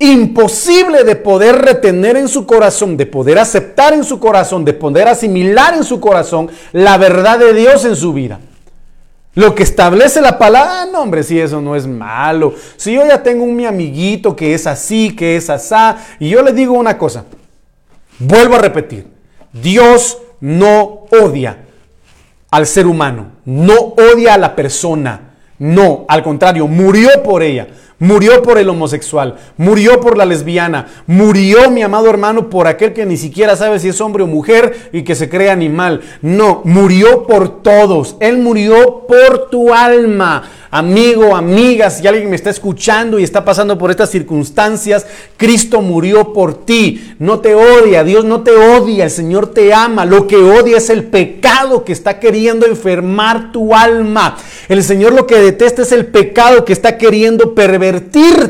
imposible 0.00 1.02
de 1.02 1.16
poder 1.16 1.56
retener 1.56 2.16
en 2.16 2.28
su 2.28 2.46
corazón, 2.46 2.96
de 2.96 3.04
poder 3.04 3.36
aceptar 3.36 3.92
en 3.92 4.04
su 4.04 4.20
corazón, 4.20 4.64
de 4.64 4.72
poder 4.72 5.08
asimilar 5.08 5.74
en 5.74 5.82
su 5.82 5.98
corazón 5.98 6.48
la 6.72 6.96
verdad 6.98 7.36
de 7.36 7.52
Dios 7.52 7.84
en 7.84 7.96
su 7.96 8.12
vida. 8.12 8.38
Lo 9.38 9.54
que 9.54 9.62
establece 9.62 10.20
la 10.20 10.36
palabra, 10.36 10.82
ah, 10.82 10.86
no 10.90 11.00
hombre, 11.00 11.22
si 11.22 11.38
eso 11.38 11.60
no 11.60 11.76
es 11.76 11.86
malo. 11.86 12.54
Si 12.76 12.92
yo 12.92 13.06
ya 13.06 13.22
tengo 13.22 13.44
un 13.44 13.54
mi 13.54 13.66
amiguito 13.66 14.34
que 14.34 14.52
es 14.52 14.66
así, 14.66 15.14
que 15.14 15.36
es 15.36 15.48
asá, 15.48 15.98
y 16.18 16.28
yo 16.28 16.42
le 16.42 16.52
digo 16.52 16.74
una 16.74 16.98
cosa, 16.98 17.24
vuelvo 18.18 18.56
a 18.56 18.58
repetir, 18.58 19.06
Dios 19.52 20.18
no 20.40 21.06
odia 21.12 21.66
al 22.50 22.66
ser 22.66 22.88
humano, 22.88 23.30
no 23.44 23.74
odia 23.74 24.34
a 24.34 24.38
la 24.38 24.56
persona, 24.56 25.36
no, 25.60 26.04
al 26.08 26.24
contrario, 26.24 26.66
murió 26.66 27.22
por 27.22 27.44
ella. 27.44 27.68
Murió 28.00 28.42
por 28.42 28.58
el 28.58 28.68
homosexual, 28.68 29.38
murió 29.56 30.00
por 30.00 30.16
la 30.16 30.24
lesbiana, 30.24 30.86
murió 31.08 31.68
mi 31.68 31.82
amado 31.82 32.08
hermano 32.08 32.48
por 32.48 32.68
aquel 32.68 32.92
que 32.92 33.04
ni 33.04 33.16
siquiera 33.16 33.56
sabe 33.56 33.80
si 33.80 33.88
es 33.88 34.00
hombre 34.00 34.22
o 34.22 34.28
mujer 34.28 34.90
y 34.92 35.02
que 35.02 35.16
se 35.16 35.28
cree 35.28 35.50
animal. 35.50 36.02
No, 36.22 36.62
murió 36.64 37.26
por 37.26 37.60
todos. 37.60 38.14
Él 38.20 38.38
murió 38.38 39.04
por 39.08 39.50
tu 39.50 39.74
alma. 39.74 40.48
Amigo, 40.70 41.34
amiga, 41.34 41.88
si 41.88 42.06
alguien 42.06 42.28
me 42.28 42.36
está 42.36 42.50
escuchando 42.50 43.18
y 43.18 43.24
está 43.24 43.42
pasando 43.44 43.78
por 43.78 43.90
estas 43.90 44.10
circunstancias, 44.10 45.06
Cristo 45.38 45.80
murió 45.80 46.34
por 46.34 46.66
ti. 46.66 47.14
No 47.18 47.40
te 47.40 47.54
odia, 47.54 48.04
Dios 48.04 48.26
no 48.26 48.42
te 48.42 48.50
odia, 48.50 49.04
el 49.04 49.10
Señor 49.10 49.52
te 49.54 49.72
ama. 49.72 50.04
Lo 50.04 50.26
que 50.26 50.36
odia 50.36 50.76
es 50.76 50.90
el 50.90 51.04
pecado 51.04 51.84
que 51.84 51.92
está 51.92 52.20
queriendo 52.20 52.66
enfermar 52.66 53.50
tu 53.50 53.74
alma. 53.74 54.36
El 54.68 54.84
Señor 54.84 55.14
lo 55.14 55.26
que 55.26 55.40
detesta 55.40 55.82
es 55.82 55.90
el 55.90 56.06
pecado 56.06 56.66
que 56.66 56.74
está 56.74 56.98
queriendo 56.98 57.54
pervertir 57.54 57.87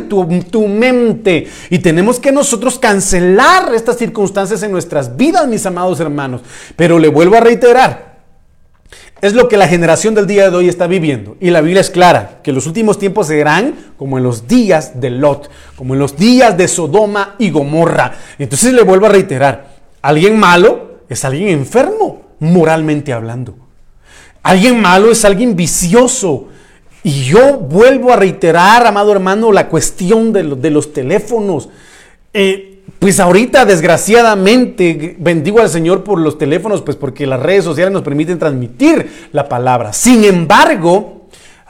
tu, 0.09 0.27
tu 0.51 0.67
mente. 0.67 1.47
Y 1.71 1.79
tenemos 1.79 2.21
que 2.21 2.33
nosotros 2.33 2.79
cancelar 2.79 3.75
estas 3.75 3.97
circunstancias 3.97 4.63
en 4.63 4.73
nuestras 4.73 5.17
vidas, 5.17 5.47
mis 5.47 5.65
amados 5.67 6.01
hermanos. 6.01 6.43
Pero 6.77 6.99
le 6.99 7.09
vuelvo 7.09 7.37
a 7.37 7.41
reiterar, 7.41 8.09
es 9.21 9.33
lo 9.35 9.49
que 9.49 9.57
la 9.57 9.67
generación 9.67 10.15
del 10.15 10.27
día 10.27 10.51
de 10.51 10.57
hoy 10.57 10.69
está 10.69 10.87
viviendo. 10.87 11.37
Y 11.41 11.51
la 11.51 11.61
Biblia 11.61 11.81
es 11.81 11.91
clara, 11.91 12.39
que 12.43 12.53
los 12.53 12.67
últimos 12.67 12.99
tiempos 12.99 13.27
serán 13.27 13.75
como 13.97 14.17
en 14.19 14.25
los 14.25 14.47
días 14.47 15.01
de 15.01 15.11
Lot, 15.11 15.51
como 15.77 15.95
en 15.95 16.01
los 16.01 16.17
días 16.17 16.57
de 16.57 16.69
Sodoma 16.69 17.35
y 17.39 17.51
Gomorra. 17.51 18.15
Entonces 18.39 18.73
le 18.73 18.83
vuelvo 18.83 19.07
a 19.07 19.11
reiterar, 19.11 19.77
alguien 20.03 20.39
malo 20.39 21.01
es 21.09 21.25
alguien 21.25 21.49
enfermo, 21.49 22.23
moralmente 22.39 23.13
hablando. 23.13 23.57
Alguien 24.43 24.81
malo 24.81 25.11
es 25.11 25.25
alguien 25.25 25.57
vicioso. 25.57 26.49
Y 27.09 27.23
yo 27.25 27.57
vuelvo 27.57 28.13
a 28.13 28.17
reiterar, 28.17 28.87
amado 28.87 29.13
hermano, 29.13 29.51
la 29.51 29.71
cuestión 29.71 30.31
de, 30.31 30.43
los 30.43 30.93
teléfonos. 30.93 31.71
Eh, 32.35 32.81
pues 32.99 33.19
ahorita, 33.19 33.65
desgraciadamente, 33.65 35.17
bendigo 35.19 35.61
al 35.61 35.71
Señor 35.71 36.05
por 36.05 36.21
los 36.21 36.37
teléfonos, 36.37 36.83
pues 36.83 36.99
porque 36.99 37.27
las 37.27 37.41
redes 37.41 37.65
sociales 37.65 37.95
nos 37.95 38.03
permiten 38.03 38.39
transmitir 38.39 39.11
la 39.33 39.49
palabra. 39.49 39.95
Sin 39.95 40.23
embargo, 40.23 41.18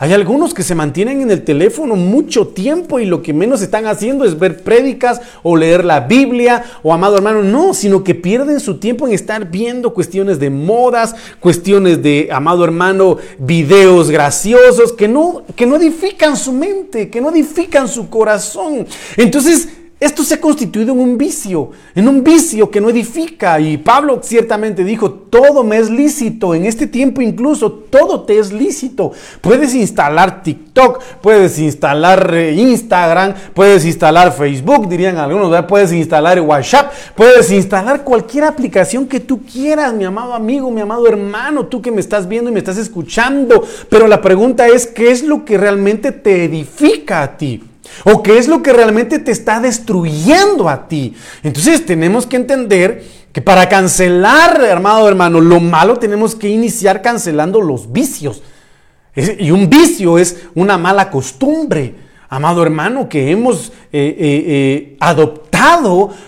hay 0.01 0.13
algunos 0.13 0.55
que 0.55 0.63
se 0.63 0.77
mantienen 0.77 1.23
en 1.23 1.31
el 1.33 1.43
teléfono 1.43 1.97
mucho 1.97 2.47
tiempo 2.47 3.01
y 3.01 3.05
lo 3.05 3.21
que 3.21 3.33
menos 3.33 3.63
están 3.63 3.87
haciendo 3.87 4.25
es 4.25 4.39
ver 4.39 4.63
prédicas 4.63 5.21
o 5.43 5.57
leer 5.57 5.85
la 5.85 5.99
Biblia 5.99 6.63
o 6.85 6.95
amado 6.95 7.17
hermano, 7.17 7.43
no, 7.43 7.75
sino 7.75 8.05
que 8.05 8.15
pierden 8.15 8.61
su 8.61 8.79
tiempo 8.79 9.09
en 9.09 9.15
estar 9.15 9.51
viendo 9.51 9.93
cuestiones 9.93 10.39
de 10.39 10.51
modas, 10.51 11.17
cuestiones 11.41 12.01
de, 12.01 12.29
amado 12.31 12.65
hermano, 12.65 13.17
videos 13.41 14.09
graciosos 14.09 14.93
que 14.93 15.09
no, 15.09 15.43
que 15.57 15.67
no 15.67 15.75
edifican 15.75 16.37
su 16.37 16.53
mente, 16.53 17.11
que 17.11 17.21
no 17.21 17.31
edifican 17.31 17.89
su 17.89 18.09
corazón. 18.09 18.87
Entonces, 19.17 19.69
esto 20.01 20.23
se 20.23 20.35
ha 20.35 20.41
constituido 20.41 20.93
en 20.93 21.01
un 21.01 21.19
vicio, 21.19 21.71
en 21.93 22.07
un 22.07 22.23
vicio 22.23 22.71
que 22.71 22.81
no 22.81 22.89
edifica. 22.89 23.59
Y 23.59 23.79
Pablo 23.79 24.21
ciertamente 24.23 24.85
dijo, 24.85 25.11
todo 25.11 25.65
me 25.65 25.77
es 25.79 25.91
lícito. 25.91 26.55
En 26.55 26.67
este 26.67 26.87
tiempo 26.87 27.21
incluso 27.21 27.73
todo 27.73 28.23
te 28.23 28.39
es 28.39 28.53
lícito. 28.53 29.11
Puedes 29.41 29.75
instalar 29.75 30.45
TikTok, 30.45 31.03
puedes 31.21 31.59
instalar 31.59 32.33
eh, 32.33 32.53
Instagram, 32.53 33.35
puedes 33.53 33.85
instalar 33.85 34.33
Facebook, 34.33 34.89
dirían 34.89 35.17
algunos, 35.17 35.65
puedes 35.65 35.93
instalar 35.93 36.41
WhatsApp, 36.41 36.93
puedes 37.17 37.51
instalar 37.51 38.05
cualquier 38.05 38.45
aplicación 38.45 39.09
que 39.09 39.19
tú 39.19 39.43
quieras, 39.43 39.93
mi 39.93 40.05
amado 40.05 40.33
amigo, 40.33 40.71
mi 40.71 40.81
amado 40.81 41.09
hermano, 41.09 41.67
tú 41.67 41.83
que 41.83 41.91
me 41.91 42.01
estás 42.01 42.29
viendo 42.29 42.51
y 42.51 42.53
me 42.53 42.61
estás 42.61 42.79
escuchando. 42.79 43.67
Pero 43.89 44.07
la 44.07 44.23
pregunta 44.23 44.69
es, 44.69 44.87
¿qué 44.87 45.11
es 45.11 45.25
lo 45.25 45.45
que 45.45 45.59
realmente 45.59 46.13
te 46.13 46.45
edifica 46.45 47.23
a 47.23 47.37
ti? 47.37 47.65
¿O 48.05 48.23
qué 48.23 48.39
es 48.39 48.49
lo 48.49 48.63
que 48.63 48.73
realmente 48.73 49.19
te 49.19 49.31
está 49.31 49.61
destruyendo 49.61 50.69
a 50.69 50.89
ti? 50.89 51.15
Entonces 51.43 51.85
tenemos 51.85 52.27
que 52.27 52.37
entender 52.37 53.05
que 53.33 53.43
para 53.43 53.69
cancelar, 53.69 54.63
hermano 54.63 55.07
hermano, 55.09 55.41
lo 55.41 55.61
malo 55.61 55.97
tenemos 55.97 56.35
que 56.35 56.49
iniciar 56.49 57.03
cancelando 57.03 57.61
los 57.61 57.93
vicios. 57.93 58.43
Y 59.17 59.51
un 59.51 59.69
vicio 59.69 60.19
es 60.19 60.45
una 60.55 60.79
mala 60.79 61.11
costumbre 61.11 62.09
amado 62.29 62.63
hermano, 62.63 63.09
que 63.09 63.31
hemos 63.31 63.69
eh, 63.69 63.73
eh, 63.93 64.45
eh, 64.47 64.97
adoptado 65.01 65.48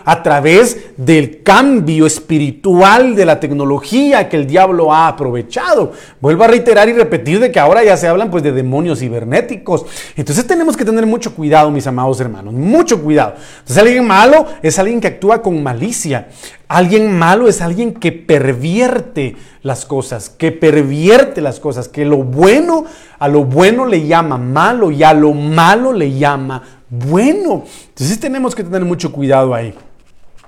a 0.04 0.22
través 0.22 0.94
del 0.96 1.42
cambio 1.42 2.06
espiritual 2.06 3.14
de 3.14 3.24
la 3.24 3.38
tecnología 3.40 4.28
que 4.28 4.36
el 4.36 4.46
diablo 4.46 4.92
ha 4.92 5.08
aprovechado. 5.08 5.92
Vuelvo 6.20 6.44
a 6.44 6.48
reiterar 6.48 6.88
y 6.88 6.92
repetir 6.92 7.40
de 7.40 7.50
que 7.50 7.60
ahora 7.60 7.84
ya 7.84 7.96
se 7.96 8.08
hablan 8.08 8.30
pues 8.30 8.42
de 8.42 8.52
demonios 8.52 8.98
cibernéticos. 8.98 9.86
Entonces 10.16 10.46
tenemos 10.46 10.76
que 10.76 10.84
tener 10.84 11.06
mucho 11.06 11.34
cuidado, 11.34 11.70
mis 11.70 11.86
amados 11.86 12.20
hermanos, 12.20 12.54
mucho 12.54 13.02
cuidado. 13.02 13.34
Entonces 13.60 13.78
alguien 13.78 14.06
malo 14.06 14.46
es 14.62 14.78
alguien 14.78 15.00
que 15.00 15.08
actúa 15.08 15.42
con 15.42 15.62
malicia. 15.62 16.28
Alguien 16.70 17.18
malo 17.18 17.48
es 17.48 17.62
alguien 17.62 17.92
que 17.94 18.12
pervierte 18.12 19.34
las 19.64 19.84
cosas, 19.84 20.30
que 20.30 20.52
pervierte 20.52 21.40
las 21.40 21.58
cosas, 21.58 21.88
que 21.88 22.04
lo 22.04 22.18
bueno 22.18 22.84
a 23.18 23.26
lo 23.26 23.42
bueno 23.42 23.86
le 23.86 24.06
llama 24.06 24.38
malo 24.38 24.92
y 24.92 25.02
a 25.02 25.12
lo 25.12 25.32
malo 25.32 25.92
le 25.92 26.16
llama 26.16 26.62
bueno. 26.88 27.64
Entonces 27.88 28.20
tenemos 28.20 28.54
que 28.54 28.62
tener 28.62 28.84
mucho 28.84 29.10
cuidado 29.10 29.52
ahí. 29.52 29.74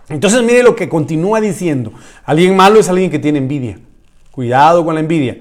Entonces 0.08 0.40
mire 0.44 0.62
lo 0.62 0.76
que 0.76 0.88
continúa 0.88 1.40
diciendo. 1.40 1.92
Alguien 2.24 2.54
malo 2.54 2.78
es 2.78 2.88
alguien 2.88 3.10
que 3.10 3.18
tiene 3.18 3.38
envidia. 3.38 3.80
Cuidado 4.30 4.84
con 4.84 4.94
la 4.94 5.00
envidia. 5.00 5.38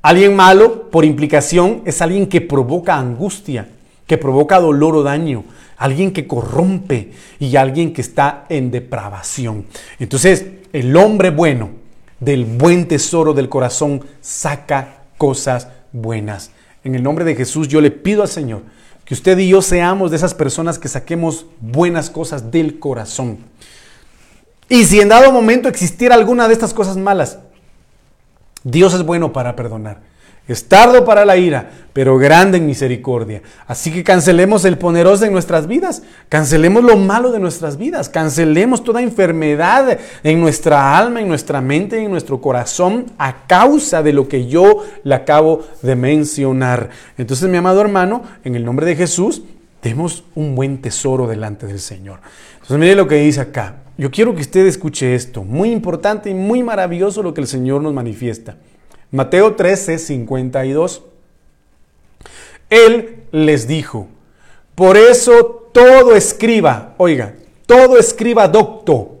Alguien 0.00 0.36
malo, 0.36 0.92
por 0.92 1.04
implicación, 1.04 1.82
es 1.86 2.00
alguien 2.00 2.28
que 2.28 2.40
provoca 2.40 2.96
angustia, 2.96 3.66
que 4.06 4.16
provoca 4.16 4.60
dolor 4.60 4.94
o 4.94 5.02
daño 5.02 5.42
alguien 5.84 6.12
que 6.12 6.26
corrompe 6.26 7.12
y 7.38 7.56
alguien 7.56 7.92
que 7.92 8.00
está 8.00 8.46
en 8.48 8.70
depravación. 8.70 9.66
Entonces, 9.98 10.46
el 10.72 10.96
hombre 10.96 11.28
bueno 11.28 11.72
del 12.20 12.46
buen 12.46 12.88
tesoro 12.88 13.34
del 13.34 13.50
corazón 13.50 14.02
saca 14.22 15.02
cosas 15.18 15.68
buenas. 15.92 16.52
En 16.84 16.94
el 16.94 17.02
nombre 17.02 17.26
de 17.26 17.36
Jesús 17.36 17.68
yo 17.68 17.82
le 17.82 17.90
pido 17.90 18.22
al 18.22 18.28
Señor 18.28 18.62
que 19.04 19.12
usted 19.12 19.36
y 19.36 19.48
yo 19.48 19.60
seamos 19.60 20.10
de 20.10 20.16
esas 20.16 20.32
personas 20.32 20.78
que 20.78 20.88
saquemos 20.88 21.44
buenas 21.60 22.08
cosas 22.08 22.50
del 22.50 22.78
corazón. 22.78 23.36
Y 24.70 24.84
si 24.84 25.02
en 25.02 25.10
dado 25.10 25.32
momento 25.32 25.68
existiera 25.68 26.14
alguna 26.14 26.48
de 26.48 26.54
estas 26.54 26.72
cosas 26.72 26.96
malas, 26.96 27.38
Dios 28.62 28.94
es 28.94 29.02
bueno 29.02 29.34
para 29.34 29.54
perdonar. 29.54 30.00
Es 30.46 30.68
tardo 30.68 31.06
para 31.06 31.24
la 31.24 31.38
ira, 31.38 31.70
pero 31.94 32.18
grande 32.18 32.58
en 32.58 32.66
misericordia. 32.66 33.40
Así 33.66 33.90
que 33.90 34.04
cancelemos 34.04 34.66
el 34.66 34.76
poderoso 34.76 35.24
en 35.24 35.32
nuestras 35.32 35.66
vidas, 35.66 36.02
cancelemos 36.28 36.84
lo 36.84 36.96
malo 36.96 37.32
de 37.32 37.40
nuestras 37.40 37.78
vidas, 37.78 38.10
cancelemos 38.10 38.84
toda 38.84 39.00
enfermedad 39.00 39.98
en 40.22 40.40
nuestra 40.40 40.98
alma, 40.98 41.22
en 41.22 41.28
nuestra 41.28 41.62
mente, 41.62 41.98
en 42.02 42.10
nuestro 42.10 42.42
corazón 42.42 43.06
a 43.16 43.46
causa 43.46 44.02
de 44.02 44.12
lo 44.12 44.28
que 44.28 44.46
yo 44.46 44.84
le 45.02 45.14
acabo 45.14 45.62
de 45.80 45.96
mencionar. 45.96 46.90
Entonces, 47.16 47.48
mi 47.48 47.56
amado 47.56 47.80
hermano, 47.80 48.22
en 48.44 48.54
el 48.54 48.66
nombre 48.66 48.84
de 48.84 48.96
Jesús, 48.96 49.42
demos 49.82 50.24
un 50.34 50.54
buen 50.54 50.82
tesoro 50.82 51.26
delante 51.26 51.66
del 51.66 51.80
Señor. 51.80 52.20
Entonces, 52.54 52.76
mire 52.76 52.94
lo 52.94 53.08
que 53.08 53.16
dice 53.16 53.40
acá. 53.40 53.76
Yo 53.96 54.10
quiero 54.10 54.34
que 54.34 54.42
usted 54.42 54.66
escuche 54.66 55.14
esto, 55.14 55.42
muy 55.42 55.70
importante 55.70 56.28
y 56.28 56.34
muy 56.34 56.62
maravilloso 56.62 57.22
lo 57.22 57.32
que 57.32 57.40
el 57.40 57.46
Señor 57.46 57.80
nos 57.80 57.94
manifiesta. 57.94 58.56
Mateo 59.14 59.54
13, 59.54 59.98
52. 59.98 61.02
Él 62.68 63.22
les 63.30 63.68
dijo, 63.68 64.08
por 64.74 64.96
eso 64.96 65.70
todo 65.72 66.16
escriba, 66.16 66.94
oiga, 66.98 67.36
todo 67.66 67.96
escriba 67.96 68.48
docto 68.48 69.14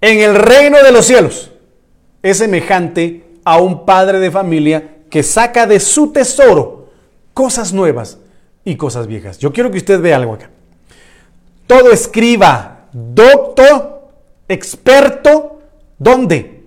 en 0.00 0.20
el 0.20 0.34
reino 0.34 0.82
de 0.82 0.92
los 0.92 1.04
cielos 1.04 1.50
es 2.22 2.38
semejante 2.38 3.24
a 3.44 3.60
un 3.60 3.84
padre 3.84 4.18
de 4.18 4.30
familia 4.30 4.96
que 5.10 5.22
saca 5.22 5.66
de 5.66 5.78
su 5.78 6.10
tesoro 6.10 6.88
cosas 7.34 7.74
nuevas 7.74 8.16
y 8.64 8.76
cosas 8.76 9.06
viejas. 9.06 9.38
Yo 9.38 9.52
quiero 9.52 9.70
que 9.70 9.78
usted 9.78 10.00
vea 10.00 10.16
algo 10.16 10.32
acá. 10.32 10.48
Todo 11.66 11.90
escriba, 11.90 12.88
docto, 12.94 14.08
experto, 14.48 15.60
¿dónde? 15.98 16.57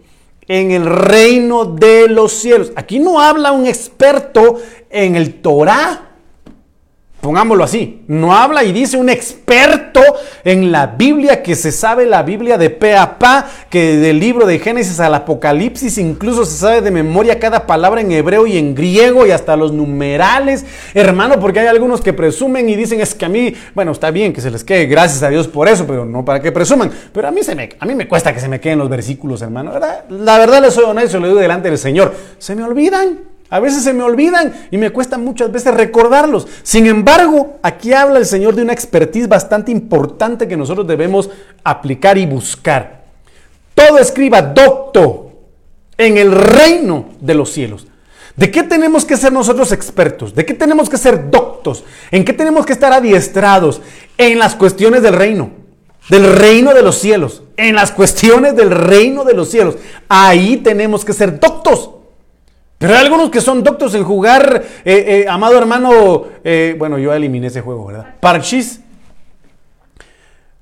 En 0.52 0.72
el 0.72 0.86
reino 0.86 1.64
de 1.64 2.10
los 2.10 2.34
cielos. 2.34 2.74
Aquí 2.76 3.00
no 3.00 3.22
habla 3.22 3.54
un 3.54 3.68
experto 3.68 4.60
en 4.90 5.16
el 5.16 5.36
Torah. 5.36 6.11
Pongámoslo 7.22 7.64
así, 7.64 8.02
no 8.08 8.36
habla 8.36 8.64
y 8.64 8.72
dice 8.72 8.98
un 8.98 9.08
experto 9.08 10.02
en 10.44 10.72
la 10.72 10.88
Biblia 10.88 11.44
que 11.44 11.56
se 11.56 11.72
sabe 11.72 12.08
la 12.08 12.24
Biblia 12.24 12.58
de 12.58 12.72
pe 12.72 12.96
a 12.96 13.20
pa, 13.20 13.48
que 13.70 13.98
del 13.98 14.20
libro 14.20 14.48
de 14.48 14.58
Génesis 14.58 15.00
al 15.00 15.14
Apocalipsis 15.14 16.00
incluso 16.00 16.46
se 16.46 16.58
sabe 16.58 16.82
de 16.82 16.90
memoria 16.90 17.40
cada 17.40 17.68
palabra 17.68 18.02
en 18.02 18.12
hebreo 18.12 18.48
y 18.48 18.58
en 18.58 18.74
griego 18.74 19.28
y 19.28 19.32
hasta 19.32 19.56
los 19.56 19.72
numerales. 19.72 20.66
Hermano, 20.96 21.40
porque 21.40 21.60
hay 21.60 21.68
algunos 21.68 22.02
que 22.02 22.12
presumen 22.12 22.68
y 22.68 22.76
dicen 22.76 23.00
es 23.02 23.14
que 23.14 23.26
a 23.26 23.30
mí, 23.30 23.54
bueno, 23.76 23.92
está 23.92 24.10
bien 24.10 24.34
que 24.34 24.42
se 24.42 24.50
les 24.50 24.64
quede, 24.64 24.88
gracias 24.88 25.22
a 25.22 25.30
Dios 25.30 25.48
por 25.48 25.68
eso, 25.68 25.86
pero 25.86 26.06
no 26.06 26.26
para 26.26 26.42
que 26.42 26.52
presuman. 26.52 26.90
Pero 27.14 27.28
a 27.28 27.32
mí, 27.32 27.44
se 27.44 27.54
me, 27.54 27.70
a 27.80 27.86
mí 27.86 27.94
me 27.94 28.08
cuesta 28.08 28.34
que 28.34 28.40
se 28.40 28.48
me 28.48 28.60
queden 28.60 28.80
los 28.80 28.90
versículos, 28.90 29.44
hermano. 29.44 29.74
La 30.10 30.40
verdad 30.40 30.60
les 30.60 30.74
soy 30.74 30.86
honesto, 30.86 31.20
lo 31.20 31.28
digo 31.28 31.40
delante 31.40 31.70
del 31.70 31.78
Señor. 31.78 32.16
Se 32.40 32.56
me 32.56 32.64
olvidan. 32.64 33.31
A 33.52 33.60
veces 33.60 33.84
se 33.84 33.92
me 33.92 34.02
olvidan 34.02 34.54
y 34.72 34.78
me 34.78 34.92
cuesta 34.92 35.18
muchas 35.18 35.52
veces 35.52 35.74
recordarlos. 35.74 36.48
Sin 36.64 36.88
embargo, 36.88 37.60
aquí 37.62 37.92
habla 37.92 38.18
el 38.18 38.26
Señor 38.26 38.56
de 38.56 38.62
una 38.62 38.72
expertise 38.72 39.28
bastante 39.28 39.74
importante 39.74 40.48
que 40.48 40.56
nosotros 40.56 40.88
debemos 40.88 41.30
aplicar 41.62 42.18
y 42.18 42.26
buscar. 42.26 43.04
Todo 43.76 43.98
escriba 43.98 44.42
docto 44.42 45.34
en 45.98 46.18
el 46.18 46.32
reino 46.32 47.10
de 47.20 47.34
los 47.34 47.52
cielos. 47.52 47.88
¿De 48.38 48.50
qué 48.50 48.64
tenemos 48.64 49.04
que 49.04 49.18
ser 49.18 49.34
nosotros 49.34 49.74
expertos? 49.74 50.34
¿De 50.34 50.46
qué 50.46 50.54
tenemos 50.54 50.90
que 50.90 50.98
ser 50.98 51.30
doctos? 51.30 51.84
¿En 52.10 52.24
qué 52.24 52.32
tenemos 52.32 52.66
que 52.66 52.72
estar 52.72 52.94
adiestrados? 52.94 53.82
En 54.18 54.40
las 54.40 54.56
cuestiones 54.56 55.04
del 55.04 55.14
reino, 55.14 55.52
del 56.10 56.38
reino 56.38 56.74
de 56.74 56.84
los 56.84 56.98
cielos, 56.98 57.44
en 57.58 57.76
las 57.76 57.92
cuestiones 57.92 58.56
del 58.56 58.72
reino 58.72 59.26
de 59.26 59.34
los 59.34 59.50
cielos. 59.50 59.76
Ahí 60.08 60.56
tenemos 60.56 61.04
que 61.04 61.12
ser 61.12 61.38
doctos. 61.38 61.90
Pero 62.82 62.96
hay 62.96 63.02
algunos 63.02 63.30
que 63.30 63.42
son 63.42 63.62
doctos 63.62 63.94
en 63.94 64.04
jugar, 64.04 64.64
eh, 64.84 65.24
eh, 65.24 65.26
amado 65.30 65.56
hermano, 65.56 66.26
eh, 66.44 66.76
bueno, 66.80 66.98
yo 66.98 67.14
eliminé 67.14 67.46
ese 67.46 67.62
juego, 67.62 67.86
¿verdad? 67.86 68.16
Parchis. 68.20 68.80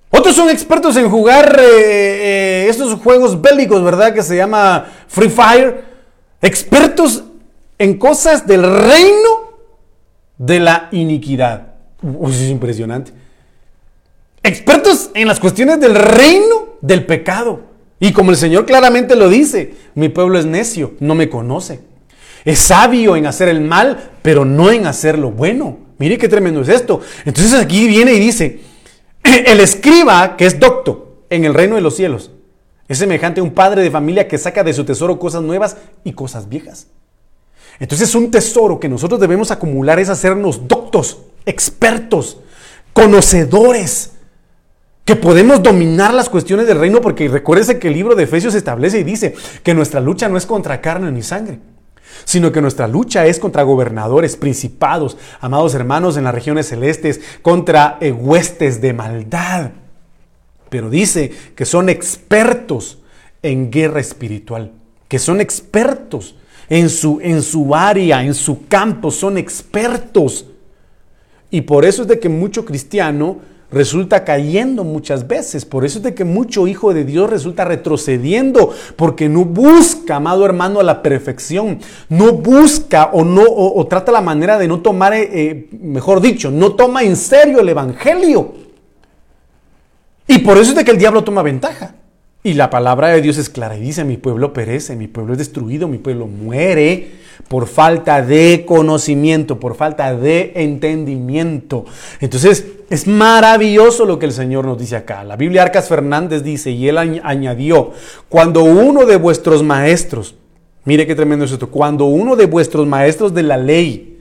Otros 0.10 0.36
son 0.36 0.50
expertos 0.50 0.98
en 0.98 1.10
jugar 1.10 1.58
estos 1.62 3.00
juegos 3.00 3.42
bélicos, 3.42 3.82
¿verdad? 3.82 4.14
Que 4.14 4.22
se 4.22 4.36
llama 4.36 4.86
Free 5.08 5.30
Fire. 5.30 5.86
Expertos 6.42 7.24
en 7.78 7.98
cosas 7.98 8.46
del 8.46 8.64
reino 8.64 9.54
de 10.38 10.60
la 10.60 10.90
iniquidad. 10.92 11.76
Uy, 12.02 12.34
es 12.34 12.50
impresionante. 12.50 13.14
Expertos 14.44 15.10
en 15.14 15.26
las 15.26 15.40
cuestiones 15.40 15.80
del 15.80 15.96
reino 15.96 16.76
del 16.82 17.06
pecado. 17.06 17.62
Y 17.98 18.12
como 18.12 18.32
el 18.32 18.38
Señor 18.38 18.66
claramente 18.66 19.16
lo 19.16 19.30
dice, 19.30 19.76
mi 19.96 20.10
pueblo 20.10 20.38
es 20.38 20.46
necio, 20.46 20.96
no 21.00 21.16
me 21.16 21.30
conoce. 21.30 21.88
Es 22.46 22.60
sabio 22.60 23.16
en 23.16 23.26
hacer 23.26 23.50
el 23.50 23.62
mal, 23.62 24.12
pero 24.22 24.46
no 24.46 24.72
en 24.72 24.88
hacer 24.88 25.18
lo 25.18 25.32
bueno. 25.32 25.78
Mire 25.98 26.18
qué 26.18 26.30
tremendo 26.30 26.62
es 26.62 26.70
esto. 26.70 27.02
Entonces 27.26 27.54
aquí 27.54 27.88
viene 27.88 28.14
y 28.14 28.20
dice, 28.20 28.62
el 29.24 29.60
escriba 29.60 30.38
que 30.38 30.46
es 30.46 30.60
docto 30.60 31.24
en 31.30 31.46
el 31.46 31.54
reino 31.54 31.76
de 31.76 31.82
los 31.82 31.96
cielos 31.96 32.32
es 32.90 32.98
semejante 32.98 33.40
a 33.40 33.44
un 33.44 33.52
padre 33.52 33.84
de 33.84 33.92
familia 33.92 34.28
que 34.28 34.40
saca 34.40 34.64
de 34.64 34.74
su 34.74 34.84
tesoro 34.84 35.20
cosas 35.20 35.44
nuevas 35.44 35.78
y 36.04 36.14
cosas 36.14 36.50
viejas. 36.50 36.88
Entonces 37.80 38.14
un 38.16 38.32
tesoro 38.32 38.80
que 38.80 38.90
nosotros 38.90 39.20
debemos 39.20 39.52
acumular 39.52 40.00
es 40.00 40.10
hacernos 40.10 40.68
doctos, 40.68 41.20
expertos, 41.46 42.40
conocedores, 42.92 44.14
que 45.06 45.16
podemos 45.16 45.62
dominar 45.64 46.14
las 46.14 46.30
cuestiones 46.30 46.68
del 46.68 46.80
reino, 46.80 47.00
porque 47.00 47.28
recuérdese 47.28 47.80
que 47.80 47.88
el 47.88 47.94
libro 47.94 48.16
de 48.16 48.24
Efesios 48.24 48.54
establece 48.54 49.00
y 49.00 49.04
dice 49.04 49.36
que 49.64 49.74
nuestra 49.74 50.02
lucha 50.02 50.28
no 50.28 50.38
es 50.38 50.46
contra 50.46 50.82
carne 50.82 51.12
ni 51.12 51.22
sangre, 51.22 51.60
sino 52.26 52.52
que 52.52 52.62
nuestra 52.62 52.88
lucha 52.88 53.26
es 53.26 53.40
contra 53.40 53.64
gobernadores, 53.64 54.36
principados, 54.36 55.18
amados 55.40 55.74
hermanos 55.76 56.18
en 56.18 56.24
las 56.24 56.34
regiones 56.34 56.68
celestes, 56.68 57.22
contra 57.42 57.98
eh, 58.02 58.12
huestes 58.12 58.82
de 58.82 58.94
maldad. 58.94 59.72
Pero 60.70 60.90
dice 60.90 61.32
que 61.56 61.66
son 61.66 61.90
expertos 61.90 63.00
en 63.42 63.72
guerra 63.72 64.00
espiritual, 64.00 64.74
que 65.08 65.20
son 65.20 65.42
expertos 65.42 66.36
en 66.70 66.90
su, 66.90 67.20
en 67.22 67.42
su 67.42 67.74
área, 67.74 68.24
en 68.24 68.34
su 68.34 68.68
campo, 68.68 69.12
son 69.12 69.38
expertos. 69.38 70.46
Y 71.50 71.62
por 71.62 71.86
eso 71.86 72.04
es 72.04 72.08
de 72.08 72.20
que 72.20 72.30
mucho 72.30 72.64
cristiano 72.64 73.40
resulta 73.72 74.24
cayendo 74.24 74.84
muchas 74.84 75.28
veces. 75.28 75.66
Por 75.66 75.86
eso 75.86 76.00
es 76.00 76.04
de 76.04 76.14
que 76.14 76.24
mucho 76.24 76.68
hijo 76.68 76.94
de 76.94 77.06
Dios 77.06 77.30
resulta 77.30 77.66
retrocediendo, 77.66 78.74
porque 78.96 79.30
no 79.30 79.46
busca, 79.46 80.16
amado 80.18 80.46
hermano, 80.46 80.82
la 80.82 81.02
perfección. 81.02 81.80
No 82.10 82.34
busca 82.34 83.10
o 83.14 83.24
no 83.24 83.44
o, 83.48 83.86
trata 83.88 84.12
la 84.12 84.22
manera 84.22 84.58
de 84.58 84.68
no 84.68 84.82
tomar, 84.82 85.14
eh, 85.14 85.30
eh, 85.32 85.70
mejor 85.82 86.22
dicho, 86.22 86.52
no 86.52 86.74
toma 86.74 87.04
en 87.04 87.16
serio 87.16 87.60
el 87.60 87.70
evangelio. 87.70 88.54
Y 90.28 90.40
por 90.40 90.58
eso 90.58 90.72
es 90.72 90.76
de 90.76 90.86
que 90.86 90.92
el 90.92 90.98
diablo 90.98 91.24
toma 91.24 91.42
ventaja. 91.42 91.96
Y 92.42 92.54
la 92.54 92.70
palabra 92.70 93.10
de 93.10 93.22
Dios 93.22 93.38
es 93.38 93.50
clara 93.50 93.76
y 93.78 93.82
dice, 93.82 94.06
mi 94.06 94.16
pueblo 94.16 94.54
perece, 94.54 94.96
mi 94.96 95.08
pueblo 95.08 95.34
es 95.34 95.40
destruido, 95.40 95.88
mi 95.88 95.98
pueblo 95.98 96.28
muere 96.28 97.20
por 97.48 97.68
falta 97.68 98.22
de 98.22 98.64
conocimiento, 98.68 99.60
por 99.60 99.76
falta 99.76 100.16
de 100.16 100.52
entendimiento. 100.56 101.86
Entonces, 102.20 102.66
es 102.90 103.08
maravilloso 103.08 104.06
lo 104.06 104.20
que 104.20 104.26
el 104.26 104.32
Señor 104.32 104.66
nos 104.66 104.78
dice 104.78 104.96
acá. 104.96 105.24
La 105.24 105.36
Biblia 105.36 105.64
Arcas 105.64 105.88
Fernández 105.88 106.44
dice, 106.44 106.72
y 106.72 106.88
él 106.88 106.98
añadió, 106.98 107.92
cuando 108.28 108.64
uno 108.64 109.06
de 109.06 109.16
vuestros 109.16 109.64
maestros, 109.64 110.36
mire 110.86 111.08
qué 111.08 111.16
tremendo 111.16 111.46
es 111.46 111.52
esto, 111.52 111.70
cuando 111.70 112.06
uno 112.06 112.36
de 112.36 112.46
vuestros 112.46 112.88
maestros 112.88 113.34
de 113.34 113.44
la 113.44 113.58
ley 113.58 114.20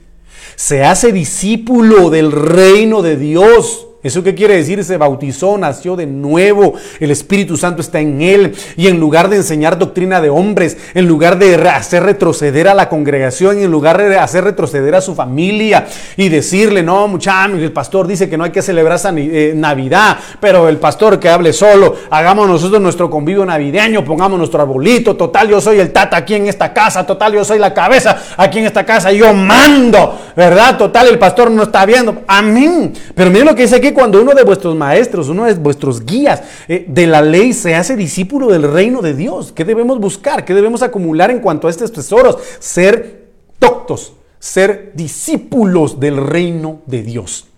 se 0.54 0.84
hace 0.84 1.12
discípulo 1.12 2.10
del 2.10 2.32
reino 2.32 3.02
de 3.02 3.16
Dios, 3.16 3.87
¿Eso 4.08 4.22
qué 4.22 4.34
quiere 4.34 4.56
decir? 4.56 4.82
Se 4.84 4.96
bautizó, 4.96 5.58
nació 5.58 5.94
de 5.94 6.06
nuevo, 6.06 6.72
el 6.98 7.10
Espíritu 7.10 7.58
Santo 7.58 7.82
está 7.82 8.00
en 8.00 8.22
él 8.22 8.56
y 8.74 8.86
en 8.86 8.98
lugar 8.98 9.28
de 9.28 9.36
enseñar 9.36 9.78
doctrina 9.78 10.22
de 10.22 10.30
hombres, 10.30 10.78
en 10.94 11.06
lugar 11.06 11.38
de 11.38 11.56
hacer 11.68 12.04
retroceder 12.04 12.68
a 12.68 12.74
la 12.74 12.88
congregación, 12.88 13.58
en 13.58 13.70
lugar 13.70 13.98
de 13.98 14.16
hacer 14.16 14.44
retroceder 14.44 14.94
a 14.94 15.02
su 15.02 15.14
familia 15.14 15.86
y 16.16 16.30
decirle, 16.30 16.82
no 16.82 17.06
muchachos, 17.06 17.28
el 17.60 17.70
pastor 17.70 18.06
dice 18.06 18.30
que 18.30 18.38
no 18.38 18.44
hay 18.44 18.50
que 18.50 18.62
celebrar 18.62 18.98
eh, 19.14 19.52
Navidad, 19.54 20.16
pero 20.40 20.70
el 20.70 20.78
pastor 20.78 21.20
que 21.20 21.28
hable 21.28 21.52
solo, 21.52 21.94
hagamos 22.08 22.48
nosotros 22.48 22.80
nuestro 22.80 23.10
convivio 23.10 23.44
navideño, 23.44 24.06
pongamos 24.06 24.38
nuestro 24.38 24.62
arbolito, 24.62 25.16
total 25.16 25.50
yo 25.50 25.60
soy 25.60 25.80
el 25.80 25.92
tata 25.92 26.16
aquí 26.16 26.34
en 26.34 26.46
esta 26.46 26.72
casa, 26.72 27.04
total 27.04 27.34
yo 27.34 27.44
soy 27.44 27.58
la 27.58 27.74
cabeza 27.74 28.16
aquí 28.38 28.60
en 28.60 28.64
esta 28.64 28.86
casa, 28.86 29.12
yo 29.12 29.34
mando, 29.34 30.18
¿verdad? 30.34 30.78
Total 30.78 31.08
el 31.08 31.18
pastor 31.18 31.50
no 31.50 31.64
está 31.64 31.84
viendo, 31.84 32.22
amén. 32.26 32.94
Pero 33.14 33.30
miren 33.30 33.48
lo 33.48 33.54
que 33.54 33.64
dice 33.64 33.76
aquí 33.76 33.92
cuando 33.98 34.22
uno 34.22 34.32
de 34.32 34.44
vuestros 34.44 34.76
maestros, 34.76 35.28
uno 35.28 35.44
de 35.44 35.54
vuestros 35.54 36.06
guías 36.06 36.40
eh, 36.68 36.84
de 36.86 37.08
la 37.08 37.20
ley 37.20 37.52
se 37.52 37.74
hace 37.74 37.96
discípulo 37.96 38.46
del 38.46 38.62
reino 38.62 39.02
de 39.02 39.12
Dios? 39.12 39.50
¿Qué 39.50 39.64
debemos 39.64 39.98
buscar? 39.98 40.44
¿Qué 40.44 40.54
debemos 40.54 40.82
acumular 40.82 41.32
en 41.32 41.40
cuanto 41.40 41.66
a 41.66 41.70
estos 41.70 41.90
tesoros? 41.90 42.38
Ser 42.60 43.26
doctos, 43.58 44.12
ser 44.38 44.92
discípulos 44.94 45.98
del 45.98 46.16
reino 46.16 46.80
de 46.86 47.02
Dios. 47.02 47.48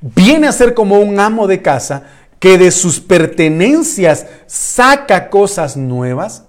Viene 0.00 0.48
a 0.48 0.52
ser 0.52 0.74
como 0.74 0.98
un 0.98 1.20
amo 1.20 1.46
de 1.46 1.62
casa 1.62 2.02
que 2.40 2.58
de 2.58 2.72
sus 2.72 2.98
pertenencias 2.98 4.26
saca 4.48 5.30
cosas 5.30 5.76
nuevas 5.76 6.46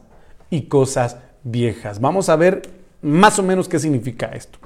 y 0.50 0.64
cosas 0.64 1.18
viejas. 1.44 2.02
Vamos 2.02 2.30
a 2.30 2.38
ver 2.38 2.64
más 3.04 3.38
o 3.38 3.44
menos 3.44 3.70
qué 3.70 3.78
significa 3.78 4.32
esto. 4.34 4.58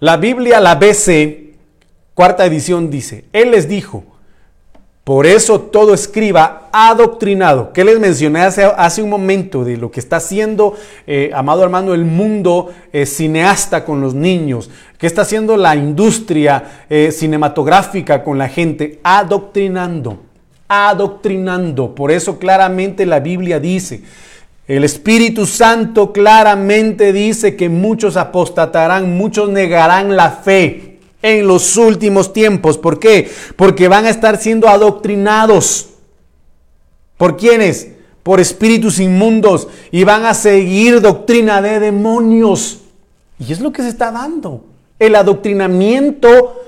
La 0.00 0.16
Biblia, 0.16 0.60
la 0.60 0.76
BC, 0.76 1.47
Cuarta 2.18 2.44
edición 2.44 2.90
dice, 2.90 3.26
Él 3.32 3.52
les 3.52 3.68
dijo, 3.68 4.02
por 5.04 5.24
eso 5.24 5.60
todo 5.60 5.94
escriba 5.94 6.68
adoctrinado, 6.72 7.72
que 7.72 7.84
les 7.84 8.00
mencioné 8.00 8.40
hace, 8.40 9.02
un 9.02 9.08
momento 9.08 9.62
de 9.64 9.76
lo 9.76 9.92
que 9.92 10.00
está 10.00 10.16
haciendo, 10.16 10.74
eh, 11.06 11.30
amado 11.32 11.62
hermano, 11.62 11.94
el 11.94 12.04
mundo 12.04 12.72
eh, 12.92 13.06
cineasta 13.06 13.84
con 13.84 14.00
los 14.00 14.14
niños, 14.14 14.68
que 14.98 15.06
está 15.06 15.22
haciendo 15.22 15.56
la 15.56 15.76
industria 15.76 16.86
eh, 16.90 17.12
cinematográfica 17.12 18.24
con 18.24 18.36
la 18.36 18.48
gente, 18.48 18.98
adoctrinando, 19.04 20.18
adoctrinando. 20.66 21.94
Por 21.94 22.10
eso 22.10 22.40
claramente 22.40 23.06
la 23.06 23.20
Biblia 23.20 23.60
dice, 23.60 24.02
el 24.66 24.82
Espíritu 24.82 25.46
Santo 25.46 26.12
claramente 26.12 27.12
dice 27.12 27.54
que 27.54 27.68
muchos 27.68 28.16
apostatarán, 28.16 29.16
muchos 29.16 29.48
negarán 29.50 30.16
la 30.16 30.32
fe 30.32 30.87
en 31.22 31.46
los 31.46 31.76
últimos 31.76 32.32
tiempos. 32.32 32.78
¿Por 32.78 32.98
qué? 32.98 33.30
Porque 33.56 33.88
van 33.88 34.06
a 34.06 34.10
estar 34.10 34.38
siendo 34.38 34.68
adoctrinados. 34.68 35.90
¿Por 37.16 37.36
quiénes? 37.36 37.88
Por 38.22 38.40
espíritus 38.40 39.00
inmundos 39.00 39.68
y 39.90 40.04
van 40.04 40.24
a 40.24 40.34
seguir 40.34 41.00
doctrina 41.00 41.62
de 41.62 41.80
demonios. 41.80 42.80
Y 43.38 43.52
es 43.52 43.60
lo 43.60 43.72
que 43.72 43.82
se 43.82 43.88
está 43.88 44.10
dando. 44.10 44.64
El 44.98 45.14
adoctrinamiento 45.14 46.62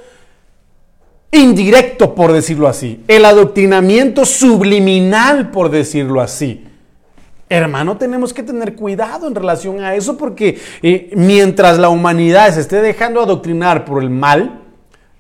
indirecto, 1.32 2.14
por 2.14 2.32
decirlo 2.32 2.68
así. 2.68 3.00
El 3.08 3.24
adoctrinamiento 3.24 4.24
subliminal, 4.24 5.50
por 5.50 5.70
decirlo 5.70 6.20
así. 6.20 6.64
Hermano, 7.52 7.96
tenemos 7.96 8.32
que 8.32 8.44
tener 8.44 8.76
cuidado 8.76 9.26
en 9.26 9.34
relación 9.34 9.82
a 9.82 9.96
eso 9.96 10.16
porque 10.16 10.60
eh, 10.82 11.10
mientras 11.16 11.80
la 11.80 11.88
humanidad 11.88 12.54
se 12.54 12.60
esté 12.60 12.80
dejando 12.80 13.20
adoctrinar 13.20 13.84
por 13.84 14.00
el 14.00 14.08
mal, 14.08 14.60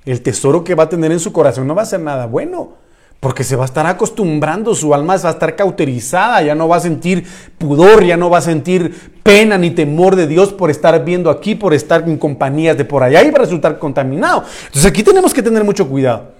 el 0.04 0.22
tesoro 0.22 0.62
que 0.62 0.76
va 0.76 0.84
a 0.84 0.88
tener 0.88 1.10
en 1.10 1.18
su 1.18 1.32
corazón 1.32 1.66
no 1.66 1.74
va 1.74 1.82
a 1.82 1.86
ser 1.86 1.98
nada 1.98 2.26
bueno. 2.26 2.74
Porque 3.18 3.42
se 3.42 3.56
va 3.56 3.64
a 3.64 3.66
estar 3.66 3.84
acostumbrando, 3.84 4.76
su 4.76 4.94
alma 4.94 5.16
va 5.16 5.28
a 5.28 5.32
estar 5.32 5.56
cauterizada, 5.56 6.40
ya 6.40 6.54
no 6.54 6.68
va 6.68 6.76
a 6.76 6.80
sentir 6.80 7.26
pudor, 7.58 8.04
ya 8.04 8.16
no 8.16 8.30
va 8.30 8.38
a 8.38 8.42
sentir 8.42 9.10
pena 9.24 9.58
ni 9.58 9.72
temor 9.72 10.14
de 10.14 10.28
Dios 10.28 10.52
por 10.52 10.70
estar 10.70 11.04
viendo 11.04 11.30
aquí, 11.30 11.56
por 11.56 11.74
estar 11.74 12.08
en 12.08 12.16
compañías 12.16 12.78
de 12.78 12.84
por 12.84 13.02
allá 13.02 13.24
y 13.24 13.30
va 13.30 13.38
a 13.38 13.40
resultar 13.42 13.76
contaminado. 13.80 14.44
Entonces 14.66 14.86
aquí 14.86 15.02
tenemos 15.02 15.34
que 15.34 15.42
tener 15.42 15.64
mucho 15.64 15.88
cuidado. 15.88 16.39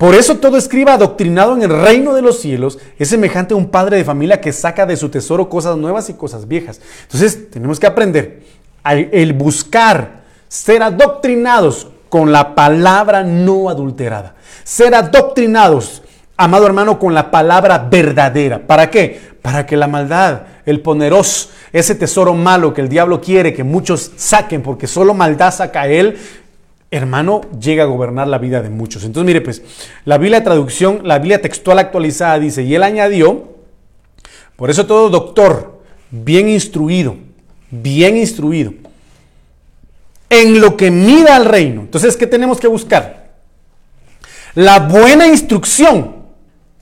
Por 0.00 0.14
eso 0.14 0.38
todo 0.38 0.56
escriba 0.56 0.94
adoctrinado 0.94 1.54
en 1.54 1.62
el 1.62 1.68
reino 1.68 2.14
de 2.14 2.22
los 2.22 2.40
cielos 2.40 2.78
es 2.98 3.10
semejante 3.10 3.52
a 3.52 3.58
un 3.58 3.68
padre 3.68 3.98
de 3.98 4.04
familia 4.04 4.40
que 4.40 4.50
saca 4.50 4.86
de 4.86 4.96
su 4.96 5.10
tesoro 5.10 5.50
cosas 5.50 5.76
nuevas 5.76 6.08
y 6.08 6.14
cosas 6.14 6.48
viejas. 6.48 6.80
Entonces 7.02 7.50
tenemos 7.50 7.78
que 7.78 7.86
aprender 7.86 8.42
el 8.82 9.34
buscar 9.34 10.22
ser 10.48 10.82
adoctrinados 10.82 11.88
con 12.08 12.32
la 12.32 12.54
palabra 12.54 13.22
no 13.24 13.68
adulterada. 13.68 14.36
Ser 14.64 14.94
adoctrinados 14.94 16.00
amado 16.38 16.66
hermano, 16.66 16.98
con 16.98 17.12
la 17.12 17.30
palabra 17.30 17.86
verdadera. 17.90 18.66
¿Para 18.66 18.90
qué? 18.90 19.20
Para 19.42 19.66
que 19.66 19.76
la 19.76 19.86
maldad, 19.86 20.42
el 20.64 20.80
poneros, 20.80 21.50
ese 21.70 21.94
tesoro 21.94 22.32
malo 22.32 22.72
que 22.72 22.80
el 22.80 22.88
diablo 22.88 23.20
quiere 23.20 23.52
que 23.52 23.62
muchos 23.62 24.12
saquen, 24.16 24.62
porque 24.62 24.86
solo 24.86 25.12
maldad 25.12 25.52
saca 25.52 25.82
a 25.82 25.88
él, 25.88 26.18
hermano, 26.90 27.42
llega 27.60 27.84
a 27.84 27.86
gobernar 27.86 28.26
la 28.28 28.38
vida 28.38 28.62
de 28.62 28.70
muchos. 28.70 29.04
Entonces, 29.04 29.26
mire, 29.26 29.40
pues, 29.40 29.62
la 30.04 30.18
Biblia 30.18 30.42
traducción, 30.42 31.00
la 31.04 31.18
Biblia 31.18 31.40
textual 31.40 31.78
actualizada 31.78 32.38
dice, 32.38 32.62
y 32.62 32.74
él 32.74 32.82
añadió, 32.82 33.48
por 34.56 34.70
eso 34.70 34.86
todo 34.86 35.08
doctor, 35.08 35.82
bien 36.10 36.48
instruido, 36.48 37.16
bien 37.70 38.16
instruido, 38.16 38.74
en 40.28 40.60
lo 40.60 40.76
que 40.76 40.90
mira 40.90 41.36
al 41.36 41.44
reino. 41.44 41.82
Entonces, 41.82 42.16
¿qué 42.16 42.26
tenemos 42.26 42.58
que 42.60 42.68
buscar? 42.68 43.30
La 44.54 44.80
buena 44.80 45.26
instrucción 45.26 46.20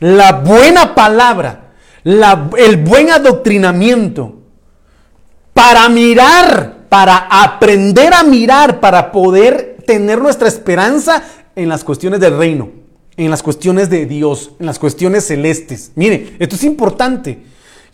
la 0.00 0.32
buena 0.32 0.94
palabra, 0.94 1.72
el 2.04 2.76
buen 2.76 3.10
adoctrinamiento, 3.10 4.36
para 5.52 5.88
mirar, 5.88 6.74
para 6.88 7.16
aprender 7.30 8.14
a 8.14 8.22
mirar, 8.22 8.78
para 8.80 9.10
poder 9.10 9.67
tener 9.88 10.20
nuestra 10.20 10.48
esperanza 10.48 11.24
en 11.56 11.70
las 11.70 11.82
cuestiones 11.82 12.20
del 12.20 12.36
reino, 12.36 12.68
en 13.16 13.30
las 13.30 13.42
cuestiones 13.42 13.88
de 13.88 14.04
Dios, 14.04 14.50
en 14.60 14.66
las 14.66 14.78
cuestiones 14.78 15.26
celestes. 15.26 15.92
Mire, 15.94 16.36
esto 16.38 16.56
es 16.56 16.64
importante. 16.64 17.38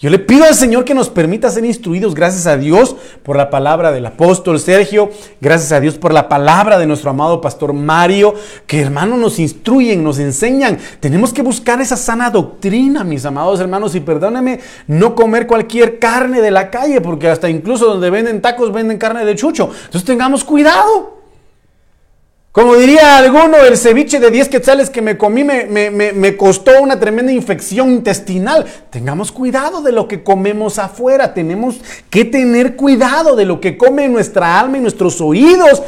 Yo 0.01 0.11
le 0.11 0.19
pido 0.19 0.45
al 0.45 0.57
Señor 0.57 0.85
que 0.85 0.93
nos 0.93 1.09
permita 1.09 1.49
ser 1.51 1.65
instruidos, 1.65 2.17
gracias 2.17 2.49
a 2.49 2.57
Dios 2.57 2.97
por 3.23 3.37
la 3.37 3.49
palabra 3.49 3.93
del 3.93 4.05
apóstol 4.07 4.59
Sergio, 4.59 5.09
gracias 5.41 5.71
a 5.71 5.79
Dios 5.79 5.95
por 5.95 6.13
la 6.13 6.29
palabra 6.29 6.81
de 6.81 6.87
nuestro 6.89 7.11
amado 7.11 7.41
pastor 7.41 7.73
Mario, 7.73 8.35
que 8.67 8.81
hermanos 8.81 9.21
nos 9.21 9.39
instruyen, 9.39 10.03
nos 10.03 10.19
enseñan. 10.19 10.79
Tenemos 10.99 11.33
que 11.33 11.43
buscar 11.43 11.81
esa 11.81 11.97
sana 11.97 12.29
doctrina, 12.29 13.05
mis 13.05 13.25
amados 13.25 13.61
hermanos, 13.61 13.95
y 13.95 14.01
perdónenme, 14.01 14.59
no 14.89 15.15
comer 15.15 15.47
cualquier 15.47 16.01
carne 16.01 16.41
de 16.41 16.51
la 16.51 16.71
calle, 16.71 17.01
porque 17.01 17.29
hasta 17.29 17.49
incluso 17.49 17.87
donde 17.87 18.11
venden 18.11 18.43
tacos 18.43 18.73
venden 18.73 18.99
carne 18.99 19.25
de 19.25 19.37
chucho. 19.37 19.71
Entonces 19.73 20.05
tengamos 20.05 20.43
cuidado. 20.43 21.24
Como 22.55 22.77
diría 22.77 23.19
alguno, 23.19 23.57
el 23.57 23.77
ceviche 23.77 24.21
de 24.21 24.31
10 24.31 24.49
quetzales 24.49 24.89
que 24.89 25.03
me 25.03 25.19
comí 25.19 25.43
me, 25.43 25.67
me, 25.91 26.37
costó 26.37 26.81
una 26.81 27.01
tremenda 27.01 27.33
infección 27.33 27.91
intestinal. 27.91 28.65
Tengamos 28.91 29.33
cuidado 29.33 29.83
de 29.83 29.91
lo 29.91 30.07
que 30.07 30.23
comemos 30.23 30.79
afuera. 30.79 31.35
Tenemos 31.35 31.81
que 32.09 32.25
tener 32.25 32.77
cuidado 32.77 33.35
de 33.35 33.45
lo 33.45 33.61
que 33.61 33.77
come 33.77 34.07
nuestra 34.07 34.61
alma 34.61 34.79
y 34.79 34.83
nuestros 34.83 35.21
oídos 35.21 35.83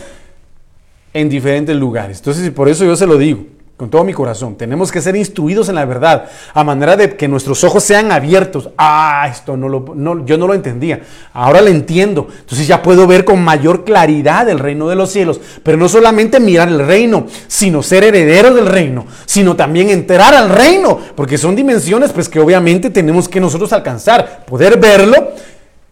en 1.14 1.28
diferentes 1.28 1.76
lugares. 1.76 2.18
Entonces, 2.18 2.50
por 2.50 2.68
eso 2.68 2.84
yo 2.84 2.96
se 2.96 3.06
lo 3.06 3.16
digo 3.16 3.46
con 3.76 3.90
todo 3.90 4.04
mi 4.04 4.14
corazón. 4.14 4.56
Tenemos 4.56 4.90
que 4.90 5.02
ser 5.02 5.16
instruidos 5.16 5.68
en 5.68 5.74
la 5.74 5.84
verdad, 5.84 6.30
a 6.54 6.64
manera 6.64 6.96
de 6.96 7.14
que 7.14 7.28
nuestros 7.28 7.62
ojos 7.62 7.82
sean 7.82 8.10
abiertos. 8.10 8.70
Ah, 8.78 9.28
esto 9.30 9.54
no 9.56 9.68
lo, 9.68 9.92
no, 9.94 10.24
yo 10.24 10.38
no 10.38 10.46
lo 10.46 10.54
entendía. 10.54 11.02
Ahora 11.34 11.60
lo 11.60 11.68
entiendo. 11.68 12.26
Entonces 12.40 12.66
ya 12.66 12.82
puedo 12.82 13.06
ver 13.06 13.26
con 13.26 13.42
mayor 13.44 13.84
claridad 13.84 14.48
el 14.48 14.60
reino 14.60 14.88
de 14.88 14.96
los 14.96 15.10
cielos. 15.10 15.40
Pero 15.62 15.76
no 15.76 15.90
solamente 15.90 16.40
mirar 16.40 16.68
el 16.68 16.86
reino, 16.86 17.26
sino 17.48 17.82
ser 17.82 18.04
heredero 18.04 18.54
del 18.54 18.66
reino, 18.66 19.06
sino 19.26 19.56
también 19.56 19.90
entrar 19.90 20.34
al 20.34 20.48
reino, 20.48 20.98
porque 21.14 21.36
son 21.36 21.54
dimensiones 21.54 22.12
pues 22.12 22.30
que 22.30 22.40
obviamente 22.40 22.88
tenemos 22.88 23.28
que 23.28 23.40
nosotros 23.40 23.74
alcanzar, 23.74 24.46
poder 24.46 24.78
verlo 24.78 25.32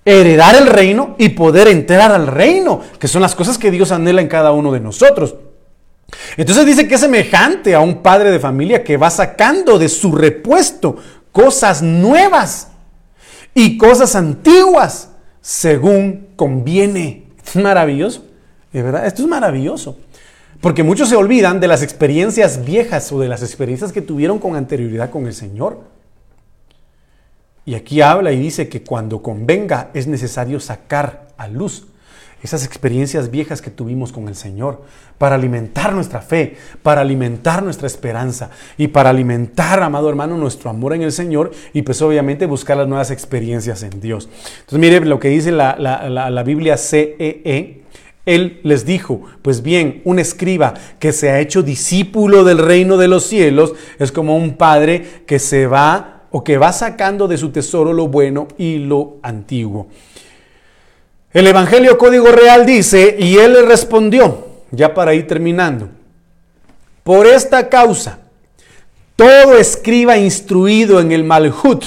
heredar 0.06 0.54
el 0.54 0.66
reino 0.66 1.14
y 1.18 1.30
poder 1.30 1.68
entrar 1.68 2.12
al 2.12 2.26
reino, 2.26 2.80
que 2.98 3.08
son 3.08 3.22
las 3.22 3.34
cosas 3.34 3.56
que 3.56 3.70
Dios 3.70 3.90
anhela 3.90 4.20
en 4.20 4.28
cada 4.28 4.52
uno 4.52 4.70
de 4.70 4.80
nosotros. 4.80 5.34
Entonces 6.36 6.66
dice 6.66 6.88
que 6.88 6.94
es 6.94 7.00
semejante 7.00 7.74
a 7.74 7.80
un 7.80 8.02
padre 8.02 8.30
de 8.30 8.40
familia 8.40 8.84
que 8.84 8.96
va 8.96 9.10
sacando 9.10 9.78
de 9.78 9.88
su 9.88 10.12
repuesto 10.12 10.96
cosas 11.32 11.82
nuevas 11.82 12.68
y 13.54 13.76
cosas 13.78 14.14
antiguas 14.14 15.10
según 15.40 16.28
conviene. 16.36 17.24
Es 17.44 17.56
maravilloso, 17.56 18.24
de 18.72 18.82
verdad, 18.82 19.06
esto 19.06 19.22
es 19.22 19.28
maravilloso. 19.28 19.98
Porque 20.60 20.82
muchos 20.82 21.10
se 21.10 21.16
olvidan 21.16 21.60
de 21.60 21.68
las 21.68 21.82
experiencias 21.82 22.64
viejas 22.64 23.12
o 23.12 23.20
de 23.20 23.28
las 23.28 23.42
experiencias 23.42 23.92
que 23.92 24.00
tuvieron 24.00 24.38
con 24.38 24.56
anterioridad 24.56 25.10
con 25.10 25.26
el 25.26 25.34
Señor. 25.34 25.80
Y 27.66 27.74
aquí 27.74 28.00
habla 28.00 28.32
y 28.32 28.38
dice 28.38 28.68
que 28.68 28.82
cuando 28.82 29.22
convenga 29.22 29.90
es 29.94 30.06
necesario 30.06 30.60
sacar 30.60 31.28
a 31.36 31.48
luz 31.48 31.86
esas 32.44 32.66
experiencias 32.66 33.30
viejas 33.30 33.62
que 33.62 33.70
tuvimos 33.70 34.12
con 34.12 34.28
el 34.28 34.36
Señor, 34.36 34.82
para 35.16 35.36
alimentar 35.36 35.94
nuestra 35.94 36.20
fe, 36.20 36.56
para 36.82 37.00
alimentar 37.00 37.62
nuestra 37.62 37.86
esperanza 37.86 38.50
y 38.76 38.88
para 38.88 39.08
alimentar, 39.08 39.82
amado 39.82 40.10
hermano, 40.10 40.36
nuestro 40.36 40.68
amor 40.68 40.92
en 40.92 41.00
el 41.00 41.10
Señor 41.10 41.52
y 41.72 41.80
pues 41.80 42.02
obviamente 42.02 42.44
buscar 42.44 42.76
las 42.76 42.86
nuevas 42.86 43.10
experiencias 43.10 43.82
en 43.82 43.98
Dios. 43.98 44.28
Entonces 44.60 44.78
mire 44.78 45.00
lo 45.06 45.18
que 45.18 45.28
dice 45.28 45.52
la, 45.52 45.76
la 45.78 46.42
Biblia 46.42 46.76
CEE. 46.76 47.42
E. 47.44 47.80
Él 48.26 48.60
les 48.62 48.84
dijo, 48.86 49.22
pues 49.42 49.62
bien, 49.62 50.02
un 50.04 50.18
escriba 50.18 50.74
que 50.98 51.12
se 51.12 51.30
ha 51.30 51.40
hecho 51.40 51.62
discípulo 51.62 52.44
del 52.44 52.58
reino 52.58 52.96
de 52.96 53.08
los 53.08 53.24
cielos 53.24 53.74
es 53.98 54.12
como 54.12 54.36
un 54.36 54.56
padre 54.56 55.22
que 55.26 55.38
se 55.38 55.66
va 55.66 56.22
o 56.30 56.42
que 56.42 56.58
va 56.58 56.72
sacando 56.72 57.28
de 57.28 57.38
su 57.38 57.50
tesoro 57.50 57.92
lo 57.92 58.08
bueno 58.08 58.48
y 58.58 58.78
lo 58.78 59.16
antiguo. 59.22 59.88
El 61.34 61.48
Evangelio 61.48 61.98
Código 61.98 62.30
Real 62.30 62.64
dice, 62.64 63.16
y 63.18 63.38
él 63.38 63.54
le 63.54 63.62
respondió, 63.62 64.46
ya 64.70 64.94
para 64.94 65.14
ir 65.14 65.26
terminando, 65.26 65.88
por 67.02 67.26
esta 67.26 67.68
causa, 67.68 68.20
todo 69.16 69.58
escriba 69.58 70.16
instruido 70.16 71.00
en 71.00 71.10
el 71.10 71.24
Malhut, 71.24 71.84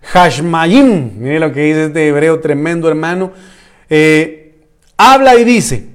Hashmayim, 0.00 1.12
mire 1.18 1.38
lo 1.38 1.52
que 1.52 1.60
dice 1.60 1.84
este 1.84 2.08
hebreo 2.08 2.40
tremendo 2.40 2.88
hermano, 2.88 3.32
eh, 3.90 4.54
habla 4.96 5.34
y 5.34 5.44
dice, 5.44 5.88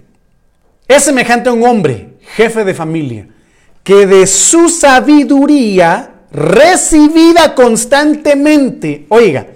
es 0.87 1.03
semejante 1.03 1.49
a 1.49 1.53
un 1.53 1.65
hombre, 1.65 2.09
jefe 2.35 2.63
de 2.63 2.75
familia, 2.75 3.27
que 3.83 4.05
de 4.05 4.27
su 4.27 4.69
sabiduría 4.69 6.11
recibida 6.31 7.55
constantemente, 7.55 9.07
oiga, 9.09 9.47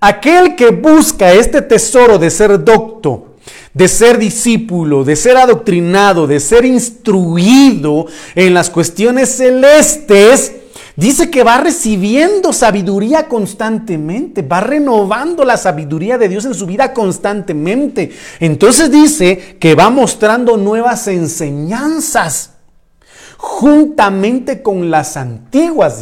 Aquel 0.00 0.56
que 0.56 0.70
busca 0.70 1.32
este 1.32 1.62
tesoro 1.62 2.18
de 2.18 2.30
ser 2.30 2.62
docto, 2.62 3.36
de 3.72 3.88
ser 3.88 4.18
discípulo, 4.18 5.04
de 5.04 5.16
ser 5.16 5.36
adoctrinado, 5.36 6.26
de 6.26 6.40
ser 6.40 6.64
instruido 6.64 8.06
en 8.34 8.54
las 8.54 8.70
cuestiones 8.70 9.36
celestes, 9.36 10.52
dice 10.96 11.30
que 11.30 11.44
va 11.44 11.58
recibiendo 11.58 12.52
sabiduría 12.52 13.28
constantemente, 13.28 14.42
va 14.42 14.60
renovando 14.60 15.44
la 15.44 15.56
sabiduría 15.56 16.18
de 16.18 16.28
Dios 16.28 16.44
en 16.44 16.54
su 16.54 16.66
vida 16.66 16.92
constantemente. 16.92 18.12
Entonces 18.40 18.90
dice 18.90 19.56
que 19.58 19.74
va 19.74 19.90
mostrando 19.90 20.56
nuevas 20.56 21.06
enseñanzas 21.08 22.52
juntamente 23.36 24.62
con 24.62 24.90
las 24.90 25.16
antiguas. 25.16 26.00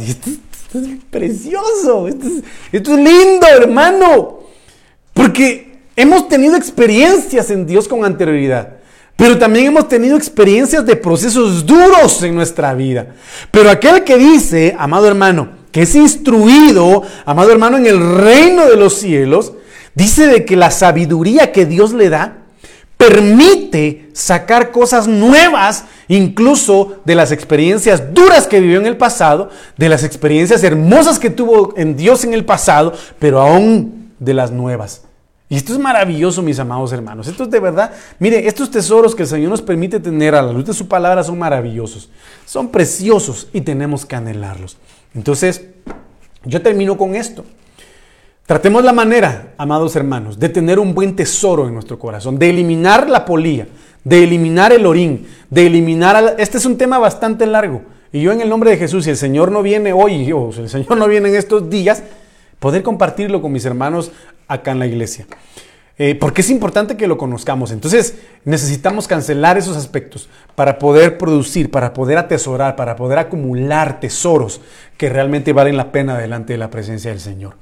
Esto 0.75 0.89
es 0.89 1.03
precioso, 1.09 2.07
esto 2.07 2.27
es, 2.71 2.87
lindo, 2.89 3.47
hermano. 3.47 4.39
Porque 5.13 5.79
hemos 5.95 6.27
tenido 6.27 6.57
experiencias 6.57 7.49
en 7.49 7.65
Dios 7.65 7.87
con 7.87 8.03
anterioridad. 8.03 8.77
Pero 9.15 9.37
también 9.37 9.67
hemos 9.67 9.87
tenido 9.87 10.17
experiencias 10.17 10.85
de 10.85 10.97
procesos 10.97 11.65
duros 11.65 12.21
en 12.23 12.35
nuestra 12.35 12.73
vida. 12.73 13.15
Pero 13.51 13.69
aquel 13.69 14.03
que 14.03 14.17
dice, 14.17 14.75
amado 14.77 15.07
hermano, 15.07 15.49
que 15.71 15.83
es 15.83 15.95
instruido, 15.95 17.03
amado 17.25 17.51
hermano, 17.51 17.77
en 17.77 17.85
el 17.85 18.17
reino 18.17 18.65
de 18.65 18.75
los 18.75 18.95
cielos, 18.95 19.53
dice 19.93 20.27
de 20.27 20.43
que 20.43 20.57
la 20.57 20.71
sabiduría 20.71 21.53
que 21.53 21.65
Dios 21.65 21.93
le 21.93 22.09
da 22.09 22.44
permite 22.97 24.09
sacar 24.13 24.71
cosas 24.71 25.07
nuevas, 25.07 25.85
incluso 26.07 26.97
de 27.05 27.15
las 27.15 27.31
experiencias 27.31 28.13
duras 28.13 28.47
que 28.47 28.59
vivió 28.59 28.79
en 28.79 28.85
el 28.85 28.97
pasado, 28.97 29.49
de 29.77 29.89
las 29.89 30.03
experiencias 30.03 30.63
hermosas 30.63 31.19
que 31.19 31.29
tuvo 31.29 31.73
en 31.77 31.95
Dios 31.95 32.23
en 32.23 32.33
el 32.33 32.45
pasado, 32.45 32.93
pero 33.19 33.41
aún 33.41 34.13
de 34.19 34.33
las 34.33 34.51
nuevas. 34.51 35.03
Y 35.47 35.57
esto 35.57 35.73
es 35.73 35.79
maravilloso, 35.79 36.41
mis 36.41 36.57
amados 36.57 36.91
hermanos. 36.91 37.27
Esto 37.27 37.43
es 37.43 37.51
de 37.51 37.59
verdad. 37.59 37.91
Mire, 38.17 38.47
estos 38.47 38.71
tesoros 38.71 39.13
que 39.13 39.23
el 39.23 39.29
Señor 39.29 39.51
nos 39.51 39.61
permite 39.61 39.99
tener 39.99 40.33
a 40.33 40.41
la 40.41 40.51
luz 40.51 40.65
de 40.65 40.73
su 40.73 40.87
palabra 40.87 41.23
son 41.23 41.37
maravillosos. 41.37 42.09
Son 42.45 42.69
preciosos 42.69 43.47
y 43.53 43.61
tenemos 43.61 44.05
que 44.05 44.15
anhelarlos. 44.15 44.77
Entonces, 45.13 45.65
yo 46.43 46.61
termino 46.61 46.97
con 46.97 47.15
esto. 47.15 47.45
Tratemos 48.45 48.83
la 48.83 48.93
manera, 48.93 49.53
amados 49.57 49.95
hermanos, 49.95 50.37
de 50.37 50.49
tener 50.49 50.77
un 50.77 50.93
buen 50.93 51.15
tesoro 51.15 51.67
en 51.67 51.73
nuestro 51.73 51.97
corazón, 51.97 52.37
de 52.37 52.51
eliminar 52.51 53.09
la 53.09 53.25
polía, 53.25 53.67
de 54.03 54.23
eliminar 54.23 54.71
el 54.71 54.85
orín, 54.85 55.25
de 55.49 55.65
eliminar... 55.65 56.35
Este 56.37 56.59
es 56.59 56.65
un 56.65 56.77
tema 56.77 56.99
bastante 56.99 57.47
largo. 57.47 57.81
Y 58.11 58.21
yo 58.21 58.31
en 58.31 58.41
el 58.41 58.49
nombre 58.49 58.69
de 58.69 58.77
Jesús, 58.77 59.05
si 59.05 59.09
el 59.09 59.17
Señor 59.17 59.51
no 59.51 59.63
viene 59.63 59.93
hoy, 59.93 60.31
o 60.31 60.51
si 60.51 60.61
el 60.61 60.69
Señor 60.69 60.95
no 60.95 61.07
viene 61.07 61.29
en 61.29 61.35
estos 61.35 61.71
días, 61.71 62.03
poder 62.59 62.83
compartirlo 62.83 63.41
con 63.41 63.51
mis 63.51 63.65
hermanos 63.65 64.11
acá 64.47 64.73
en 64.73 64.79
la 64.79 64.85
iglesia. 64.85 65.25
Eh, 65.97 66.13
porque 66.13 66.41
es 66.41 66.51
importante 66.51 66.97
que 66.97 67.07
lo 67.07 67.17
conozcamos. 67.17 67.71
Entonces 67.71 68.15
necesitamos 68.43 69.07
cancelar 69.07 69.57
esos 69.57 69.75
aspectos 69.75 70.29
para 70.53 70.77
poder 70.77 71.17
producir, 71.17 71.71
para 71.71 71.93
poder 71.93 72.19
atesorar, 72.19 72.75
para 72.75 72.95
poder 72.95 73.17
acumular 73.17 73.99
tesoros 73.99 74.61
que 74.97 75.09
realmente 75.09 75.51
valen 75.51 75.77
la 75.77 75.91
pena 75.91 76.15
delante 76.15 76.53
de 76.53 76.59
la 76.59 76.69
presencia 76.69 77.09
del 77.09 77.19
Señor. 77.19 77.55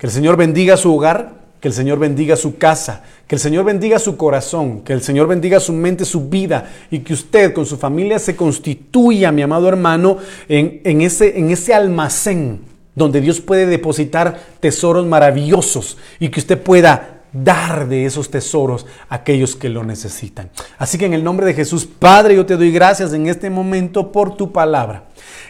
Que 0.00 0.06
el 0.06 0.12
Señor 0.12 0.38
bendiga 0.38 0.78
su 0.78 0.94
hogar, 0.94 1.34
que 1.60 1.68
el 1.68 1.74
Señor 1.74 1.98
bendiga 1.98 2.34
su 2.34 2.56
casa, 2.56 3.02
que 3.26 3.34
el 3.34 3.38
Señor 3.38 3.66
bendiga 3.66 3.98
su 3.98 4.16
corazón, 4.16 4.80
que 4.80 4.94
el 4.94 5.02
Señor 5.02 5.28
bendiga 5.28 5.60
su 5.60 5.74
mente, 5.74 6.06
su 6.06 6.30
vida 6.30 6.70
y 6.90 7.00
que 7.00 7.12
usted 7.12 7.52
con 7.52 7.66
su 7.66 7.76
familia 7.76 8.18
se 8.18 8.34
constituya, 8.34 9.30
mi 9.30 9.42
amado 9.42 9.68
hermano, 9.68 10.16
en, 10.48 11.02
ese, 11.02 11.38
en 11.38 11.50
ese 11.50 11.74
almacén 11.74 12.62
donde 12.94 13.20
Dios 13.20 13.42
puede 13.42 13.66
depositar 13.66 14.40
tesoros 14.58 15.04
maravillosos 15.04 15.98
y 16.18 16.30
que 16.30 16.40
usted 16.40 16.58
pueda 16.58 17.19
dar 17.32 17.88
de 17.88 18.06
esos 18.06 18.30
tesoros 18.30 18.86
a 19.08 19.16
aquellos 19.16 19.56
que 19.56 19.68
lo 19.68 19.84
necesitan. 19.84 20.50
Así 20.78 20.98
que 20.98 21.06
en 21.06 21.14
el 21.14 21.24
nombre 21.24 21.46
de 21.46 21.54
Jesús, 21.54 21.86
Padre, 21.86 22.36
yo 22.36 22.46
te 22.46 22.56
doy 22.56 22.72
gracias 22.72 23.12
en 23.12 23.26
este 23.26 23.50
momento 23.50 24.12
por 24.12 24.36
tu 24.36 24.52
palabra. 24.52 25.04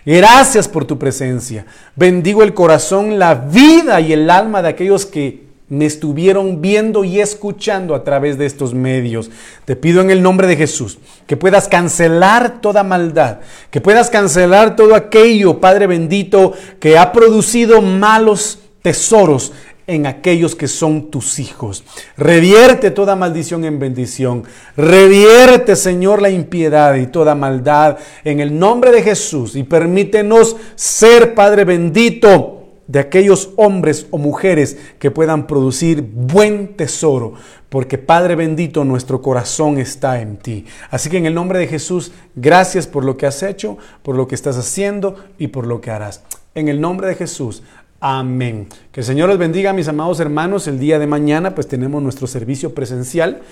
Gracias 0.05 0.69
por 0.69 0.85
tu 0.85 0.99
presencia. 0.99 1.67
Bendigo 1.97 2.43
el 2.43 2.55
corazón, 2.55 3.19
la 3.19 3.35
vida 3.35 4.01
y 4.01 4.13
el 4.13 4.31
alma 4.31 4.63
de 4.63 4.69
aquellos 4.69 5.07
que 5.07 5.51
me 5.71 5.87
estuvieron 5.87 6.61
viendo 6.61 7.05
y 7.05 7.21
escuchando 7.21 7.95
a 7.95 8.03
través 8.03 8.37
de 8.37 8.45
estos 8.45 8.75
medios. 8.75 9.31
Te 9.65 9.77
pido 9.77 10.01
en 10.01 10.11
el 10.11 10.21
nombre 10.21 10.49
de 10.49 10.57
Jesús 10.57 10.99
que 11.27 11.37
puedas 11.37 11.69
cancelar 11.69 12.61
toda 12.61 12.83
maldad, 12.83 13.39
que 13.71 13.81
puedas 13.81 14.11
cancelar 14.11 14.75
todo 14.75 14.97
aquello, 14.97 15.61
Padre 15.61 15.87
bendito, 15.87 16.55
que 16.81 16.99
ha 16.99 17.13
producido 17.13 17.81
malos 17.81 18.59
tesoros 18.83 19.53
en 19.91 20.07
aquellos 20.07 20.55
que 20.55 20.69
son 20.69 21.11
tus 21.11 21.39
hijos. 21.39 21.85
Revierte 22.17 22.91
toda 22.91 23.17
maldición 23.17 23.65
en 23.65 23.79
bendición. 23.79 24.45
Revierte, 24.77 25.75
Señor, 25.75 26.23
la 26.23 26.31
impiedad 26.31 26.95
y 26.95 27.09
toda 27.09 27.35
maldad 27.35 27.99
en 28.25 28.41
el 28.41 28.59
nombre 28.59 28.93
de 28.93 29.03
Jesús 29.03 29.57
y 29.57 29.65
permítenos 29.65 30.57
ser, 30.77 31.35
Padre 31.35 31.65
bendito, 31.65 32.61
de 32.87 32.99
aquellos 32.99 33.51
hombres 33.57 34.07
o 34.11 34.19
mujeres 34.19 34.77
que 34.99 35.13
puedan 35.13 35.47
producir 35.47 36.03
buen 36.03 36.75
tesoro, 36.75 37.35
porque 37.69 37.99
Padre 37.99 38.35
bendito, 38.35 38.85
nuestro 38.85 39.23
corazón 39.23 39.79
está 39.79 40.21
en 40.21 40.37
ti. 40.37 40.67
Así 40.91 41.09
que 41.09 41.19
en 41.19 41.27
el 41.27 41.35
nombre 41.35 41.61
de 41.61 41.69
Jesús, 41.69 42.11
gracias 42.35 42.89
por 42.89 43.05
lo 43.05 43.17
que 43.17 43.27
has 43.27 43.45
hecho, 43.45 43.79
por 44.03 44.17
lo 44.17 44.27
que 44.27 44.35
estás 44.35 44.57
haciendo 44.57 45.15
y 45.39 45.49
por 45.49 45.69
lo 45.69 45.81
que 45.81 45.93
harás. 45.93 46.25
En 46.57 46.67
el 46.67 46.81
nombre 46.81 47.07
de 47.07 47.15
Jesús, 47.15 47.63
Amén. 48.03 48.67
Que 48.93 49.01
el 49.01 49.07
Señor 49.07 49.29
les 49.29 49.37
bendiga, 49.37 49.75
mis 49.75 49.87
amados 49.87 50.21
hermanos. 50.21 50.67
El 50.67 50.79
día 50.79 50.99
de 50.99 51.07
mañana, 51.07 51.55
pues 51.55 51.69
tenemos 51.69 52.03
nuestro 52.03 52.27
servicio 52.27 52.75
presencial. 52.75 53.43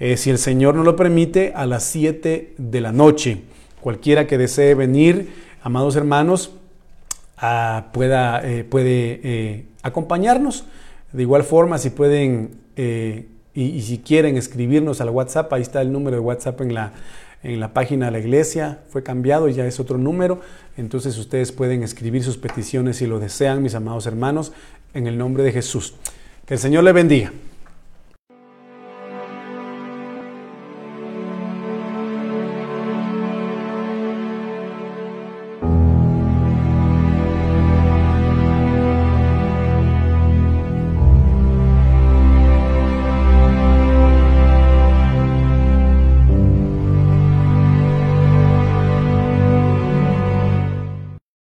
Eh, 0.00 0.16
si 0.16 0.30
el 0.30 0.38
Señor 0.38 0.74
nos 0.74 0.84
lo 0.84 0.96
permite, 0.96 1.52
a 1.54 1.66
las 1.66 1.84
7 1.84 2.54
de 2.58 2.80
la 2.80 2.90
noche. 2.90 3.42
Cualquiera 3.80 4.26
que 4.26 4.38
desee 4.38 4.74
venir, 4.74 5.32
amados 5.62 5.94
hermanos, 5.94 6.50
ah, 7.38 7.90
pueda, 7.92 8.40
eh, 8.44 8.64
puede 8.64 9.20
eh, 9.22 9.66
acompañarnos. 9.84 10.64
De 11.12 11.22
igual 11.22 11.44
forma, 11.44 11.78
si 11.78 11.90
pueden 11.90 12.60
y, 12.74 13.22
y 13.54 13.82
si 13.82 13.98
quieren 13.98 14.36
escribirnos 14.36 15.00
al 15.00 15.10
WhatsApp, 15.10 15.52
ahí 15.52 15.62
está 15.62 15.80
el 15.80 15.92
número 15.92 16.16
de 16.16 16.22
WhatsApp 16.22 16.60
en 16.62 16.74
la, 16.74 16.92
en 17.42 17.60
la 17.60 17.72
página 17.74 18.06
de 18.06 18.12
la 18.12 18.18
iglesia, 18.18 18.80
fue 18.88 19.02
cambiado, 19.02 19.48
ya 19.48 19.66
es 19.66 19.80
otro 19.80 19.98
número, 19.98 20.40
entonces 20.76 21.18
ustedes 21.18 21.52
pueden 21.52 21.82
escribir 21.82 22.22
sus 22.22 22.36
peticiones 22.36 22.96
si 22.96 23.06
lo 23.06 23.18
desean, 23.18 23.62
mis 23.62 23.74
amados 23.74 24.06
hermanos, 24.06 24.52
en 24.94 25.06
el 25.06 25.18
nombre 25.18 25.42
de 25.42 25.52
Jesús. 25.52 25.94
Que 26.46 26.54
el 26.54 26.60
Señor 26.60 26.84
le 26.84 26.92
bendiga. 26.92 27.32